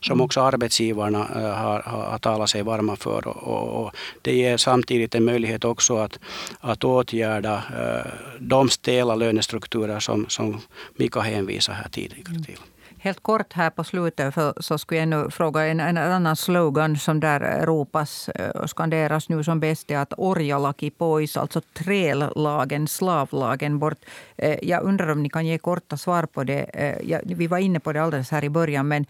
som 0.02 0.22
också 0.22 0.42
arbetsgivarna 0.42 1.28
eh, 1.36 1.54
har, 1.54 1.80
har 1.82 2.18
talat 2.18 2.50
sig 2.50 2.64
varma 2.64 2.96
för. 2.96 3.28
Och, 3.28 3.44
och, 3.44 3.84
och, 3.84 3.96
det 4.22 4.36
ger 4.36 4.58
samtidigt 4.58 5.16
en 5.16 5.26
möjlighet 5.26 5.66
också 5.66 5.98
att, 5.98 6.20
att 6.60 6.84
åtgärda 6.84 7.56
eh, 7.56 8.12
de 8.40 8.70
stela 8.70 9.16
lönestrukturer 9.16 10.00
som, 10.00 10.26
som 10.30 10.62
Mika 10.96 11.20
hänvisade 11.20 11.78
här 11.78 11.90
tidigare 11.90 12.44
till. 12.44 12.60
Helt 13.00 13.24
kort 13.24 13.54
här 13.54 13.70
på 13.70 13.84
slutet 13.84 14.34
för 14.34 14.54
så 14.62 14.78
skulle 14.78 15.00
jag 15.00 15.08
nu 15.08 15.30
fråga 15.30 15.66
en, 15.66 15.80
en 15.80 15.98
annan 15.98 16.36
slogan 16.36 16.98
som 16.98 17.20
där 17.20 17.66
ropas 17.66 18.30
eh, 18.30 18.50
och 18.50 18.70
skanderas 18.70 19.30
nu 19.30 19.44
som 19.44 19.60
bäst 19.60 19.92
är 19.92 19.98
att 19.98 20.14
orjalaki 20.18 20.90
pois, 20.90 21.38
alltså 21.38 21.62
trällagen, 21.62 22.88
slavlagen 22.88 23.80
bort. 23.80 24.06
Eh, 24.38 24.60
jag 24.62 24.84
undrar 24.84 25.10
om 25.10 25.24
ni 25.24 25.30
kan 25.30 25.46
ge 25.46 25.58
korta 25.58 25.98
svar 25.98 26.24
på 26.26 26.44
det. 26.44 26.62
Eh, 26.64 27.20
vi 27.24 27.48
var 27.48 27.58
inne 27.58 27.80
på 27.80 27.94
det 27.94 28.04
alldeles 28.04 28.32
här 28.32 28.44
i 28.44 28.50
början 28.50 28.88
men 28.88 29.06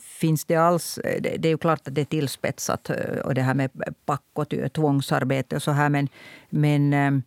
finns 0.00 0.44
det 0.44 0.56
alls... 0.56 0.98
Det 1.20 1.44
är 1.44 1.50
ju 1.50 1.58
klart 1.58 1.88
att 1.88 1.94
det 1.94 2.00
är 2.00 2.04
tillspetsat 2.04 2.90
och 3.24 3.34
det 3.34 3.42
här 3.42 3.54
med 3.54 3.70
pack 4.06 4.22
och 4.32 4.54
tvångsarbete 4.72 5.56
och 5.56 5.62
så 5.62 5.70
här 5.70 5.88
men, 5.88 6.08
men 6.50 7.22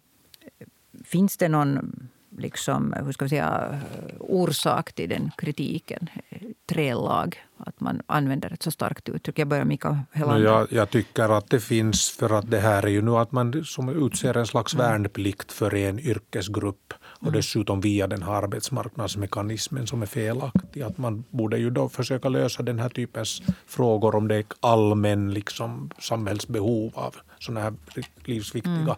finns 1.05 1.37
det 1.37 1.47
någon 1.47 2.09
liksom, 2.37 2.93
hur 3.05 3.11
ska 3.11 3.25
vi 3.25 3.29
säga, 3.29 3.79
orsak 4.19 4.93
till 4.93 5.09
den 5.09 5.31
kritiken. 5.37 6.09
Trälag, 6.69 7.37
att 7.57 7.79
man 7.79 8.01
använder 8.05 8.53
ett 8.53 8.63
så 8.63 8.71
starkt 8.71 9.09
uttryck. 9.09 9.39
Jag 9.39 9.47
börjar 9.47 9.65
Mika 9.65 9.99
Helander. 10.11 10.45
Jag, 10.45 10.67
jag 10.71 10.89
tycker 10.89 11.37
att 11.37 11.49
det 11.49 11.59
finns, 11.59 12.09
för 12.09 12.37
att 12.37 12.51
det 12.51 12.59
här 12.59 12.83
är 12.83 12.87
ju 12.87 13.01
nu 13.01 13.11
att 13.11 13.31
man 13.31 13.63
som 13.63 13.89
utser 13.89 14.37
en 14.37 14.47
slags 14.47 14.73
mm. 14.73 14.87
värnplikt 14.87 15.51
för 15.51 15.75
en 15.75 15.99
yrkesgrupp 15.99 16.93
och 17.03 17.27
mm. 17.27 17.33
dessutom 17.33 17.81
via 17.81 18.07
den 18.07 18.23
här 18.23 18.33
arbetsmarknadsmekanismen 18.33 19.87
som 19.87 20.01
är 20.01 20.05
felaktig. 20.05 20.81
Att 20.81 20.97
man 20.97 21.23
borde 21.29 21.57
ju 21.57 21.69
då 21.69 21.89
försöka 21.89 22.29
lösa 22.29 22.63
den 22.63 22.79
här 22.79 22.89
typens 22.89 23.41
frågor 23.67 24.15
om 24.15 24.27
det 24.27 24.35
är 24.35 24.45
allmän 24.59 25.33
liksom, 25.33 25.89
samhällsbehov 25.99 26.91
av 26.95 27.15
sådana 27.43 27.61
här 27.61 27.73
livsviktiga 28.25 28.73
mm. 28.73 28.95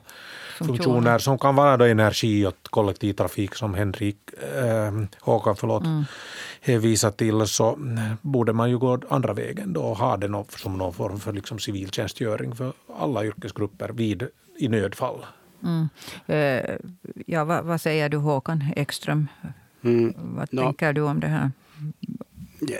funktioner 0.57 1.19
som 1.19 1.37
kan 1.37 1.55
vara 1.55 1.77
då 1.77 1.85
energi 1.85 2.45
och 2.45 2.55
kollektivtrafik 2.63 3.55
som 3.55 3.73
Henrik 3.73 4.17
äh, 4.55 4.91
Håkan 5.19 5.55
förlåt, 5.55 5.83
mm. 5.83 6.03
hänvisar 6.61 7.11
till 7.11 7.47
så 7.47 7.79
borde 8.21 8.53
man 8.53 8.69
ju 8.69 8.77
gå 8.77 8.99
andra 9.09 9.33
vägen 9.33 9.73
då 9.73 9.81
och 9.81 9.97
ha 9.97 10.17
det 10.17 10.45
som 10.49 10.77
någon 10.77 10.93
form 10.93 11.19
för 11.19 11.33
liksom 11.33 11.59
civiltjänstgöring 11.59 12.55
för 12.55 12.73
alla 12.99 13.25
yrkesgrupper 13.25 13.89
vid, 13.89 14.27
i 14.57 14.67
nödfall. 14.67 15.25
Mm. 15.63 15.89
Uh, 16.29 16.77
ja, 17.25 17.45
vad, 17.45 17.65
vad, 17.65 17.81
säger 17.81 18.09
du 18.09 18.17
Håkan 18.17 18.63
Ekström? 18.75 19.27
Mm. 19.81 20.13
Vad 20.17 20.53
no. 20.53 20.61
tänker 20.61 20.93
du 20.93 21.01
om 21.01 21.19
det 21.19 21.27
här? 21.27 21.51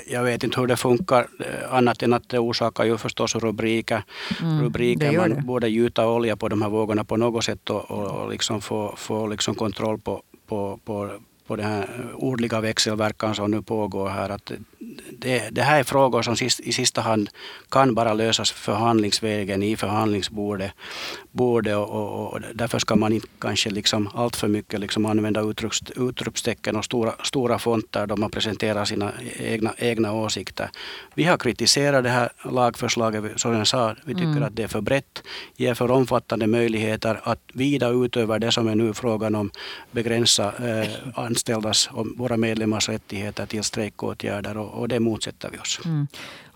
Jag 0.07 0.23
vet 0.23 0.43
inte 0.43 0.59
hur 0.59 0.67
det 0.67 0.77
funkar 0.77 1.27
eh, 1.39 1.73
annat 1.73 2.03
än 2.03 2.13
att 2.13 2.29
det 2.29 2.39
orsakar 2.39 2.83
ju 2.83 2.97
förstås 2.97 3.36
rubriker. 3.36 4.03
Mm, 4.41 4.61
rubriker 4.63 5.17
man 5.17 5.29
det. 5.29 5.41
borde 5.41 5.67
gjuta 5.67 6.07
olja 6.07 6.36
på 6.36 6.49
de 6.49 6.61
här 6.61 6.69
vågorna 6.69 7.03
på 7.03 7.17
något 7.17 7.43
sätt 7.43 7.69
och, 7.69 7.91
och 7.91 8.29
liksom 8.31 8.61
få, 8.61 8.93
få 8.97 9.27
liksom 9.27 9.55
kontroll 9.55 9.99
på, 9.99 10.21
på, 10.47 10.79
på, 10.86 11.11
på 11.47 11.55
den 11.55 11.65
här 11.65 11.88
ordliga 12.15 12.61
växelverkan 12.61 13.36
som 13.36 13.51
nu 13.51 13.61
pågår 13.61 14.09
här. 14.09 14.29
Att 14.29 14.51
det, 15.26 15.49
det 15.51 15.61
här 15.61 15.80
är 15.80 15.84
frågor 15.84 16.21
som 16.21 16.36
sist, 16.36 16.59
i 16.59 16.71
sista 16.71 17.01
hand 17.01 17.30
kan 17.69 17.95
bara 17.95 18.13
lösas 18.13 18.51
förhandlingsvägen 18.51 19.63
i 19.63 19.78
förhandlingsbordet. 19.78 20.71
Borde 21.32 21.76
och, 21.76 21.89
och, 21.89 22.34
och, 22.34 22.39
därför 22.53 22.80
ska 22.80 22.95
man 22.95 23.13
inte 23.13 23.28
kanske 23.39 23.69
liksom 23.69 24.09
allt 24.13 24.36
för 24.36 24.47
mycket 24.47 24.80
liksom 24.80 25.05
använda 25.05 25.41
utropstecken 25.95 26.76
och 26.76 26.86
stora, 26.86 27.13
stora 27.23 27.59
fonter 27.59 28.07
då 28.07 28.15
man 28.15 28.32
presenterar 28.32 28.86
sina 28.86 29.11
egna, 29.39 29.73
egna 29.78 30.13
åsikter. 30.13 30.69
Vi 31.13 31.23
har 31.23 31.38
kritiserat 31.38 32.03
det 32.03 32.09
här 32.09 32.30
lagförslaget, 32.43 33.39
som 33.39 33.53
jag 33.53 33.67
sa, 33.67 33.95
vi 34.05 34.13
tycker 34.13 34.28
mm. 34.28 34.43
att 34.43 34.55
det 34.55 34.63
är 34.63 34.67
för 34.67 34.82
brett, 34.82 35.23
ger 35.55 35.73
för 35.73 35.91
omfattande 35.91 36.47
möjligheter 36.47 37.19
att 37.23 37.39
vida 37.53 37.89
utöver 37.89 38.39
det 38.39 38.51
som 38.51 38.67
är 38.67 38.76
nu 38.76 38.93
frågan 38.93 39.36
om 39.36 39.51
begränsa 39.91 40.53
eh, 40.67 40.89
anställdas 41.15 41.89
och 41.91 42.07
våra 42.17 42.38
medlemmars 42.38 42.89
rättigheter 42.89 43.45
till 43.45 43.63
strejkåtgärder 43.63 44.57
och, 44.57 44.82
och 44.82 44.88
det 44.88 44.99
motsätter 45.16 45.49
vi 45.49 45.57
oss. 45.57 45.80
Mm. 45.86 46.07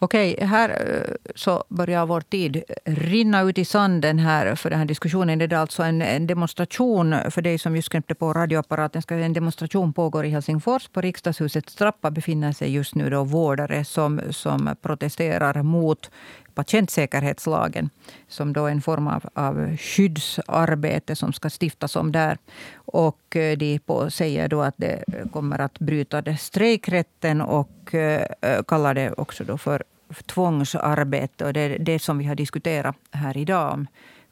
Okej, 0.01 0.37
här 0.41 0.69
eh, 0.69 1.31
så 1.35 1.63
börjar 1.69 2.05
vår 2.05 2.21
tid 2.21 2.63
rinna 2.85 3.41
ut 3.41 3.57
i 3.57 3.65
sanden 3.65 4.19
här 4.19 4.55
för 4.55 4.69
den 4.69 4.79
här 4.79 4.85
diskussionen. 4.85 5.39
Det 5.39 5.45
är 5.45 5.53
alltså 5.53 5.83
en, 5.83 6.01
en 6.01 6.27
demonstration 6.27 7.15
för 7.29 7.41
dig 7.41 7.59
som 7.59 7.75
just 7.75 7.89
knäppte 7.89 8.15
på 8.15 8.33
radioapparaten. 8.33 9.01
En 9.07 9.33
demonstration 9.33 9.93
pågår 9.93 10.25
i 10.25 10.29
Helsingfors. 10.29 10.87
På 10.87 11.01
Riksdagshusets 11.01 11.75
trappa 11.75 12.11
befinner 12.11 12.51
sig 12.51 12.73
just 12.73 12.95
nu 12.95 13.09
då 13.09 13.23
vårdare 13.23 13.85
som, 13.85 14.21
som 14.29 14.75
protesterar 14.81 15.63
mot 15.63 16.11
patientsäkerhetslagen 16.59 17.89
som 18.27 18.53
då 18.53 18.65
är 18.65 18.71
en 18.71 18.81
form 18.81 19.07
av, 19.07 19.29
av 19.33 19.77
skyddsarbete 19.77 21.15
som 21.15 21.33
ska 21.33 21.49
stiftas 21.49 21.95
om 21.95 22.11
där. 22.11 22.37
Och 22.75 23.35
eh, 23.35 23.57
de 23.57 23.79
på 23.79 24.09
säger 24.09 24.47
då 24.47 24.61
att 24.61 24.75
det 24.77 25.03
kommer 25.31 25.61
att 25.61 25.79
bryta 25.79 26.21
det 26.21 26.37
strejkrätten 26.37 27.41
och 27.41 27.95
eh, 27.95 28.63
kallar 28.67 28.93
det 28.93 29.13
också 29.13 29.43
då 29.43 29.57
för 29.57 29.83
tvångsarbete. 30.25 31.45
Och 31.45 31.53
det 31.53 31.59
är 31.59 31.79
det 31.79 31.99
som 31.99 32.17
vi 32.17 32.25
har 32.25 32.35
diskuterat 32.35 32.95
här 33.11 33.37
idag 33.37 33.73
om 33.73 33.87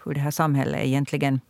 hur 0.05 0.13
det 0.13 0.19
här 0.19 0.31
samhället 0.31 0.85
egentligen 0.85 1.41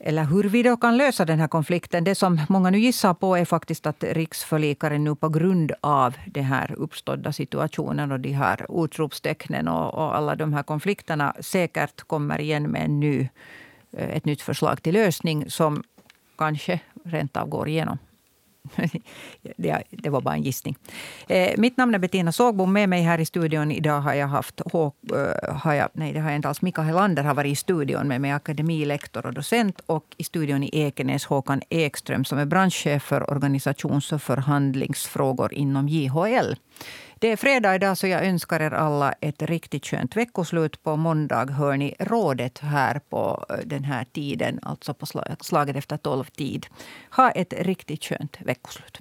eller 0.00 0.24
hur 0.24 0.44
vi 0.44 0.62
då 0.62 0.76
kan 0.76 0.96
lösa 0.96 1.24
den 1.24 1.40
här 1.40 1.48
konflikten. 1.48 2.04
Det 2.04 2.14
som 2.14 2.40
många 2.48 2.70
nu 2.70 2.78
gissar 2.78 3.14
på 3.14 3.36
är 3.36 3.44
faktiskt 3.44 3.86
att 3.86 4.04
riksförlikaren 4.04 5.04
nu 5.04 5.14
på 5.14 5.28
grund 5.28 5.72
av 5.80 6.16
den 6.26 6.44
här 6.44 6.74
uppstådda 6.78 7.32
situationen 7.32 8.12
och 8.12 8.20
de 8.20 8.32
här 8.32 8.84
utropstecknen 8.84 9.68
och, 9.68 9.94
och 9.94 10.16
alla 10.16 10.34
de 10.34 10.52
här 10.52 10.62
konflikterna 10.62 11.34
säkert 11.40 12.02
kommer 12.02 12.40
igen 12.40 12.70
med 12.70 12.84
en 12.84 13.00
ny, 13.00 13.28
eh, 13.92 14.08
ett 14.08 14.24
nytt 14.24 14.42
förslag 14.42 14.82
till 14.82 14.94
lösning 14.94 15.50
som 15.50 15.82
kanske 16.38 16.80
rent 17.04 17.36
av 17.36 17.48
går 17.48 17.68
igenom. 17.68 17.98
det, 19.56 19.82
det 19.90 20.10
var 20.10 20.20
bara 20.20 20.34
en 20.34 20.42
gissning. 20.42 20.76
Eh, 21.28 21.50
mitt 21.56 21.76
namn 21.76 21.94
är 21.94 21.98
Bettina 21.98 22.32
Sågbom. 22.32 22.72
Med 22.72 22.88
mig 22.88 23.02
här 23.02 23.18
i 23.18 23.24
studion 23.24 23.70
idag 23.70 24.00
har 24.00 24.14
jag 24.14 24.26
haft 24.26 24.60
H, 24.72 24.92
uh, 25.12 25.54
har 25.54 25.74
jag, 25.74 25.88
nej, 25.92 26.12
det 26.12 26.20
har 26.20 26.30
jag 26.30 26.36
inte 26.36 26.48
alls. 26.48 26.62
Mika 26.62 26.82
Helander 26.82 27.22
har 27.22 27.34
varit 27.34 27.52
i 27.52 27.56
studion 27.56 28.08
med 28.08 28.20
mig, 28.20 28.30
akademilektor 28.30 29.26
och 29.26 29.34
docent. 29.34 29.80
Och 29.86 30.04
i 30.16 30.24
studion 30.24 30.62
i 30.62 30.70
Ekenäs 30.72 31.24
Håkan 31.24 31.62
Ekström 31.68 32.24
som 32.24 32.38
är 32.38 32.46
branschchef 32.46 33.02
för 33.02 33.30
organisations 33.30 34.12
och 34.12 34.22
förhandlingsfrågor 34.22 35.54
inom 35.54 35.88
JHL. 35.88 36.54
Det 37.20 37.28
är 37.32 37.36
fredag 37.36 37.74
idag 37.74 37.98
så 37.98 38.06
jag 38.06 38.26
önskar 38.26 38.60
er 38.60 38.70
alla 38.70 39.12
ett 39.12 39.42
riktigt 39.42 39.86
skönt 39.86 40.16
veckoslut. 40.16 40.82
På 40.82 40.96
måndag 40.96 41.50
hör 41.50 41.76
ni 41.76 41.94
rådet 41.98 42.58
här 42.58 43.00
på 43.08 43.44
eh, 43.50 43.56
den 43.64 43.84
här 43.84 44.04
tiden, 44.04 44.58
alltså 44.62 44.94
på 44.94 45.06
slaget 45.40 45.76
efter 45.76 45.96
tolv 45.96 46.24
tid. 46.24 46.66
Ha 47.10 47.30
ett 47.30 47.52
riktigt 47.52 48.04
skönt 48.04 48.36
veckoslut. 48.40 48.98